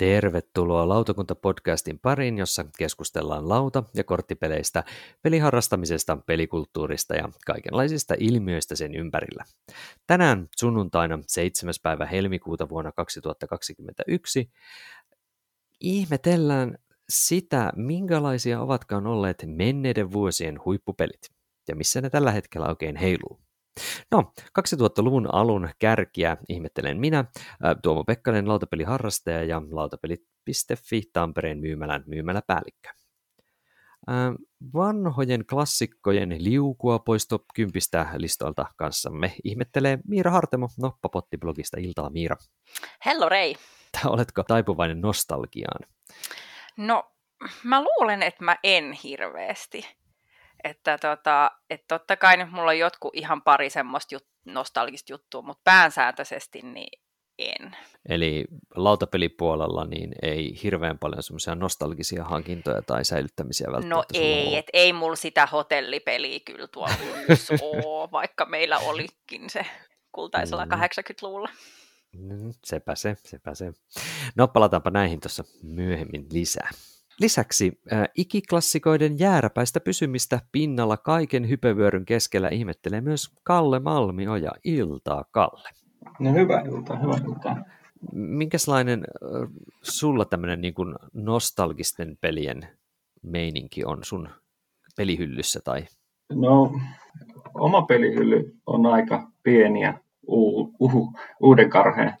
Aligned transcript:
Tervetuloa 0.00 0.88
Lautakunta-podcastin 0.88 1.98
pariin, 2.02 2.38
jossa 2.38 2.64
keskustellaan 2.78 3.48
lauta- 3.48 3.84
ja 3.94 4.04
korttipeleistä, 4.04 4.84
peliharrastamisesta, 5.22 6.18
pelikulttuurista 6.26 7.14
ja 7.14 7.28
kaikenlaisista 7.46 8.14
ilmiöistä 8.18 8.76
sen 8.76 8.94
ympärillä. 8.94 9.44
Tänään 10.06 10.48
sunnuntaina 10.56 11.18
7. 11.26 11.74
päivä 11.82 12.06
helmikuuta 12.06 12.68
vuonna 12.68 12.92
2021 12.92 14.50
ihmetellään 15.80 16.78
sitä, 17.08 17.72
minkälaisia 17.76 18.60
ovatkaan 18.60 19.06
olleet 19.06 19.44
menneiden 19.46 20.12
vuosien 20.12 20.58
huippupelit 20.64 21.30
ja 21.68 21.76
missä 21.76 22.00
ne 22.00 22.10
tällä 22.10 22.30
hetkellä 22.30 22.68
oikein 22.68 22.96
heiluu. 22.96 23.40
No, 24.10 24.32
2000-luvun 24.40 25.34
alun 25.34 25.68
kärkiä 25.78 26.36
ihmettelen 26.48 27.00
minä, 27.00 27.24
Tuomo 27.82 28.04
Pekkanen, 28.04 28.48
lautapeliharrastaja 28.48 29.44
ja 29.44 29.62
lautapeli.fi 29.70 31.02
Tampereen 31.12 31.58
myymälän 31.58 32.04
myymäläpäällikkö. 32.06 32.88
Vanhojen 34.74 35.46
klassikkojen 35.46 36.44
liukua 36.44 36.98
poisto 36.98 37.44
kympistä 37.54 38.06
listoilta 38.16 38.66
kanssamme 38.76 39.34
ihmettelee 39.44 39.98
Miira 40.08 40.30
Hartemo 40.30 40.68
Noppapotti-blogista. 40.82 41.80
Iltaa 41.80 42.10
Miira. 42.10 42.36
Hello 43.06 43.28
Rei. 43.28 43.56
Oletko 44.04 44.42
taipuvainen 44.42 45.00
nostalgiaan? 45.00 45.80
No, 46.76 47.12
mä 47.64 47.82
luulen, 47.82 48.22
että 48.22 48.44
mä 48.44 48.56
en 48.62 48.92
hirveästi. 48.92 49.99
Että 50.64 50.98
tota, 50.98 51.50
et 51.70 51.84
totta 51.88 52.16
kai 52.16 52.36
nyt 52.36 52.50
mulla 52.50 52.70
on 52.70 52.78
jotkut 52.78 53.14
ihan 53.14 53.42
pari 53.42 53.70
semmoista 53.70 54.14
jut, 54.14 54.26
nostalgista 54.44 55.12
juttua, 55.12 55.42
mutta 55.42 55.60
päänsääntöisesti 55.64 56.62
niin 56.62 57.00
en. 57.38 57.76
Eli 58.08 58.44
lautapelipuolella 58.74 59.84
niin 59.84 60.14
ei 60.22 60.62
hirveän 60.62 60.98
paljon 60.98 61.22
semmoisia 61.22 61.54
nostalgisia 61.54 62.24
hankintoja 62.24 62.82
tai 62.82 63.04
säilyttämisiä 63.04 63.66
No 63.66 63.72
välttämättä 63.72 64.14
sulla 64.14 64.26
ei, 64.26 64.56
et 64.56 64.66
ei 64.72 64.92
mulla 64.92 65.16
sitä 65.16 65.46
hotellipeliä 65.46 66.40
kyllä 66.44 66.66
tuolla 66.68 66.94
oo, 67.62 68.08
vaikka 68.12 68.44
meillä 68.44 68.78
olikin 68.78 69.50
se 69.50 69.66
kultaisella 70.12 70.66
Mm. 70.66 70.72
80-luvulla. 70.72 71.48
Mm, 72.12 72.52
sepä 72.64 72.94
se, 72.94 73.16
sepä 73.24 73.54
se. 73.54 73.72
No 74.34 74.48
palataanpa 74.48 74.90
näihin 74.90 75.20
tuossa 75.20 75.44
myöhemmin 75.62 76.26
lisää. 76.32 76.70
Lisäksi 77.20 77.80
äh, 77.92 78.08
ikiklassikoiden 78.14 79.18
jääräpäistä 79.18 79.80
pysymistä 79.80 80.40
pinnalla 80.52 80.96
kaiken 80.96 81.48
hypevyöryn 81.48 82.04
keskellä 82.04 82.48
ihmettelee 82.48 83.00
myös 83.00 83.34
Kalle 83.42 83.78
Malmioja. 83.78 84.50
Iltaa, 84.64 85.24
Kalle. 85.30 85.68
No 86.18 86.32
hyvä 86.32 86.60
ilta, 86.60 86.96
hyvä 86.96 87.14
ilta. 87.28 87.56
Minkälainen 88.12 89.00
äh, 89.00 89.48
sulla 89.82 90.24
tämmöinen 90.24 90.60
niin 90.60 90.74
kuin 90.74 90.94
nostalgisten 91.12 92.18
pelien 92.20 92.68
meininki 93.22 93.84
on 93.84 93.98
sun 94.04 94.28
pelihyllyssä? 94.96 95.60
Tai... 95.64 95.84
No, 96.32 96.72
oma 97.54 97.82
pelihylly 97.82 98.56
on 98.66 98.86
aika 98.86 99.30
pieni 99.42 99.82
ja 99.82 100.00
uu, 100.26 100.74
uhu, 100.80 101.12
uuden 101.40 101.70
karheen. 101.70 102.12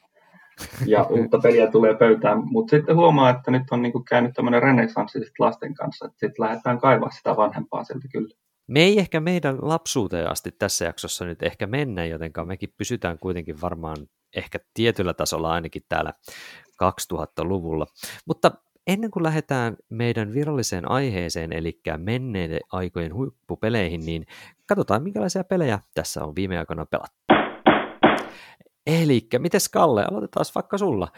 Ja 0.86 1.02
uutta 1.02 1.38
peliä 1.38 1.70
tulee 1.70 1.94
pöytään, 1.94 2.42
mutta 2.44 2.70
sitten 2.76 2.96
huomaa, 2.96 3.30
että 3.30 3.50
nyt 3.50 3.62
on 3.70 3.82
niinku 3.82 4.00
käynyt 4.00 4.34
tämmöinen 4.34 4.62
renesanssi 4.62 5.18
sit 5.18 5.38
lasten 5.38 5.74
kanssa, 5.74 6.06
että 6.06 6.18
sitten 6.26 6.44
lähdetään 6.44 6.78
kaivaa 6.80 7.10
sitä 7.10 7.36
vanhempaa 7.36 7.84
sieltä 7.84 8.08
kyllä. 8.12 8.34
Me 8.66 8.80
ei 8.80 8.98
ehkä 8.98 9.20
meidän 9.20 9.58
lapsuuteen 9.62 10.30
asti 10.30 10.50
tässä 10.58 10.84
jaksossa 10.84 11.24
nyt 11.24 11.42
ehkä 11.42 11.66
mennä, 11.66 12.04
joten 12.04 12.32
mekin 12.44 12.74
pysytään 12.76 13.18
kuitenkin 13.18 13.60
varmaan 13.60 13.96
ehkä 14.36 14.58
tietyllä 14.74 15.14
tasolla 15.14 15.52
ainakin 15.52 15.82
täällä 15.88 16.12
2000-luvulla. 16.84 17.86
Mutta 18.26 18.50
ennen 18.86 19.10
kuin 19.10 19.22
lähdetään 19.22 19.76
meidän 19.88 20.34
viralliseen 20.34 20.90
aiheeseen, 20.90 21.52
eli 21.52 21.80
menneiden 21.96 22.60
aikojen 22.72 23.14
huippupeleihin, 23.14 24.06
niin 24.06 24.26
katsotaan 24.66 25.02
minkälaisia 25.02 25.44
pelejä 25.44 25.78
tässä 25.94 26.24
on 26.24 26.34
viime 26.34 26.58
aikoina 26.58 26.86
pelattu. 26.86 27.19
Eli 28.86 29.26
mites 29.38 29.68
Kalle, 29.68 30.04
aloitetaan 30.10 30.46
vaikka 30.54 30.78
sulla. 30.78 31.08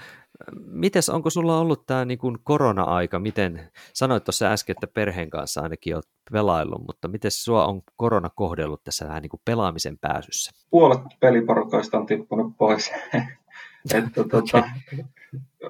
Mites, 0.67 1.09
onko 1.09 1.31
sulla 1.31 1.59
ollut 1.59 1.87
tämä 1.87 2.05
niin 2.05 2.19
kuin 2.19 2.39
korona-aika, 2.45 3.19
miten, 3.19 3.71
sanoit 3.93 4.25
tuossa 4.25 4.47
äsken, 4.47 4.73
että 4.73 4.87
perheen 4.87 5.31
kanssa 5.31 5.61
ainakin 5.61 5.95
olet 5.95 6.09
pelaillut, 6.33 6.87
mutta 6.87 7.09
miten 7.09 7.31
sua 7.31 7.67
on 7.67 7.83
korona 7.97 8.31
kohdellut 8.34 8.84
tässä 8.84 9.09
vähän 9.09 9.23
niin 9.23 9.31
kuin 9.31 9.41
pelaamisen 9.45 9.99
pääsyssä? 9.99 10.50
Puolet 10.71 11.00
peliporukoista 11.21 11.99
on 11.99 12.06
tippunut 12.06 12.56
pois. 12.59 12.93
että 13.94 14.25
tota, 14.25 14.62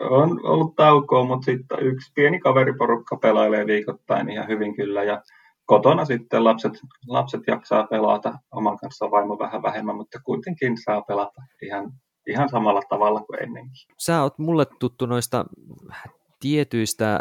on 0.00 0.46
ollut 0.46 0.76
taukoa, 0.76 1.24
mutta 1.24 1.44
sitten 1.44 1.78
yksi 1.80 2.12
pieni 2.14 2.40
kaveriporukka 2.40 3.16
pelailee 3.16 3.66
viikoittain 3.66 4.30
ihan 4.30 4.48
hyvin 4.48 4.76
kyllä. 4.76 5.02
Ja 5.04 5.22
kotona 5.66 6.04
sitten 6.04 6.44
lapset, 6.44 6.72
lapset 7.08 7.40
jaksaa 7.46 7.86
pelata 7.86 8.38
oman 8.50 8.78
kanssa 8.78 9.10
vaimo 9.10 9.38
vähän 9.38 9.62
vähemmän, 9.62 9.96
mutta 9.96 10.20
kuitenkin 10.24 10.76
saa 10.84 11.02
pelata 11.02 11.42
ihan, 11.62 11.92
ihan 12.26 12.48
samalla 12.48 12.80
tavalla 12.88 13.20
kuin 13.20 13.42
ennenkin. 13.42 13.86
Sä 13.98 14.22
oot 14.22 14.38
mulle 14.38 14.66
tuttu 14.78 15.06
noista 15.06 15.44
tietyistä 16.40 17.20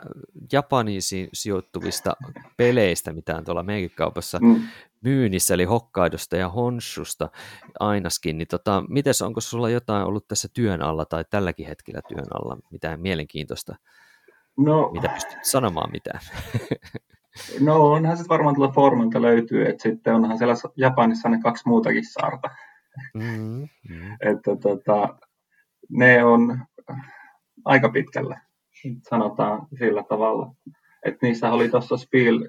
Japaniin 0.52 1.02
si- 1.02 1.30
sijoittuvista 1.34 2.14
peleistä, 2.58 3.14
mitä 3.14 3.36
on 3.38 3.44
tuolla 3.46 3.64
meikikaupassa 3.64 4.40
Mm. 4.42 4.62
myynnissä, 5.02 5.54
eli 5.54 5.64
Hokkaidosta 5.64 6.36
ja 6.38 6.50
Honshusta 6.50 7.30
ainakin. 7.80 8.38
Niin 8.38 8.48
tota, 8.48 8.84
mites, 8.90 9.22
onko 9.22 9.42
sulla 9.42 9.70
jotain 9.70 10.06
ollut 10.06 10.28
tässä 10.28 10.48
työn 10.54 10.82
alla 10.82 11.06
tai 11.06 11.26
tälläkin 11.30 11.68
hetkellä 11.68 12.02
työn 12.08 12.26
alla, 12.34 12.58
mitään 12.72 13.00
mielenkiintoista, 13.02 13.76
No, 14.58 14.90
mitä 14.92 15.10
pystyt 15.10 15.38
sanomaan 15.46 15.92
mitään? 15.92 16.20
no 17.60 17.92
onhan 17.92 18.18
se 18.18 18.24
varmaan 18.30 18.56
tuolla 18.56 18.74
foorumilta 18.74 19.22
löytyy, 19.22 19.70
että 19.70 19.84
sitten 19.84 20.16
onhan 20.16 20.38
siellä 20.38 20.54
Japanissa 20.78 21.30
ne 21.30 21.40
kaksi 21.44 21.64
muutakin 21.66 22.06
saarta. 22.06 22.50
Mm, 23.14 23.68
mm. 23.90 24.18
Että 24.32 24.56
tota, 24.62 25.20
ne 25.90 26.24
on 26.24 26.60
aika 27.66 27.90
pitkällä, 27.90 28.42
sanotaan 29.10 29.68
sillä 29.80 30.04
tavalla. 30.04 30.54
Että 31.06 31.26
niissä 31.26 31.52
oli 31.52 31.70
tuossa 31.70 31.98
Spiel 31.98 32.48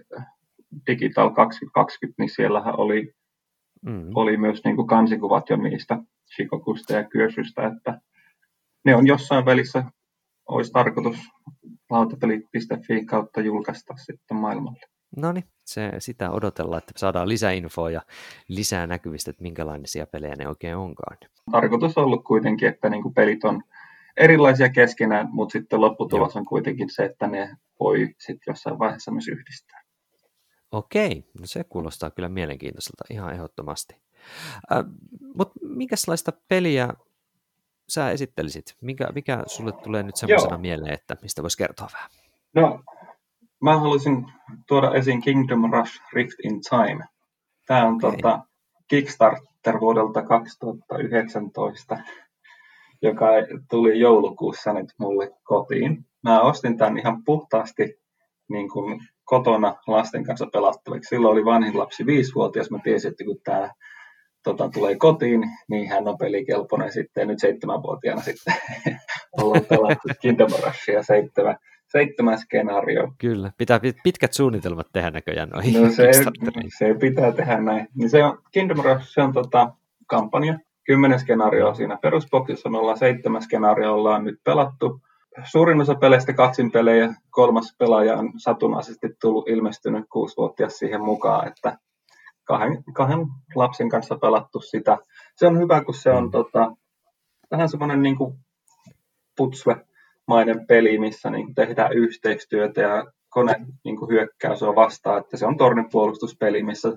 Digital 0.86 1.30
2020, 1.30 2.22
niin 2.22 2.30
siellähän 2.30 2.78
oli, 2.78 3.14
Mm. 3.86 4.10
oli 4.14 4.36
myös 4.36 4.64
niin 4.64 4.76
kuin 4.76 4.88
kansikuvat 4.88 5.50
jo 5.50 5.56
niistä 5.56 5.98
Shikokusta 6.36 6.92
ja 6.92 7.04
Kyösystä, 7.04 7.66
että 7.66 8.00
ne 8.84 8.96
on 8.96 9.06
jossain 9.06 9.44
välissä, 9.44 9.84
olisi 10.48 10.72
tarkoitus 10.72 11.16
lautapeli.fi 11.90 13.04
kautta 13.04 13.40
julkaista 13.40 13.94
sitten 13.96 14.36
maailmalle. 14.36 14.80
No 15.16 15.32
niin, 15.32 15.44
se, 15.64 15.92
sitä 15.98 16.30
odotellaan, 16.30 16.78
että 16.78 16.92
saadaan 16.96 17.28
lisäinfoa 17.28 17.90
ja 17.90 18.02
lisää 18.48 18.86
näkyvistä, 18.86 19.30
että 19.30 19.42
minkälaisia 19.42 20.06
pelejä 20.06 20.36
ne 20.36 20.48
oikein 20.48 20.76
onkaan. 20.76 21.16
Tarkoitus 21.50 21.98
on 21.98 22.04
ollut 22.04 22.24
kuitenkin, 22.24 22.68
että 22.68 22.88
niin 22.88 23.02
kuin 23.02 23.14
pelit 23.14 23.44
on 23.44 23.62
erilaisia 24.16 24.68
keskenään, 24.68 25.28
mutta 25.32 25.52
sitten 25.52 25.80
lopputulos 25.80 26.36
on 26.36 26.44
kuitenkin 26.44 26.90
se, 26.90 27.04
että 27.04 27.26
ne 27.26 27.56
voi 27.80 28.14
sitten 28.18 28.52
jossain 28.52 28.78
vaiheessa 28.78 29.10
myös 29.10 29.28
yhdistää. 29.28 29.82
Okei, 30.72 31.24
no 31.40 31.46
se 31.46 31.64
kuulostaa 31.64 32.10
kyllä 32.10 32.28
mielenkiintoiselta 32.28 33.04
ihan 33.10 33.32
ehdottomasti. 33.32 33.96
Äh, 34.72 34.84
Mutta 35.34 35.54
minkälaista 35.62 36.32
peliä 36.48 36.88
sä 37.92 38.10
esittelisit? 38.10 38.76
Mikä, 38.80 39.08
mikä 39.14 39.42
sulle 39.46 39.72
tulee 39.72 40.02
nyt 40.02 40.16
semmoisena 40.16 40.54
Joo. 40.54 40.60
mieleen, 40.60 40.94
että 40.94 41.16
mistä 41.22 41.42
voisi 41.42 41.58
kertoa 41.58 41.88
vähän? 41.92 42.10
No, 42.54 42.80
mä 43.62 43.78
haluaisin 43.78 44.26
tuoda 44.68 44.94
esiin 44.94 45.22
Kingdom 45.22 45.72
Rush 45.72 46.00
Rift 46.12 46.36
in 46.44 46.60
Time. 46.60 47.04
Tämä 47.66 47.86
on 47.86 47.94
Okei. 47.94 48.10
tota, 48.10 48.40
Kickstarter 48.88 49.80
vuodelta 49.80 50.22
2019, 50.22 51.98
joka 53.02 53.26
tuli 53.70 54.00
joulukuussa 54.00 54.72
nyt 54.72 54.92
mulle 54.98 55.30
kotiin. 55.42 56.06
Mä 56.22 56.40
ostin 56.40 56.76
tämän 56.76 56.98
ihan 56.98 57.24
puhtaasti 57.24 58.00
niin 58.48 58.70
kuin 58.70 59.00
kotona 59.24 59.74
lasten 59.86 60.24
kanssa 60.24 60.46
pelattavaksi. 60.52 61.08
Silloin 61.08 61.32
oli 61.32 61.44
vanhin 61.44 61.78
lapsi 61.78 62.06
viisivuotias. 62.06 62.70
Mä 62.70 62.78
tiesin, 62.84 63.10
että 63.10 63.24
kun 63.24 63.40
tämä 63.44 63.70
tota, 64.42 64.68
tulee 64.68 64.96
kotiin, 64.96 65.50
niin 65.68 65.88
hän 65.88 66.08
on 66.08 66.18
pelikelpoinen 66.18 66.92
sitten. 66.92 67.28
Nyt 67.28 67.38
seitsemänvuotiaana 67.38 68.22
sitten 68.22 68.54
ollaan 69.42 69.64
pelattu 69.68 70.08
Kingdom 70.20 70.50
Rushia 70.64 71.02
seitsemän, 71.02 71.56
seitsemän 71.88 72.38
skenaario. 72.38 73.12
Kyllä, 73.18 73.52
pitää 73.58 73.78
pit- 73.78 74.00
pitkät 74.02 74.32
suunnitelmat 74.32 74.86
tehdä 74.92 75.10
näköjään 75.10 75.48
noihin 75.48 75.82
No 75.82 75.90
se, 75.90 76.10
se 76.78 76.94
pitää 77.00 77.32
tehdä 77.32 77.60
näin. 77.60 77.88
Niin 77.94 78.10
se 78.10 78.24
on, 78.24 78.38
Kingdom 78.52 78.84
Rush 78.84 79.06
se 79.06 79.22
on 79.22 79.32
tota, 79.32 79.72
kampanja. 80.06 80.58
Kymmenen 80.84 81.20
skenaarioa 81.20 81.74
siinä 81.74 81.98
perusboksissa. 82.02 82.68
Me 82.68 82.78
ollaan 82.78 82.98
seitsemän 82.98 83.42
skenaarioa 83.42 83.92
ollaan 83.92 84.24
nyt 84.24 84.40
pelattu. 84.44 85.00
Suurin 85.44 85.80
osa 85.80 85.94
peleistä 85.94 86.32
kaksin 86.32 86.70
pelejä. 86.70 87.14
Kolmas 87.30 87.76
pelaaja 87.78 88.16
on 88.16 88.32
satunnaisesti 88.36 89.08
tullut 89.20 89.48
ilmestynyt 89.48 90.04
kuusivuotias 90.12 90.78
siihen 90.78 91.00
mukaan, 91.00 91.48
että 91.48 91.78
kahden, 92.58 92.84
kahden 92.92 93.26
lapsen 93.54 93.88
kanssa 93.88 94.18
pelattu 94.18 94.60
sitä. 94.60 94.98
Se 95.36 95.46
on 95.46 95.58
hyvä, 95.58 95.84
kun 95.84 95.94
se 95.94 96.10
on 96.10 96.24
Mm. 96.24 96.30
tota, 96.30 96.76
vähän 97.50 97.68
semmoinen 97.68 98.02
niin 98.02 98.16
putsle 99.36 99.76
mainen 100.26 100.66
peli, 100.66 100.98
missä 100.98 101.30
niin 101.30 101.54
tehdään 101.54 101.92
yhteistyötä 101.92 102.80
ja 102.80 103.06
kone 103.28 103.54
niin 103.84 103.96
kuin 103.96 104.10
hyökkää 104.10 104.56
sua 104.56 104.74
vastaan, 104.74 105.20
että 105.20 105.36
se 105.36 105.46
on 105.46 105.56
tornipuolustuspeli, 105.56 106.62
missä 106.62 106.92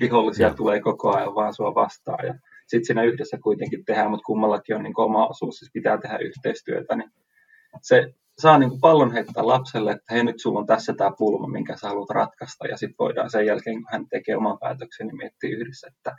vihollisia 0.00 0.46
ja. 0.46 0.54
tulee 0.54 0.80
koko 0.80 1.16
ajan 1.16 1.34
vaan 1.34 1.54
sua 1.54 1.74
vastaan 1.74 2.26
ja 2.26 2.34
sitten 2.66 2.84
siinä 2.86 3.02
yhdessä 3.02 3.38
kuitenkin 3.42 3.84
tehdään, 3.84 4.10
mutta 4.10 4.24
kummallakin 4.24 4.76
on 4.76 4.82
niin 4.82 4.94
kuin 4.94 5.04
oma 5.04 5.26
osuus, 5.26 5.56
siis 5.56 5.70
pitää 5.72 5.98
tehdä 5.98 6.18
yhteistyötä, 6.18 6.96
niin 6.96 7.10
se 7.82 8.14
saa 8.42 8.58
niin 8.58 8.70
kuin 8.70 8.80
pallon 8.80 9.12
heittää 9.12 9.46
lapselle, 9.46 9.90
että 9.90 10.14
hei 10.14 10.24
nyt 10.24 10.40
sulla 10.40 10.58
on 10.58 10.66
tässä 10.66 10.94
tämä 10.94 11.10
pulma, 11.18 11.48
minkä 11.48 11.76
sä 11.76 11.88
haluat 11.88 12.10
ratkaista 12.10 12.66
ja 12.66 12.76
sitten 12.76 12.96
voidaan 12.98 13.30
sen 13.30 13.46
jälkeen, 13.46 13.82
kun 13.82 13.92
hän 13.92 14.08
tekee 14.08 14.36
oman 14.36 14.58
päätöksen, 14.58 15.06
niin 15.06 15.16
miettiä 15.16 15.56
yhdessä, 15.56 15.88
että 15.96 16.16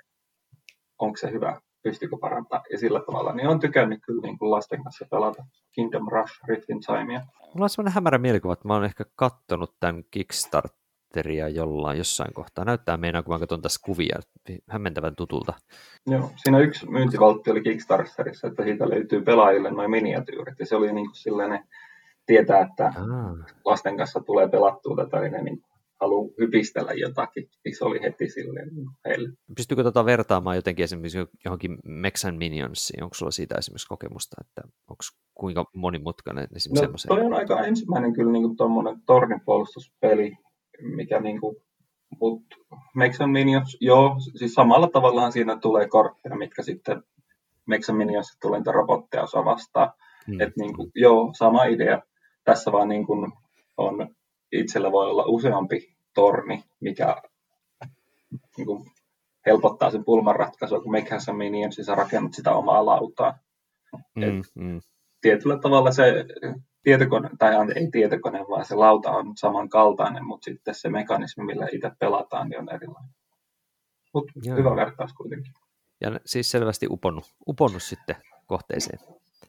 onko 1.00 1.18
se 1.18 1.32
hyvä, 1.32 1.62
pystykö 1.84 2.18
parantaa 2.22 2.64
ja 2.72 2.78
sillä 2.78 3.00
tavalla, 3.06 3.34
niin 3.34 3.48
on 3.48 3.60
tykännyt 3.60 4.00
kyllä 4.06 4.22
niin 4.22 4.38
kuin 4.38 4.52
lasten 4.52 4.84
kanssa 4.84 5.06
pelata 5.12 5.44
Kingdom 5.76 6.08
Rush 6.12 6.34
Rift 6.48 6.70
in 6.70 6.80
Timea. 6.80 7.22
Mulla 7.54 7.66
on 7.66 7.70
sellainen 7.70 7.94
hämärä 7.94 8.18
mielikuva, 8.18 8.54
että 8.54 8.68
mä 8.68 8.74
oon 8.74 8.86
ehkä 8.86 9.04
kattonut 9.16 9.76
tämän 9.80 10.04
Kickstarteria 10.12 11.50
jollain 11.50 11.98
jossain 11.98 12.34
kohtaa. 12.34 12.66
Näyttää 12.66 12.98
meinaa, 12.98 13.24
kun 13.24 13.34
mä 13.36 13.40
katson 13.40 13.62
tässä 13.62 13.82
kuvia, 13.86 14.20
hämmentävän 14.70 15.16
tutulta. 15.16 15.54
Joo, 16.08 16.32
siinä 16.36 16.60
yksi 16.60 16.90
myyntivaltti 16.90 17.52
oli 17.52 17.62
Kickstarterissa, 17.62 18.48
että 18.48 18.64
siitä 18.64 18.90
löytyy 18.90 19.22
pelaajille 19.22 19.72
noin 19.72 19.92
miniatyyrit, 19.92 20.60
ja 20.60 20.66
se 20.66 20.76
oli 20.76 20.94
niin 20.94 21.08
kuin 21.08 21.16
sellainen, 21.16 21.64
tietää, 22.30 22.62
että 22.62 22.86
ah. 22.86 23.56
lasten 23.66 23.98
kanssa 23.98 24.20
tulee 24.20 24.50
pelattua 24.50 24.96
tätä, 24.96 25.20
niin 25.20 25.32
ne 25.32 25.42
niin 25.42 25.64
haluaa 26.02 26.30
hypistellä 26.40 26.94
jotakin, 26.94 27.50
niin 27.66 27.78
se 27.78 27.86
oli 27.86 28.02
heti 28.02 28.30
silleen 28.30 28.70
heille. 29.06 29.30
Pystyykö 29.56 29.84
tota 29.84 30.06
vertaamaan 30.06 30.56
jotenkin 30.56 30.84
esimerkiksi 30.84 31.18
johonkin 31.46 31.78
Mexan 31.86 32.36
Minionsiin? 32.36 33.04
Onko 33.04 33.14
sulla 33.14 33.32
siitä 33.32 33.56
esimerkiksi 33.58 33.88
kokemusta, 33.88 34.36
että 34.42 34.62
onko 34.90 35.04
kuinka 35.34 35.66
monimutkainen 35.76 36.48
esimerkiksi 36.56 36.70
no, 36.70 36.82
semmoisen? 36.82 37.10
Toi 37.10 37.22
on 37.22 37.34
aika 37.34 37.62
ensimmäinen 37.62 38.14
kyllä 38.14 38.32
niin 38.32 38.58
tuommoinen 38.58 39.02
tornipuolustuspeli, 39.06 40.32
mikä 40.82 41.20
niin 41.20 41.42
kuin, 41.42 41.56
mut 42.22 42.44
Mexan 42.96 43.30
Minions, 43.30 43.78
joo, 43.82 44.16
siis 44.36 44.54
samalla 44.54 44.88
tavallaan 44.88 45.32
siinä 45.32 45.58
tulee 45.58 45.88
kortteja, 45.88 46.36
mitkä 46.36 46.64
sitten 46.64 47.04
Mexan 47.66 47.96
Minions 47.96 48.38
tulee 48.42 48.60
niitä 48.60 48.72
robotteja 48.72 49.24
osa 49.24 49.46
vastaan. 49.46 49.92
Hmm. 50.28 50.42
Että 50.42 50.54
niin 50.58 50.76
kuin, 50.76 50.92
joo, 50.96 51.34
sama 51.38 51.64
idea. 51.64 52.02
Tässä 52.44 52.72
vaan 52.72 52.90
niin 52.90 53.06
kuin 53.06 53.32
on 53.78 54.16
itsellä 54.52 54.92
voi 54.92 55.10
olla 55.10 55.24
useampi 55.28 55.96
torni, 56.14 56.64
mikä 56.80 57.22
niin 58.58 58.66
kuin, 58.66 58.92
helpottaa 59.46 59.92
sen 59.92 60.06
pulman 60.06 60.36
ratkaisua, 60.36 60.82
kun 60.82 60.92
Mechassa 60.92 61.34
Minions, 61.34 61.78
niin 61.78 61.86
sä 61.86 61.96
rakennat 61.96 62.34
sitä 62.34 62.52
omaa 62.52 62.86
lautaa. 62.86 63.40
Mm, 64.16 64.42
mm. 64.56 64.82
Tietyllä 65.22 65.60
tavalla 65.60 65.92
se 65.92 66.26
tietokone, 66.84 67.30
tai 67.40 67.54
ei 67.76 67.92
tietokone, 67.92 68.40
vaan 68.40 68.66
se 68.66 68.76
lauta 68.76 69.12
on 69.12 69.38
samankaltainen, 69.38 70.26
mutta 70.26 70.46
sitten 70.46 70.76
se 70.76 70.90
mekanismi, 70.90 71.46
millä 71.46 71.68
itse 71.72 71.92
pelataan, 72.00 72.50
niin 72.50 72.60
on 72.60 72.70
erilainen. 72.74 73.12
Mutta 74.14 74.32
hyvä 74.56 74.76
vertaus 74.76 75.14
kuitenkin. 75.14 75.54
Ja 76.02 76.20
siis 76.26 76.52
selvästi 76.52 76.88
uponnut, 76.90 77.26
uponnut 77.48 77.84
sitten 77.84 78.16
kohteeseen. 78.48 79.00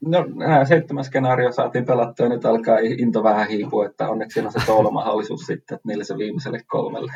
No, 0.07 0.25
nämä 0.35 0.65
seitsemän 0.65 1.05
skenaario 1.05 1.53
saatiin 1.53 1.87
pelattua 1.87 2.27
ja 2.27 2.31
nyt 2.31 2.45
alkaa 2.45 2.79
into 2.79 3.23
vähän 3.23 3.49
hiipua, 3.49 3.87
että 3.87 4.09
onneksi 4.09 4.35
siinä 4.35 4.49
on 4.49 4.53
se 4.53 4.67
toolomahdollisuus 4.67 5.41
sitten, 5.41 5.75
että 5.75 5.89
niille 5.89 6.05
se 6.05 6.19
viimeiselle 6.19 6.61
kolmelle. 6.67 7.13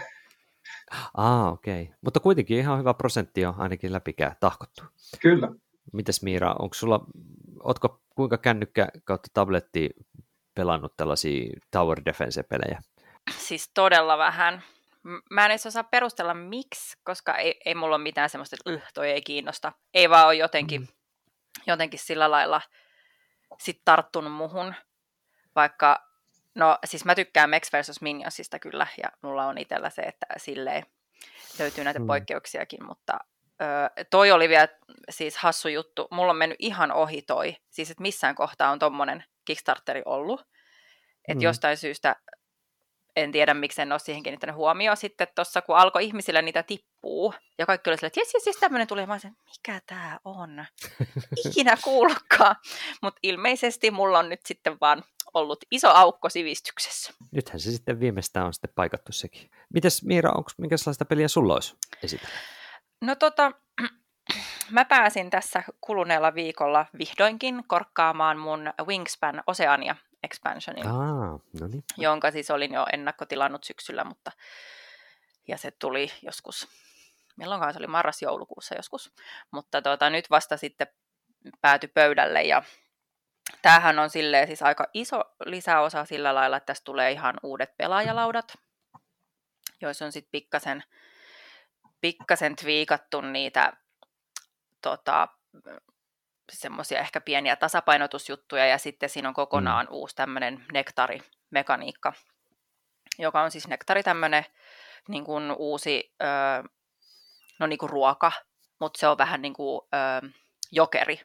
Ah, 1.16 1.52
okei. 1.52 1.82
Okay. 1.82 1.94
Mutta 2.00 2.20
kuitenkin 2.20 2.58
ihan 2.58 2.78
hyvä 2.78 2.94
prosentti 2.94 3.46
on 3.46 3.54
ainakin 3.58 3.92
läpikää 3.92 4.36
tahkottu. 4.40 4.82
Kyllä. 5.20 5.48
Mites 5.92 6.22
Miira, 6.22 6.54
onko 6.58 6.74
sulla, 6.74 7.06
ootko 7.62 8.00
kuinka 8.16 8.38
kännykkä 8.38 8.88
kautta 9.04 9.28
tabletti 9.34 9.90
pelannut 10.54 10.96
tällaisia 10.96 11.60
Tower 11.70 12.00
Defense-pelejä? 12.04 12.82
Siis 13.30 13.70
todella 13.74 14.18
vähän. 14.18 14.62
Mä 15.30 15.44
en 15.44 15.50
edes 15.50 15.66
osaa 15.66 15.84
perustella 15.84 16.34
miksi, 16.34 16.96
koska 17.04 17.36
ei, 17.36 17.60
ei 17.64 17.74
mulla 17.74 17.96
ole 17.96 18.02
mitään 18.02 18.30
semmoista, 18.30 18.56
että 18.56 18.90
toi 18.94 19.10
ei 19.10 19.22
kiinnosta. 19.22 19.72
Ei 19.94 20.10
vaan 20.10 20.26
ole 20.26 20.34
jotenkin 20.34 20.80
mm 20.80 20.86
jotenkin 21.66 22.00
sillä 22.00 22.30
lailla 22.30 22.60
sit 23.60 23.80
tarttunut 23.84 24.32
muhun, 24.32 24.74
vaikka, 25.56 26.08
no 26.54 26.78
siis 26.84 27.04
mä 27.04 27.14
tykkään 27.14 27.50
Max 27.50 27.72
vs. 27.72 28.00
Minionsista 28.00 28.58
kyllä, 28.58 28.86
ja 29.02 29.08
mulla 29.22 29.46
on 29.46 29.58
itsellä 29.58 29.90
se, 29.90 30.02
että 30.02 30.26
silleen 30.36 30.86
löytyy 31.58 31.84
näitä 31.84 32.00
mm. 32.00 32.06
poikkeuksiakin, 32.06 32.86
mutta 32.86 33.18
ö, 33.62 34.04
toi 34.10 34.32
oli 34.32 34.48
vielä 34.48 34.68
siis 35.10 35.36
hassu 35.36 35.68
juttu. 35.68 36.08
Mulla 36.10 36.30
on 36.30 36.36
mennyt 36.36 36.58
ihan 36.58 36.92
ohi 36.92 37.22
toi, 37.22 37.56
siis 37.70 37.90
että 37.90 38.02
missään 38.02 38.34
kohtaa 38.34 38.70
on 38.70 38.78
tommonen 38.78 39.24
Kickstarteri 39.44 40.02
ollut. 40.04 40.40
Että 41.28 41.40
mm. 41.40 41.42
jostain 41.42 41.76
syystä 41.76 42.16
en 43.16 43.32
tiedä, 43.32 43.54
miksi 43.54 43.82
en 43.82 43.92
ole 43.92 43.98
siihen 43.98 44.22
kiinnittänyt 44.22 44.56
huomioon. 44.56 44.96
Sitten 44.96 45.28
tuossa, 45.34 45.62
kun 45.62 45.76
alkoi 45.76 46.04
ihmisille 46.04 46.42
niitä 46.42 46.62
tippuu, 46.62 47.34
ja 47.58 47.66
kaikki 47.66 47.90
oli 47.90 47.96
silleen, 47.96 48.08
että 48.08 48.20
jes, 48.20 48.34
jes, 48.34 48.46
jes, 48.46 48.56
tämmöinen 48.56 48.86
tuli, 48.88 49.06
mä 49.06 49.12
olisin, 49.12 49.36
mikä 49.44 49.80
tämä 49.86 50.18
on? 50.24 50.64
Ikinä 51.46 51.76
kuullutkaan. 51.84 52.56
Mutta 53.02 53.18
ilmeisesti 53.22 53.90
mulla 53.90 54.18
on 54.18 54.28
nyt 54.28 54.40
sitten 54.46 54.76
vaan 54.80 55.04
ollut 55.34 55.64
iso 55.70 55.88
aukko 55.88 56.28
sivistyksessä. 56.28 57.12
Nythän 57.32 57.60
se 57.60 57.70
sitten 57.70 58.00
viimeistään 58.00 58.46
on 58.46 58.54
sitten 58.54 58.70
paikattu 58.74 59.12
sekin. 59.12 59.50
Mites 59.74 60.04
Miira, 60.04 60.30
onko 60.30 60.50
minkälaista 60.58 61.04
peliä 61.04 61.28
sulla 61.28 61.54
olisi 61.54 61.76
esitellä? 62.02 62.34
No 63.00 63.14
tota, 63.14 63.52
mä 64.70 64.84
pääsin 64.84 65.30
tässä 65.30 65.62
kuluneella 65.80 66.34
viikolla 66.34 66.86
vihdoinkin 66.98 67.64
korkkaamaan 67.66 68.38
mun 68.38 68.72
Wingspan 68.86 69.42
Oceania 69.46 69.96
expansionin, 70.22 70.86
ah, 70.86 70.94
no 71.60 71.66
niin. 71.68 71.84
jonka 71.96 72.30
siis 72.30 72.50
olin 72.50 72.72
jo 72.74 72.86
ennakkotilannut 72.92 73.64
syksyllä, 73.64 74.04
mutta 74.04 74.32
ja 75.48 75.58
se 75.58 75.70
tuli 75.70 76.12
joskus, 76.22 76.68
milloinkaan 77.36 77.72
se 77.72 77.78
oli 77.78 77.86
marras-joulukuussa 77.86 78.74
joskus, 78.74 79.12
mutta 79.50 79.82
tota, 79.82 80.10
nyt 80.10 80.30
vasta 80.30 80.56
sitten 80.56 80.86
pääty 81.60 81.88
pöydälle 81.88 82.42
ja 82.42 82.62
tämähän 83.62 83.98
on 83.98 84.10
silleen 84.10 84.46
siis 84.46 84.62
aika 84.62 84.86
iso 84.94 85.20
lisäosa 85.44 86.04
sillä 86.04 86.34
lailla, 86.34 86.56
että 86.56 86.66
tässä 86.66 86.84
tulee 86.84 87.10
ihan 87.10 87.34
uudet 87.42 87.76
pelaajalaudat, 87.76 88.54
joissa 89.80 90.04
on 90.04 90.12
sitten 90.12 90.32
pikkasen, 90.32 90.84
pikkasen 92.00 92.56
twiikattu 92.56 93.20
niitä 93.20 93.72
tota, 94.84 95.28
semmoisia 96.52 97.00
ehkä 97.00 97.20
pieniä 97.20 97.56
tasapainotusjuttuja 97.56 98.66
ja 98.66 98.78
sitten 98.78 99.08
siinä 99.08 99.28
on 99.28 99.34
kokonaan 99.34 99.86
mm. 99.86 99.92
uusi 99.92 100.16
tämmöinen 100.16 100.64
nektarimekaniikka, 100.72 102.12
joka 103.18 103.42
on 103.42 103.50
siis 103.50 103.68
nektari 103.68 104.02
tämmöinen 104.02 104.44
niin 105.08 105.24
kuin 105.24 105.52
uusi 105.58 106.14
ö, 106.22 106.68
no 107.60 107.66
niin 107.66 107.78
kuin 107.78 107.90
ruoka, 107.90 108.32
mutta 108.80 109.00
se 109.00 109.08
on 109.08 109.18
vähän 109.18 109.42
niin 109.42 109.54
kuin 109.54 109.80
ö, 109.94 110.28
jokeri. 110.72 111.20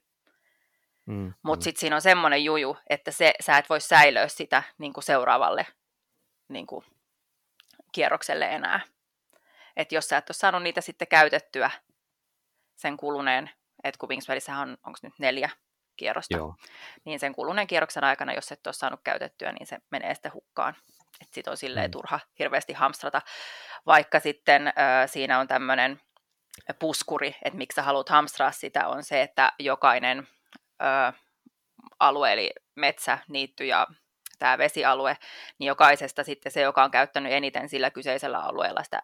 Mm, 1.05 1.33
mutta 1.43 1.61
mm. 1.61 1.63
sitten 1.63 1.79
siinä 1.79 1.95
on 1.95 2.01
semmoinen 2.01 2.43
juju, 2.43 2.77
että 2.89 3.11
se, 3.11 3.33
sä 3.41 3.57
et 3.57 3.69
voi 3.69 3.81
säilöä 3.81 4.27
sitä 4.27 4.63
niin 4.77 4.93
kuin 4.93 5.03
seuraavalle 5.03 5.67
niin 6.47 6.67
kuin 6.67 6.85
kierrokselle 7.91 8.45
enää. 8.45 8.79
Että 9.75 9.95
jos 9.95 10.07
sä 10.09 10.17
et 10.17 10.29
ole 10.29 10.35
saanut 10.35 10.63
niitä 10.63 10.81
sitten 10.81 11.07
käytettyä 11.07 11.71
sen 12.79 12.97
kuluneen 12.97 13.49
että 13.83 13.99
kun 13.99 14.09
Wingswellissähän 14.09 14.69
on, 14.69 14.77
onko 14.85 14.99
nyt 15.01 15.13
neljä 15.19 15.49
kierrosta, 15.97 16.37
Joo. 16.37 16.55
niin 17.05 17.19
sen 17.19 17.35
kuluneen 17.35 17.67
kierroksen 17.67 18.03
aikana, 18.03 18.33
jos 18.33 18.51
et 18.51 18.67
ole 18.67 18.73
saanut 18.73 18.99
käytettyä, 19.03 19.51
niin 19.51 19.67
se 19.67 19.77
menee 19.91 20.15
sitten 20.15 20.33
hukkaan. 20.33 20.75
Että 21.21 21.35
sit 21.35 21.47
on 21.47 21.57
silleen 21.57 21.89
mm. 21.89 21.91
turha 21.91 22.19
hirveästi 22.39 22.73
hamstrata, 22.73 23.21
vaikka 23.85 24.19
sitten 24.19 24.67
äh, 24.67 24.73
siinä 25.05 25.39
on 25.39 25.47
tämmöinen 25.47 26.01
puskuri, 26.79 27.35
että 27.45 27.57
miksi 27.57 27.75
sä 27.75 27.83
haluat 27.83 28.09
hamstraa 28.09 28.51
sitä, 28.51 28.87
on 28.87 29.03
se, 29.03 29.21
että 29.21 29.53
jokainen 29.59 30.27
äh, 30.83 31.13
alue, 31.99 32.33
eli 32.33 32.51
metsä, 32.75 33.17
niitty 33.27 33.65
ja 33.65 33.87
tämä 34.39 34.57
vesialue, 34.57 35.17
niin 35.57 35.67
jokaisesta 35.67 36.23
sitten 36.23 36.51
se, 36.51 36.61
joka 36.61 36.83
on 36.83 36.91
käyttänyt 36.91 37.31
eniten 37.31 37.69
sillä 37.69 37.89
kyseisellä 37.89 38.39
alueella 38.39 38.83
sitä 38.83 39.03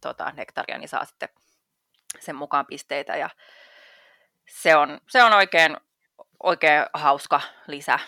tota, 0.00 0.32
nektaria, 0.36 0.78
niin 0.78 0.88
saa 0.88 1.04
sitten 1.04 1.28
sen 2.20 2.36
mukaan 2.36 2.66
pisteitä. 2.66 3.16
Ja 3.16 3.30
se 4.48 4.76
on, 4.76 5.00
se 5.08 5.22
on 5.22 5.32
oikein, 5.32 5.76
oikein 6.42 6.84
hauska 6.94 7.40
lisä 7.66 7.98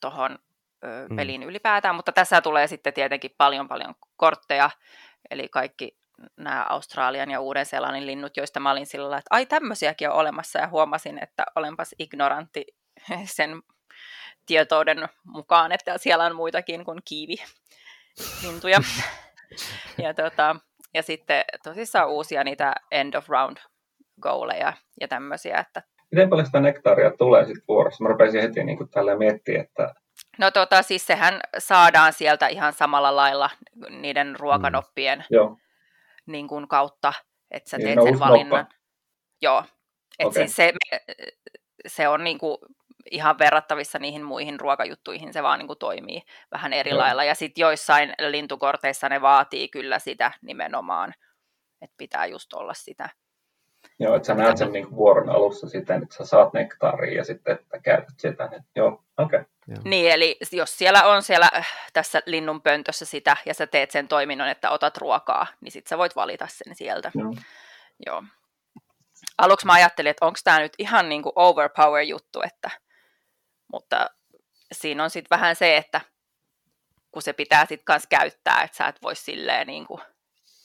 tuohon 0.00 0.38
mm. 0.82 1.16
peliin 1.16 1.42
ylipäätään, 1.42 1.94
mutta 1.94 2.12
tässä 2.12 2.40
tulee 2.40 2.66
sitten 2.66 2.94
tietenkin 2.94 3.34
paljon 3.38 3.68
paljon 3.68 3.94
kortteja, 4.16 4.70
eli 5.30 5.48
kaikki 5.48 5.98
nämä 6.36 6.66
Australian 6.68 7.30
ja 7.30 7.40
Uuden-Seelannin 7.40 8.06
linnut, 8.06 8.36
joista 8.36 8.60
mä 8.60 8.70
olin 8.70 8.86
sillä 8.86 9.04
lailla, 9.04 9.18
että 9.18 9.28
ai 9.34 9.46
tämmöisiäkin 9.46 10.10
on 10.10 10.16
olemassa, 10.16 10.58
ja 10.58 10.68
huomasin, 10.68 11.22
että 11.22 11.44
olenpas 11.56 11.94
ignorantti 11.98 12.66
sen 13.24 13.62
tietouden 14.46 15.08
mukaan, 15.24 15.72
että 15.72 15.98
siellä 15.98 16.24
on 16.24 16.36
muitakin 16.36 16.84
kuin 16.84 17.00
kiivi 17.04 17.36
lintuja. 18.42 18.80
ja, 20.04 20.14
tota, 20.14 20.56
ja 20.94 21.02
sitten 21.02 21.44
tosissaan 21.64 22.08
uusia 22.08 22.44
niitä 22.44 22.72
end 22.90 23.14
of 23.14 23.28
round 23.28 23.56
goaleja 24.22 24.72
ja 25.00 25.08
tämmöisiä, 25.08 25.58
että 25.58 25.82
miten 26.12 26.30
paljon 26.30 26.46
sitä 26.46 26.60
nektaaria 26.60 27.10
tulee 27.10 27.44
sitten 27.44 27.64
vuorossa? 27.68 28.04
Mä 28.04 28.08
rupesin 28.08 28.42
heti 28.42 28.64
niin 28.64 28.78
kuin 28.78 28.90
tällä 28.90 29.16
miettimään, 29.16 29.64
että... 29.64 29.94
No 30.38 30.50
tota, 30.50 30.82
siis 30.82 31.06
sehän 31.06 31.40
saadaan 31.58 32.12
sieltä 32.12 32.48
ihan 32.48 32.72
samalla 32.72 33.16
lailla 33.16 33.50
niiden 33.90 34.36
ruokanoppien 34.38 35.18
mm. 35.18 35.56
niin 36.26 36.48
kuin 36.48 36.68
kautta, 36.68 37.12
että 37.50 37.70
sä 37.70 37.78
niin, 37.78 37.98
teet 37.98 38.08
sen 38.08 38.18
valinnan. 38.18 38.60
Noppa. 38.60 38.74
Joo, 39.42 39.64
että 40.18 40.28
okay. 40.28 40.42
siis 40.42 40.56
se, 40.56 40.72
se 41.86 42.08
on 42.08 42.24
niin 42.24 42.38
kuin 42.38 42.58
ihan 43.10 43.38
verrattavissa 43.38 43.98
niihin 43.98 44.22
muihin 44.22 44.60
ruokajuttuihin, 44.60 45.32
se 45.32 45.42
vaan 45.42 45.58
niin 45.58 45.66
kuin 45.66 45.78
toimii 45.78 46.22
vähän 46.52 46.72
eri 46.72 46.90
Joo. 46.90 46.98
lailla. 46.98 47.24
Ja 47.24 47.34
sitten 47.34 47.62
joissain 47.62 48.14
lintukorteissa 48.18 49.08
ne 49.08 49.20
vaatii 49.20 49.68
kyllä 49.68 49.98
sitä 49.98 50.32
nimenomaan, 50.42 51.14
että 51.82 51.94
pitää 51.98 52.26
just 52.26 52.52
olla 52.52 52.74
sitä. 52.74 53.08
Joo, 53.98 54.14
että 54.14 54.26
sä 54.26 54.34
näet 54.34 54.56
sen 54.56 54.72
niin 54.72 54.90
vuoron 54.90 55.30
alussa 55.30 55.68
siten, 55.68 56.02
että 56.02 56.14
sä 56.14 56.26
saat 56.26 56.52
nektaaria 56.52 57.16
ja 57.16 57.24
sitten 57.24 57.54
että 57.54 57.78
käytät 57.78 58.14
sitä. 58.18 58.44
Että 58.44 58.62
joo, 58.76 59.04
okei. 59.18 59.40
Okay. 59.40 59.82
Niin, 59.84 60.12
eli 60.12 60.36
jos 60.52 60.78
siellä 60.78 61.04
on 61.04 61.22
siellä 61.22 61.48
äh, 61.54 61.74
tässä 61.92 62.22
linnun 62.26 62.62
pöntössä 62.62 63.04
sitä 63.04 63.36
ja 63.46 63.54
sä 63.54 63.66
teet 63.66 63.90
sen 63.90 64.08
toiminnon, 64.08 64.48
että 64.48 64.70
otat 64.70 64.96
ruokaa, 64.96 65.46
niin 65.60 65.72
sitten 65.72 65.88
sä 65.88 65.98
voit 65.98 66.16
valita 66.16 66.46
sen 66.50 66.74
sieltä. 66.74 67.10
Joo. 67.14 67.34
joo. 68.06 68.22
Aluksi 69.38 69.66
mä 69.66 69.72
ajattelin, 69.72 70.10
että 70.10 70.26
onko 70.26 70.38
tämä 70.44 70.58
nyt 70.58 70.72
ihan 70.78 71.08
niin 71.08 71.22
kuin 71.22 71.32
overpower 71.36 72.02
juttu, 72.02 72.40
että 72.42 72.70
mutta 73.72 74.10
siinä 74.72 75.04
on 75.04 75.10
sitten 75.10 75.36
vähän 75.36 75.56
se, 75.56 75.76
että 75.76 76.00
kun 77.12 77.22
se 77.22 77.32
pitää 77.32 77.66
sitten 77.66 77.84
kanssa 77.84 78.08
käyttää, 78.08 78.62
että 78.62 78.76
sä 78.76 78.86
et 78.86 79.02
voi 79.02 79.16
silleen 79.16 79.66
niin 79.66 79.86
kuin 79.86 80.00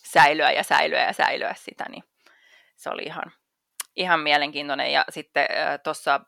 säilyä 0.06 0.52
ja 0.52 0.64
säilyä 0.64 1.06
ja 1.06 1.14
säilyä 1.14 1.56
sitä, 1.58 1.86
niin 1.90 2.04
se 2.76 2.90
oli 2.90 3.04
ihan, 3.04 3.32
ihan 3.96 4.20
mielenkiintoinen. 4.20 4.92
Ja 4.92 5.06
sitten 5.10 5.48
äh, 5.52 5.80
tuossa 5.84 6.20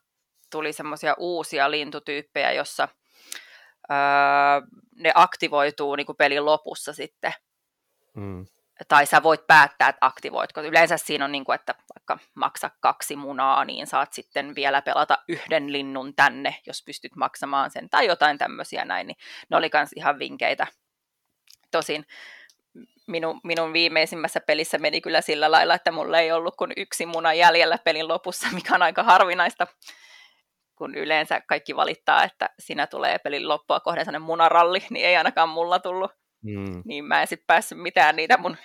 tuli 0.51 0.73
semmoisia 0.73 1.15
uusia 1.17 1.71
lintutyyppejä, 1.71 2.51
jossa 2.51 2.83
äh, 3.91 4.63
ne 4.95 5.11
aktivoituu 5.15 5.95
niin 5.95 6.05
kuin 6.05 6.17
pelin 6.17 6.45
lopussa 6.45 6.93
sitten. 6.93 7.33
Mm 8.13 8.45
tai 8.87 9.05
sä 9.05 9.23
voit 9.23 9.47
päättää, 9.47 9.89
että 9.89 10.05
aktivoitko. 10.05 10.61
Yleensä 10.61 10.97
siinä 10.97 11.25
on 11.25 11.31
niin 11.31 11.45
kuin, 11.45 11.55
että 11.55 11.75
vaikka 11.95 12.17
maksa 12.33 12.71
kaksi 12.79 13.15
munaa, 13.15 13.65
niin 13.65 13.87
saat 13.87 14.13
sitten 14.13 14.55
vielä 14.55 14.81
pelata 14.81 15.17
yhden 15.27 15.71
linnun 15.71 16.15
tänne, 16.15 16.55
jos 16.67 16.83
pystyt 16.85 17.15
maksamaan 17.15 17.71
sen, 17.71 17.89
tai 17.89 18.07
jotain 18.07 18.37
tämmöisiä 18.37 18.85
näin, 18.85 19.07
niin 19.07 19.17
ne 19.49 19.57
oli 19.57 19.69
myös 19.73 19.89
ihan 19.95 20.19
vinkeitä. 20.19 20.67
Tosin 21.71 22.05
minun, 23.07 23.39
minun 23.43 23.73
viimeisimmässä 23.73 24.39
pelissä 24.39 24.77
meni 24.77 25.01
kyllä 25.01 25.21
sillä 25.21 25.51
lailla, 25.51 25.73
että 25.73 25.91
mulla 25.91 26.19
ei 26.19 26.31
ollut 26.31 26.55
kuin 26.55 26.73
yksi 26.77 27.05
muna 27.05 27.33
jäljellä 27.33 27.77
pelin 27.77 28.07
lopussa, 28.07 28.47
mikä 28.51 28.75
on 28.75 28.81
aika 28.81 29.03
harvinaista, 29.03 29.67
kun 30.75 30.95
yleensä 30.95 31.41
kaikki 31.41 31.75
valittaa, 31.75 32.23
että 32.23 32.49
sinä 32.59 32.87
tulee 32.87 33.19
pelin 33.19 33.47
loppua 33.47 33.79
kohden 33.79 34.05
sellainen 34.05 34.25
munaralli, 34.25 34.85
niin 34.89 35.05
ei 35.05 35.15
ainakaan 35.15 35.49
mulla 35.49 35.79
tullut 35.79 36.11
Mm. 36.45 36.81
Niin 36.85 37.05
mä 37.05 37.21
en 37.21 37.27
sitten 37.27 37.47
päässyt 37.47 37.77
mitään 37.77 38.15
niitä 38.15 38.37
mun 38.37 38.57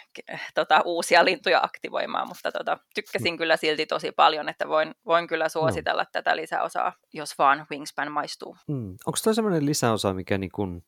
tota, 0.54 0.82
uusia 0.84 1.25
lintuja 1.25 1.60
aktivoimaan, 1.62 2.28
mutta 2.28 2.52
tota, 2.52 2.78
tykkäsin 2.94 3.34
mm. 3.34 3.38
kyllä 3.38 3.56
silti 3.56 3.87
tosi 3.87 4.12
paljon, 4.12 4.49
että 4.49 4.68
voin, 4.68 4.94
voin 5.06 5.26
kyllä 5.26 5.49
suositella 5.49 6.02
no. 6.02 6.08
tätä 6.12 6.37
lisäosaa, 6.37 6.92
jos 7.12 7.38
vaan 7.38 7.66
Wingspan 7.70 8.12
maistuu. 8.12 8.56
Mm. 8.68 8.90
Onko 8.90 9.18
tämä 9.25 9.34
sellainen 9.34 9.66
lisäosa, 9.66 10.14
mikä 10.14 10.38
niin 10.38 10.52
kun, 10.54 10.82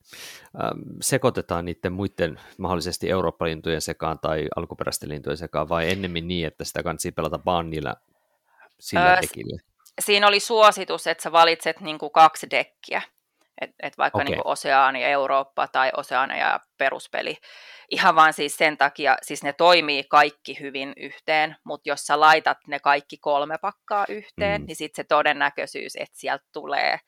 ähm, 0.64 0.80
sekoitetaan 1.00 1.64
niiden 1.64 1.92
muiden 1.92 2.40
mahdollisesti 2.58 3.11
Eurooppa-lintujen 3.11 3.80
sekaan 3.80 4.18
tai 4.18 4.46
alkuperäisten 4.56 5.08
lintujen 5.08 5.37
sekaan, 5.37 5.68
vai 5.68 5.90
ennemmin 5.90 6.28
niin, 6.28 6.46
että 6.46 6.64
sitä 6.64 6.82
kannattaa 6.82 7.12
pelata 7.16 7.40
vaan 7.46 7.70
niillä 7.70 7.94
sillä 8.80 9.14
öö, 9.14 9.22
dekillä? 9.22 9.58
Siinä 10.00 10.28
oli 10.28 10.40
suositus, 10.40 11.06
että 11.06 11.22
sä 11.22 11.32
valitset 11.32 11.80
niin 11.80 11.99
kaksi 12.12 12.50
dekkiä. 12.50 13.02
Et, 13.61 13.71
et 13.82 13.99
vaikka 13.99 14.18
okay. 14.18 14.30
niin 14.30 14.40
Oseaania 14.44 15.09
Eurooppa 15.09 15.68
tai 15.68 15.90
Oseaania 15.97 16.37
ja 16.37 16.61
peruspeli. 16.78 17.37
Ihan 17.90 18.14
vaan 18.14 18.32
siis 18.32 18.56
sen 18.56 18.78
takia, 18.78 19.16
siis 19.23 19.42
ne 19.42 19.52
toimii 19.52 20.04
kaikki 20.04 20.61
hyvin 20.61 20.92
yhteen, 20.97 21.56
mutta 21.64 21.88
jos 21.88 22.06
sä 22.06 22.21
laitat 22.21 22.59
ne 22.66 22.78
kaikki 22.78 23.16
kolme 23.16 23.59
pakkaa 23.59 24.04
yhteen, 24.09 24.61
mm. 24.61 24.66
niin 24.66 24.76
sitten 24.76 25.04
se 25.04 25.09
todennäköisyys, 25.09 25.97
että 25.97 26.18
sieltä 26.18 26.44
tulee 26.52 26.99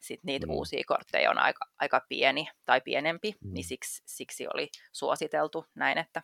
sit 0.00 0.24
niitä 0.24 0.46
mm. 0.46 0.52
uusia 0.52 0.84
kortteja 0.86 1.30
on 1.30 1.38
aika, 1.38 1.64
aika 1.78 2.00
pieni 2.08 2.48
tai 2.66 2.80
pienempi, 2.80 3.34
mm. 3.44 3.52
niin 3.52 3.64
siksi, 3.64 4.02
siksi 4.06 4.46
oli 4.54 4.68
suositeltu 4.92 5.66
näin, 5.74 5.98
että, 5.98 6.22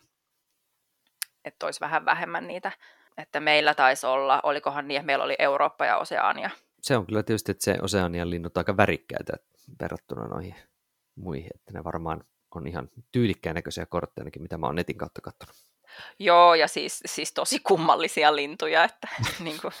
että 1.45 1.65
olisi 1.65 1.79
vähän 1.79 2.05
vähemmän 2.05 2.47
niitä. 2.47 2.71
Että 3.17 3.39
meillä 3.39 3.73
taisi 3.73 4.05
olla, 4.05 4.39
olikohan 4.43 4.87
niin, 4.87 4.97
että 4.97 5.05
meillä 5.05 5.23
oli 5.23 5.35
Eurooppa 5.39 5.85
ja 5.85 5.97
Oseania. 5.97 6.49
Se 6.81 6.97
on 6.97 7.05
kyllä 7.05 7.23
tietysti, 7.23 7.51
että 7.51 7.65
se 7.65 7.75
Oseanian 7.81 8.29
linnut 8.29 8.57
aika 8.57 8.77
värikkäitä, 8.77 9.33
verrattuna 9.81 10.27
noihin 10.27 10.55
muihin, 11.15 11.49
että 11.55 11.73
ne 11.73 11.83
varmaan 11.83 12.23
on 12.55 12.67
ihan 12.67 12.89
tyylikkään 13.11 13.55
näköisiä 13.55 13.85
kortteja 13.85 14.21
ainakin, 14.23 14.41
mitä 14.41 14.57
mä 14.57 14.65
oon 14.65 14.75
netin 14.75 14.97
kautta 14.97 15.21
katsonut. 15.21 15.55
Joo, 16.19 16.55
ja 16.55 16.67
siis, 16.67 17.01
siis 17.05 17.33
tosi 17.33 17.59
kummallisia 17.59 18.35
lintuja, 18.35 18.83
että 18.83 19.07
niin 19.43 19.61
kuin, 19.61 19.73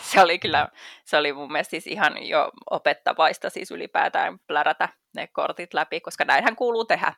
se 0.00 0.22
oli 0.22 0.38
kyllä, 0.38 0.68
se 1.04 1.16
oli 1.16 1.32
mun 1.32 1.52
mielestä 1.52 1.70
siis 1.70 1.86
ihan 1.86 2.26
jo 2.26 2.52
opettavaista 2.70 3.50
siis 3.50 3.70
ylipäätään 3.70 4.38
plärätä 4.46 4.88
ne 5.14 5.26
kortit 5.26 5.74
läpi, 5.74 6.00
koska 6.00 6.24
näinhän 6.24 6.56
kuuluu 6.56 6.84
tehdä, 6.84 7.12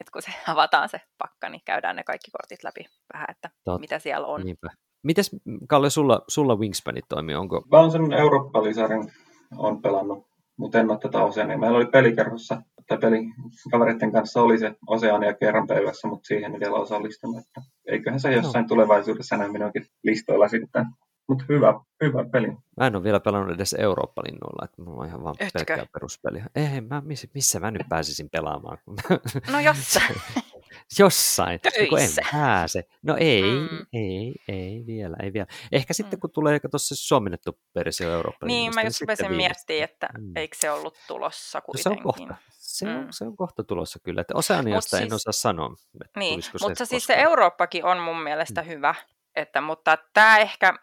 että 0.00 0.12
kun 0.12 0.22
se 0.22 0.32
avataan 0.52 0.88
se 0.88 1.00
pakka, 1.18 1.48
niin 1.48 1.62
käydään 1.64 1.96
ne 1.96 2.04
kaikki 2.04 2.30
kortit 2.30 2.64
läpi 2.64 2.84
vähän, 3.12 3.26
että 3.30 3.50
Tot, 3.64 3.80
mitä 3.80 3.98
siellä 3.98 4.26
on. 4.26 4.44
Niinpä. 4.44 4.68
Mites, 5.02 5.30
Kalle, 5.68 5.90
sulla, 5.90 6.24
sulla 6.28 6.56
Wingspanit 6.56 7.04
toimii? 7.08 7.34
Onko... 7.34 7.64
Mä 7.70 7.78
oon 7.78 7.90
sen 7.90 8.12
Eurooppa-lisärin 8.12 9.12
on 9.56 9.82
pelannut 9.82 10.31
mutta 10.62 10.80
en 10.80 10.90
ole 10.90 10.98
tätä 10.98 11.22
Oseania. 11.22 11.58
Meillä 11.58 11.76
oli 11.76 11.86
pelikerhossa, 11.86 12.62
tai 12.88 12.98
pelikavereiden 12.98 14.12
kanssa 14.12 14.42
oli 14.42 14.58
se 14.58 14.74
Oseania 14.86 15.34
kerran 15.34 15.66
päivässä, 15.66 16.08
mutta 16.08 16.26
siihen 16.26 16.54
ei 16.54 16.60
vielä 16.60 16.76
osallistunut. 16.76 17.38
Että 17.38 17.62
eiköhän 17.86 18.20
se 18.20 18.32
jossain 18.32 18.62
no. 18.62 18.68
tulevaisuudessa 18.68 19.36
näin 19.36 19.52
minunkin 19.52 19.86
listoilla 20.02 20.48
sitten. 20.48 20.86
Mutta 21.28 21.44
hyvä, 21.48 21.80
hyvä 22.04 22.24
peli. 22.32 22.48
Mä 22.76 22.86
en 22.86 22.96
ole 22.96 23.04
vielä 23.04 23.20
pelannut 23.20 23.54
edes 23.54 23.76
Eurooppa-linnuilla, 23.78 24.64
että 24.64 24.82
mulla 24.82 25.02
on 25.02 25.08
ihan 25.08 25.24
vaan 25.24 25.34
Etkö? 25.38 25.50
pelkkää 25.54 25.86
peruspeliä. 25.92 26.46
Ei, 26.54 26.80
mä, 26.80 27.02
missä, 27.04 27.28
missä 27.34 27.60
mä 27.60 27.70
nyt 27.70 27.82
pääsisin 27.88 28.30
pelaamaan? 28.30 28.78
No 29.52 29.60
jossain. 29.60 30.16
Jossain, 30.98 31.60
kun 31.88 31.98
en 31.98 32.10
pääse. 32.32 32.84
No 33.02 33.16
ei, 33.20 33.42
mm. 33.42 33.86
ei, 33.92 34.34
ei 34.48 34.84
vielä, 34.86 35.16
ei 35.22 35.32
vielä. 35.32 35.46
Ehkä 35.72 35.94
sitten 35.94 36.16
mm. 36.16 36.20
kun 36.20 36.30
tulee 36.30 36.60
tuossa 36.70 36.94
suomennettu 36.96 37.58
versio 37.74 38.12
Euroopan. 38.12 38.46
Niin, 38.46 38.74
mä 38.74 38.82
just 38.82 39.00
rupesin 39.00 39.34
miettimään, 39.34 39.84
että 39.84 40.08
mm. 40.18 40.32
eikö 40.36 40.56
se 40.60 40.70
ollut 40.70 40.94
tulossa 41.08 41.60
kuitenkin. 41.60 41.90
No 41.90 41.94
se 41.94 41.98
on 41.98 42.14
kohta. 42.14 42.34
Se 42.50 42.88
on, 42.88 43.04
mm. 43.04 43.06
se 43.10 43.24
on 43.24 43.36
kohta 43.36 43.64
tulossa 43.64 43.98
kyllä. 44.02 44.20
Että 44.20 44.36
Oseaniasta 44.36 44.96
siis, 44.96 45.02
en 45.02 45.14
osaa 45.14 45.32
sanoa. 45.32 45.74
Niin, 46.16 46.42
mutta 46.60 46.78
se 46.78 46.84
siis 46.84 47.06
se 47.06 47.14
Eurooppakin 47.14 47.84
on 47.84 47.98
mun 47.98 48.22
mielestä 48.22 48.62
mm. 48.62 48.68
hyvä. 48.68 48.94
Että, 49.34 49.60
mutta 49.60 49.98
tämä 50.14 50.38
ehkä, 50.38 50.74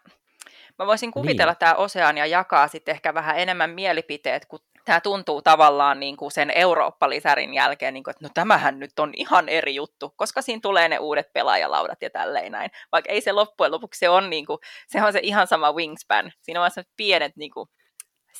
mä 0.80 0.86
voisin 0.86 1.10
kuvitella, 1.10 1.52
niin. 1.52 1.58
tämä 1.58 1.74
Oseania 1.74 2.26
jakaa 2.26 2.68
sitten 2.68 2.92
ehkä 2.92 3.14
vähän 3.14 3.38
enemmän 3.38 3.70
mielipiteet 3.70 4.46
kuin 4.46 4.62
tämä 4.84 5.00
tuntuu 5.00 5.42
tavallaan 5.42 6.00
niin 6.00 6.16
kuin 6.16 6.32
sen 6.32 6.50
Eurooppa-lisärin 6.50 7.54
jälkeen, 7.54 7.94
niin 7.94 8.04
kuin, 8.04 8.12
että 8.12 8.24
no 8.24 8.30
tämähän 8.34 8.78
nyt 8.78 8.98
on 8.98 9.12
ihan 9.16 9.48
eri 9.48 9.74
juttu, 9.74 10.14
koska 10.16 10.42
siinä 10.42 10.60
tulee 10.60 10.88
ne 10.88 10.98
uudet 10.98 11.32
pelaajalaudat 11.32 12.02
ja 12.02 12.10
tälleen 12.10 12.52
näin. 12.52 12.70
Vaikka 12.92 13.12
ei 13.12 13.20
se 13.20 13.32
loppujen 13.32 13.72
lopuksi 13.72 13.98
se 13.98 14.08
on, 14.08 14.30
niin 14.30 14.46
kuin, 14.46 14.58
se 14.88 15.02
on 15.02 15.12
se 15.12 15.20
ihan 15.22 15.46
sama 15.46 15.72
wingspan. 15.72 16.32
Siinä 16.42 16.60
on 16.60 16.70
vaan 16.76 16.86
pienet 16.96 17.36
niin 17.36 17.50
kuin, 17.50 17.68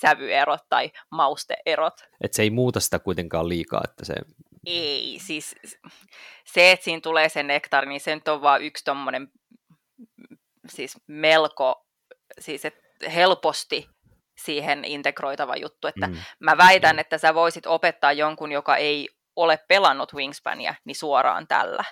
sävyerot 0.00 0.60
tai 0.68 0.90
mausteerot. 1.10 2.00
Että 2.20 2.36
se 2.36 2.42
ei 2.42 2.50
muuta 2.50 2.80
sitä 2.80 2.98
kuitenkaan 2.98 3.48
liikaa, 3.48 3.80
että 3.84 4.04
se... 4.04 4.14
Ei, 4.66 5.18
siis 5.20 5.56
se, 6.44 6.72
että 6.72 6.84
siinä 6.84 7.00
tulee 7.00 7.28
se 7.28 7.42
nektari, 7.42 7.88
niin 7.88 8.00
se 8.00 8.14
nyt 8.14 8.28
on 8.28 8.42
vaan 8.42 8.62
yksi 8.62 8.84
tommonen 8.84 9.28
siis 10.68 10.98
melko, 11.06 11.86
siis 12.40 12.64
että 12.64 13.10
helposti 13.14 13.88
siihen 14.44 14.84
integroitava 14.84 15.56
juttu, 15.56 15.86
että 15.86 16.06
mm. 16.06 16.16
mä 16.40 16.56
väitän, 16.56 16.98
että 16.98 17.18
sä 17.18 17.34
voisit 17.34 17.66
opettaa 17.66 18.12
jonkun, 18.12 18.52
joka 18.52 18.76
ei 18.76 19.08
ole 19.36 19.58
pelannut 19.68 20.14
Wingspania, 20.14 20.74
niin 20.84 20.94
suoraan 20.94 21.46
tällä. 21.48 21.84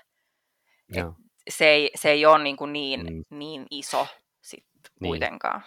Se, 1.51 1.69
ei, 1.69 1.91
se 1.95 2.11
ei 2.11 2.27
ole 2.27 2.43
niin, 2.43 2.57
kuin 2.57 2.73
niin, 2.73 3.01
mm. 3.01 3.39
niin 3.39 3.67
iso 3.71 4.07
sit 4.41 4.65
niin. 5.01 5.11
kuitenkaan. 5.11 5.63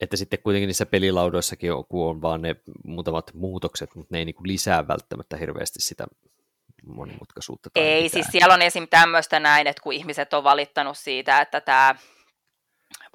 Että 0.00 0.16
sitten 0.16 0.42
kuitenkin 0.42 0.66
niissä 0.66 0.86
pelilaudoissakin 0.86 1.72
on, 1.72 1.84
kun 1.88 2.10
on 2.10 2.22
vaan 2.22 2.42
ne 2.42 2.56
muutamat 2.84 3.34
muutokset, 3.34 3.94
mutta 3.94 4.14
ne 4.14 4.18
ei 4.18 4.24
niin 4.24 4.34
kuin 4.34 4.48
lisää 4.48 4.88
välttämättä 4.88 5.36
hirveästi 5.36 5.82
sitä 5.82 6.06
monimutkaisuutta. 6.86 7.70
Tai 7.70 7.82
ei, 7.82 8.02
mitään. 8.02 8.10
siis 8.10 8.32
siellä 8.32 8.54
on 8.54 8.62
esim. 8.62 8.88
tämmöistä 8.88 9.40
näin, 9.40 9.66
että 9.66 9.82
kun 9.82 9.92
ihmiset 9.92 10.34
on 10.34 10.44
valittanut 10.44 10.98
siitä, 10.98 11.40
että 11.40 11.60
tämä 11.60 11.94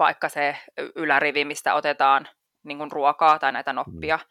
vaikka 0.03 0.29
se 0.29 0.57
ylärivi, 0.95 1.45
mistä 1.45 1.73
otetaan 1.73 2.27
niin 2.63 2.77
kuin 2.77 2.91
ruokaa 2.91 3.39
tai 3.39 3.51
näitä 3.51 3.73
noppia, 3.73 4.17
mm. 4.17 4.23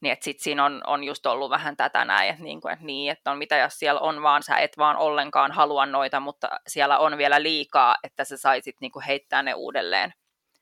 niin 0.00 0.12
että 0.12 0.24
sit 0.24 0.40
siinä 0.40 0.64
on, 0.64 0.82
on 0.86 1.04
just 1.04 1.26
ollut 1.26 1.50
vähän 1.50 1.76
tätä 1.76 2.04
näin, 2.04 2.30
että, 2.30 2.42
niin 2.42 2.60
kuin, 2.60 2.72
että 2.72 2.84
niin, 2.84 3.12
että 3.12 3.30
on 3.30 3.38
mitä 3.38 3.56
jos 3.56 3.78
siellä 3.78 4.00
on 4.00 4.22
vaan, 4.22 4.42
sä 4.42 4.56
et 4.56 4.78
vaan 4.78 4.96
ollenkaan 4.96 5.52
halua 5.52 5.86
noita, 5.86 6.20
mutta 6.20 6.48
siellä 6.66 6.98
on 6.98 7.18
vielä 7.18 7.42
liikaa, 7.42 7.96
että 8.02 8.24
sä 8.24 8.36
saisit 8.36 8.76
niin 8.80 8.92
kuin 8.92 9.04
heittää 9.04 9.42
ne 9.42 9.54
uudelleen. 9.54 10.12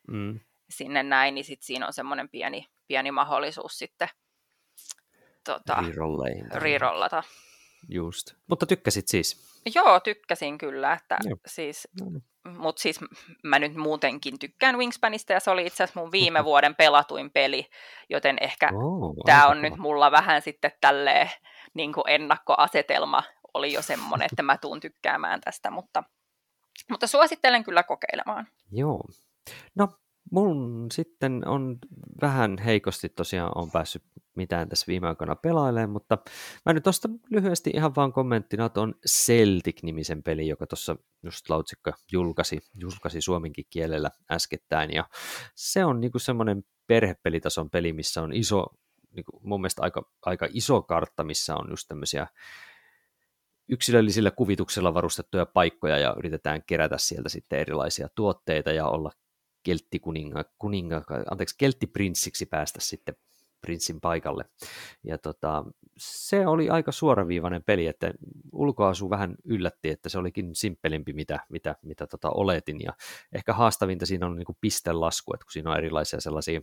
Mm. 0.09 0.41
sinne 0.71 1.03
näin, 1.03 1.35
niin 1.35 1.45
sit 1.45 1.63
siinä 1.63 1.87
on 1.87 1.93
semmoinen 1.93 2.29
pieni, 2.29 2.67
pieni 2.87 3.11
mahdollisuus 3.11 3.79
sitten 3.79 4.09
tota, 5.45 5.85
rirollata. 6.55 7.23
Just. 7.89 8.35
Mutta 8.47 8.67
tykkäsit 8.67 9.09
siis? 9.09 9.61
Joo, 9.75 10.01
tykkäsin 10.01 10.59
kyllä, 10.59 10.93
että 10.93 11.19
Joo. 11.25 11.37
siis, 11.47 11.89
no 12.01 12.11
niin. 12.11 12.25
Mutta 12.59 12.83
siis 12.83 13.01
mä 13.43 13.59
nyt 13.59 13.75
muutenkin 13.75 14.39
tykkään 14.39 14.79
Wingspanista 14.79 15.33
ja 15.33 15.41
se 15.41 15.51
oli 15.51 15.67
itse 15.67 15.85
asiassa 15.85 16.01
mun 16.01 16.13
viime 16.13 16.45
vuoden 16.51 16.75
pelatuin 16.75 17.31
peli, 17.31 17.67
joten 18.11 18.37
ehkä 18.41 18.71
oh, 18.75 19.15
tämä 19.27 19.47
on 19.47 19.63
nyt 19.63 19.77
mulla 19.77 20.11
vähän 20.11 20.43
sitten 20.43 20.73
tälleen 20.81 21.31
niin 21.75 21.93
kuin 21.93 22.05
ennakkoasetelma 22.09 23.23
oli 23.55 23.73
jo 23.73 23.83
semmoinen, 23.83 24.29
että 24.33 24.43
mä 24.43 24.59
tuun 24.59 24.81
tykkäämään 24.81 25.41
tästä, 25.41 25.71
mutta, 25.71 26.05
mutta 26.91 27.07
suosittelen 27.07 27.65
kyllä 27.65 27.83
kokeilemaan. 27.83 28.49
Joo. 28.73 29.05
No, 29.75 29.89
mun 30.31 30.87
sitten 30.93 31.49
on 31.49 31.79
vähän 32.21 32.59
heikosti 32.59 33.09
tosiaan 33.09 33.53
on 33.55 33.71
päässyt 33.71 34.03
mitään 34.37 34.69
tässä 34.69 34.87
viime 34.87 35.09
aikoina 35.09 35.37
pelailemaan, 35.37 35.91
mutta 35.91 36.19
mä 36.67 36.73
nyt 36.73 36.83
tuosta 36.83 37.09
lyhyesti 37.31 37.71
ihan 37.75 37.95
vaan 37.95 38.13
kommenttina 38.13 38.69
tuon 38.69 38.95
Celtic-nimisen 39.09 40.23
peli, 40.23 40.49
joka 40.49 40.67
tuossa 40.67 40.97
just 41.23 41.51
Lautsikka 41.51 41.93
julkaisi, 42.13 42.61
julkaisi 42.75 43.21
suomenkin 43.21 43.65
kielellä 43.71 44.11
äskettäin, 44.31 44.95
ja 44.95 45.09
se 45.55 45.85
on 45.85 46.01
niinku 46.01 46.19
semmoinen 46.19 46.65
perhepelitason 46.87 47.71
peli, 47.71 47.93
missä 47.93 48.23
on 48.23 48.33
iso, 48.33 48.67
niinku 49.11 49.41
mun 49.43 49.61
mielestä 49.61 49.83
aika, 49.83 50.11
aika 50.23 50.49
iso 50.53 50.83
kartta, 50.83 51.25
missä 51.25 51.57
on 51.57 51.67
just 51.71 51.89
tämmöisiä 51.89 52.27
yksilöllisillä 53.69 54.31
kuvituksella 54.31 54.95
varustettuja 54.95 55.47
paikkoja 55.47 55.99
ja 55.99 56.15
yritetään 56.19 56.63
kerätä 56.67 56.99
sieltä 56.99 57.29
sitten 57.29 57.59
erilaisia 57.59 58.09
tuotteita 58.15 58.73
ja 58.73 58.87
olla 58.87 59.11
kelttikuninga, 59.63 60.45
kuninga, 60.59 61.03
anteeksi, 61.31 61.55
kelttiprinssiksi 61.59 62.47
päästä 62.47 62.81
sitten 62.81 63.17
prinssin 63.65 64.01
paikalle. 64.01 64.45
Ja 65.05 65.19
tota, 65.19 65.65
se 65.99 66.47
oli 66.47 66.71
aika 66.71 66.93
suoraviivainen 66.93 67.63
peli, 67.63 67.87
että 67.87 68.13
ulkoasu 68.53 69.11
vähän 69.11 69.35
yllätti, 69.45 69.91
että 69.91 70.09
se 70.09 70.19
olikin 70.19 70.51
simppelimpi, 70.55 71.13
mitä, 71.13 71.41
mitä, 71.49 71.77
mitä 71.83 72.07
tota 72.07 72.31
oletin. 72.31 72.81
Ja 72.81 72.93
ehkä 73.33 73.53
haastavinta 73.53 74.07
siinä 74.07 74.27
on 74.27 74.37
niin 74.37 74.47
kuin 74.47 74.59
pistelasku, 74.61 75.35
että 75.35 75.45
kun 75.45 75.53
siinä 75.53 75.71
on 75.71 75.79
erilaisia 75.79 76.21
sellaisia 76.21 76.61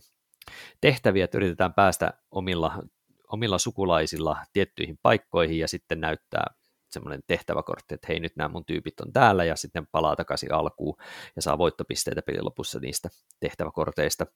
tehtäviä, 0.80 1.24
että 1.24 1.38
yritetään 1.38 1.74
päästä 1.74 2.12
omilla, 2.30 2.82
omilla 3.28 3.58
sukulaisilla 3.58 4.36
tiettyihin 4.52 4.98
paikkoihin 5.02 5.58
ja 5.58 5.68
sitten 5.68 6.00
näyttää 6.00 6.44
semmoinen 6.92 7.22
tehtäväkortti, 7.26 7.94
että 7.94 8.06
hei 8.08 8.20
nyt 8.20 8.36
nämä 8.36 8.48
mun 8.48 8.64
tyypit 8.64 9.00
on 9.00 9.12
täällä 9.12 9.44
ja 9.44 9.56
sitten 9.56 9.86
palaa 9.92 10.16
takaisin 10.16 10.52
alkuun 10.52 10.96
ja 11.36 11.42
saa 11.42 11.58
voittopisteitä 11.58 12.22
pelin 12.22 12.44
lopussa 12.44 12.78
niistä 12.78 13.08
tehtäväkorteista 13.40 14.26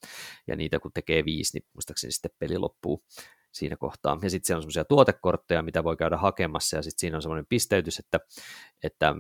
ja 0.46 0.56
niitä 0.56 0.78
kun 0.78 0.92
tekee 0.94 1.25
viisi, 1.25 1.58
niin 1.58 1.68
muistaakseni 1.75 2.12
sitten 2.12 2.30
peli 2.38 2.58
loppuu 2.58 3.04
siinä 3.56 3.76
kohtaa. 3.76 4.18
Ja 4.22 4.30
sitten 4.30 4.46
siellä 4.46 4.58
on 4.58 4.62
semmoisia 4.62 4.84
tuotekortteja, 4.84 5.62
mitä 5.62 5.84
voi 5.84 5.96
käydä 5.96 6.16
hakemassa, 6.16 6.76
ja 6.76 6.82
sitten 6.82 7.00
siinä 7.00 7.16
on 7.16 7.22
semmoinen 7.22 7.46
pisteytys, 7.48 7.98
että, 7.98 8.20
että 8.82 9.14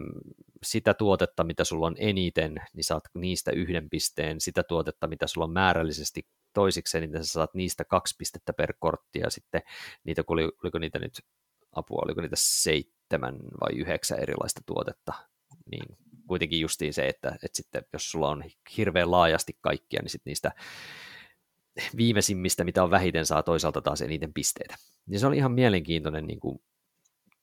sitä 0.62 0.94
tuotetta, 0.94 1.44
mitä 1.44 1.64
sulla 1.64 1.86
on 1.86 1.94
eniten, 1.98 2.56
niin 2.72 2.84
saat 2.84 3.04
niistä 3.14 3.50
yhden 3.50 3.90
pisteen, 3.90 4.40
sitä 4.40 4.62
tuotetta, 4.62 5.08
mitä 5.08 5.26
sulla 5.26 5.44
on 5.44 5.52
määrällisesti 5.52 6.26
toisiksi, 6.52 7.00
niin 7.00 7.12
sä 7.12 7.32
saat 7.32 7.54
niistä 7.54 7.84
kaksi 7.84 8.14
pistettä 8.18 8.52
per 8.52 8.74
kortti, 8.78 9.18
ja 9.18 9.30
sitten 9.30 9.62
niitä, 10.04 10.22
oliko 10.62 10.78
niitä 10.78 10.98
nyt 10.98 11.20
apua, 11.72 12.02
oliko 12.04 12.20
niitä 12.20 12.36
seitsemän 13.06 13.38
vai 13.60 13.74
yhdeksän 13.76 14.20
erilaista 14.20 14.60
tuotetta, 14.66 15.12
niin 15.70 15.96
kuitenkin 16.26 16.60
justiin 16.60 16.94
se, 16.94 17.08
että, 17.08 17.28
että 17.28 17.56
sitten 17.56 17.84
jos 17.92 18.10
sulla 18.10 18.28
on 18.28 18.44
hirveän 18.76 19.10
laajasti 19.10 19.58
kaikkia, 19.60 20.02
niin 20.02 20.10
sitten 20.10 20.30
niistä 20.30 20.52
viimeisimmistä, 21.96 22.64
mitä 22.64 22.82
on 22.82 22.90
vähiten, 22.90 23.26
saa 23.26 23.42
toisaalta 23.42 23.80
taas 23.80 24.02
eniten 24.02 24.32
pisteitä. 24.32 24.74
Ja 25.08 25.18
se 25.18 25.26
oli 25.26 25.36
ihan 25.36 25.52
mielenkiintoinen, 25.52 26.26
niin 26.26 26.40
kuin, 26.40 26.58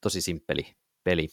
tosi 0.02 0.22
simppeli 0.22 0.76
peli. 1.04 1.28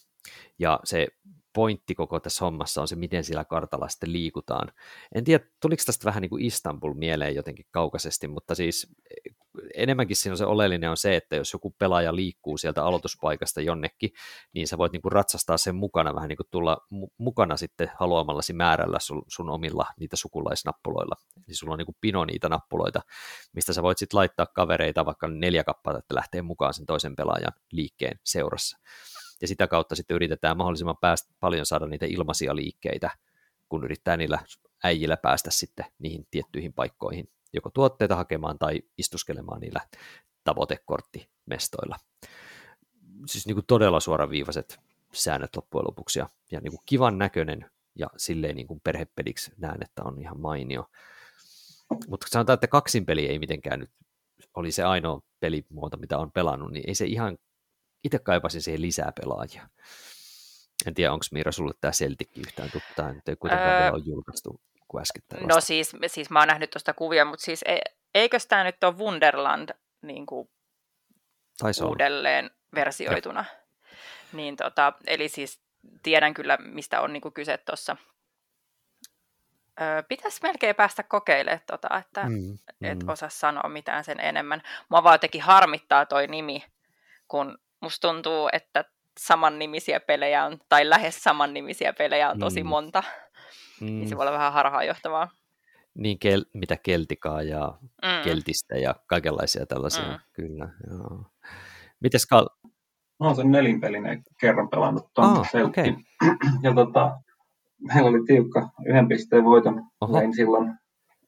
Ja 0.58 0.80
se 0.84 1.08
pointti 1.52 1.94
koko 1.94 2.20
tässä 2.20 2.44
hommassa 2.44 2.80
on 2.80 2.88
se, 2.88 2.96
miten 2.96 3.24
sillä 3.24 3.44
kartalla 3.44 3.88
sitten 3.88 4.12
liikutaan. 4.12 4.72
En 5.14 5.24
tiedä, 5.24 5.44
tuliko 5.60 5.82
tästä 5.86 6.04
vähän 6.04 6.22
niin 6.22 6.30
kuin 6.30 6.44
Istanbul 6.44 6.94
mieleen 6.94 7.34
jotenkin 7.34 7.66
kaukaisesti, 7.70 8.28
mutta 8.28 8.54
siis 8.54 8.88
enemmänkin 9.74 10.16
siinä 10.16 10.32
on 10.32 10.38
se 10.38 10.44
oleellinen 10.44 10.90
on 10.90 10.96
se, 10.96 11.16
että 11.16 11.36
jos 11.36 11.52
joku 11.52 11.70
pelaaja 11.70 12.16
liikkuu 12.16 12.58
sieltä 12.58 12.84
aloituspaikasta 12.84 13.60
jonnekin, 13.60 14.10
niin 14.54 14.68
sä 14.68 14.78
voit 14.78 14.92
niin 14.92 15.02
kuin 15.02 15.12
ratsastaa 15.12 15.56
sen 15.56 15.74
mukana, 15.74 16.14
vähän 16.14 16.28
niin 16.28 16.36
kuin 16.36 16.46
tulla 16.50 16.86
mukana 17.18 17.56
sitten 17.56 17.92
haluamallasi 17.98 18.52
määrällä 18.52 18.98
sun, 19.00 19.22
sun 19.28 19.50
omilla 19.50 19.86
niitä 20.00 20.16
sukulaisnappuloilla. 20.16 21.16
Eli 21.36 21.54
sulla 21.54 21.72
on 21.72 21.78
niin 21.78 21.86
kuin 21.86 21.96
pino 22.00 22.24
niitä 22.24 22.48
nappuloita, 22.48 23.00
mistä 23.52 23.72
sä 23.72 23.82
voit 23.82 23.98
sitten 23.98 24.18
laittaa 24.18 24.46
kavereita 24.46 25.06
vaikka 25.06 25.28
neljä 25.28 25.64
kappaletta, 25.64 26.04
että 26.04 26.14
lähtee 26.14 26.42
mukaan 26.42 26.74
sen 26.74 26.86
toisen 26.86 27.16
pelaajan 27.16 27.52
liikkeen 27.72 28.18
seurassa. 28.24 28.78
Ja 29.40 29.48
sitä 29.48 29.66
kautta 29.66 29.96
sitten 29.96 30.14
yritetään 30.14 30.56
mahdollisimman 30.56 30.98
päästä, 31.00 31.34
paljon 31.40 31.66
saada 31.66 31.86
niitä 31.86 32.06
ilmaisia 32.06 32.56
liikkeitä, 32.56 33.10
kun 33.68 33.84
yrittää 33.84 34.16
niillä 34.16 34.38
äijillä 34.84 35.16
päästä 35.16 35.50
sitten 35.50 35.86
niihin 35.98 36.26
tiettyihin 36.30 36.72
paikkoihin 36.72 37.28
joko 37.52 37.70
tuotteita 37.70 38.16
hakemaan 38.16 38.58
tai 38.58 38.82
istuskelemaan 38.98 39.60
niillä 39.60 39.80
tavoitekorttimestoilla. 40.44 41.96
Siis 43.26 43.46
niin 43.46 43.54
kuin 43.54 43.66
todella 43.66 44.00
suoraviivaiset 44.00 44.80
säännöt 45.12 45.56
loppujen 45.56 45.86
lopuksi 45.86 46.18
ja, 46.18 46.28
ja 46.50 46.60
niin 46.60 46.70
kuin 46.70 46.82
kivan 46.86 47.18
näköinen 47.18 47.70
ja 47.98 48.06
silleen 48.16 48.56
niin 48.56 48.66
kuin 48.66 48.80
perhepeliksi 48.84 49.52
näen, 49.58 49.82
että 49.82 50.02
on 50.04 50.20
ihan 50.20 50.40
mainio. 50.40 50.86
Mutta 52.08 52.26
sanotaan, 52.30 52.54
että 52.54 52.66
kaksinpeli 52.66 53.26
ei 53.26 53.38
mitenkään 53.38 53.80
nyt 53.80 53.90
oli 54.54 54.72
se 54.72 54.82
ainoa 54.82 55.20
pelimuoto, 55.40 55.96
mitä 55.96 56.18
on 56.18 56.32
pelannut, 56.32 56.72
niin 56.72 56.84
ei 56.88 56.94
se 56.94 57.04
ihan, 57.04 57.38
itse 58.04 58.18
kaipasin 58.18 58.62
siihen 58.62 58.82
lisää 58.82 59.12
pelaajia. 59.20 59.68
En 60.86 60.94
tiedä, 60.94 61.12
onko 61.12 61.24
Miira 61.32 61.52
sulle 61.52 61.72
tämä 61.80 61.92
Celtic 61.92 62.28
yhtään 62.36 62.70
tuttu, 62.70 62.88
tämä 62.96 63.14
ei 63.26 63.36
kuitenkaan 63.36 63.72
öö, 63.72 63.80
vielä 63.80 63.92
ole 63.92 64.02
julkaistu 64.06 64.60
kuin 64.90 65.02
äskettäin 65.02 65.48
No 65.48 65.60
siis, 65.60 65.96
siis 66.06 66.30
mä 66.30 66.38
oon 66.38 66.48
nähnyt 66.48 66.70
tuosta 66.70 66.94
kuvia, 66.94 67.24
mutta 67.24 67.44
siis 67.44 67.62
e, 67.62 67.78
eikö 68.14 68.38
tämä 68.48 68.64
nyt 68.64 68.84
ole 68.84 68.96
Wonderland 68.96 69.70
niin 70.02 70.26
kuin 70.26 70.48
uudelleen 71.84 72.44
olla. 72.44 72.54
versioituna? 72.74 73.44
Ja. 73.50 73.60
Niin 74.32 74.56
tota, 74.56 74.92
eli 75.06 75.28
siis 75.28 75.60
tiedän 76.02 76.34
kyllä, 76.34 76.58
mistä 76.60 77.00
on 77.00 77.12
niin 77.12 77.20
kuin 77.20 77.34
kyse 77.34 77.58
tuossa. 77.58 77.96
pitäisi 80.08 80.42
melkein 80.42 80.76
päästä 80.76 81.02
kokeilemaan, 81.02 81.60
tota, 81.66 81.98
että 81.98 82.24
mm, 82.24 82.58
mm. 82.80 82.90
et 82.90 82.98
osaa 83.08 83.28
sanoa 83.28 83.68
mitään 83.68 84.04
sen 84.04 84.20
enemmän. 84.20 84.62
Mua 84.88 85.02
vaan 85.02 85.20
teki 85.20 85.38
harmittaa 85.38 86.06
toi 86.06 86.26
nimi, 86.26 86.64
kun 87.28 87.58
musta 87.80 88.08
tuntuu, 88.08 88.48
että 88.52 88.84
saman 89.18 89.58
nimisiä 89.58 90.00
pelejä 90.00 90.44
on, 90.44 90.58
tai 90.68 90.88
lähes 90.88 91.22
saman 91.22 91.54
nimisiä 91.54 91.92
pelejä 91.92 92.30
on 92.30 92.38
tosi 92.38 92.62
mm. 92.62 92.68
monta. 92.68 93.02
Mm. 93.80 93.86
Niin 93.86 94.08
se 94.08 94.16
voi 94.16 94.22
olla 94.22 94.32
vähän 94.38 94.52
harhaanjohtavaa. 94.52 95.28
Niin, 95.94 96.18
kel, 96.18 96.44
mitä 96.54 96.76
keltikaa 96.76 97.42
ja 97.42 97.78
mm. 97.82 98.24
keltistä 98.24 98.76
ja 98.76 98.94
kaikenlaisia 99.06 99.66
tällaisia, 99.66 100.08
mm. 100.08 100.18
kyllä. 100.32 100.68
Joo. 100.90 101.24
Mites 102.00 102.26
Kal... 102.26 102.48
Mä 103.20 103.26
oon 103.26 103.36
sen 103.36 103.50
nelinpelinen 103.50 104.22
kerran 104.40 104.68
pelannut 104.68 105.06
tuon 105.14 105.26
ah, 105.26 105.48
okay. 105.68 105.94
Ja 106.62 106.74
tota, 106.74 107.20
meillä 107.88 108.10
oli 108.10 108.24
tiukka 108.26 108.68
yhden 108.86 109.08
pisteen 109.08 109.44
voiton 109.44 109.82
näin 110.12 110.34
silloin, 110.34 110.74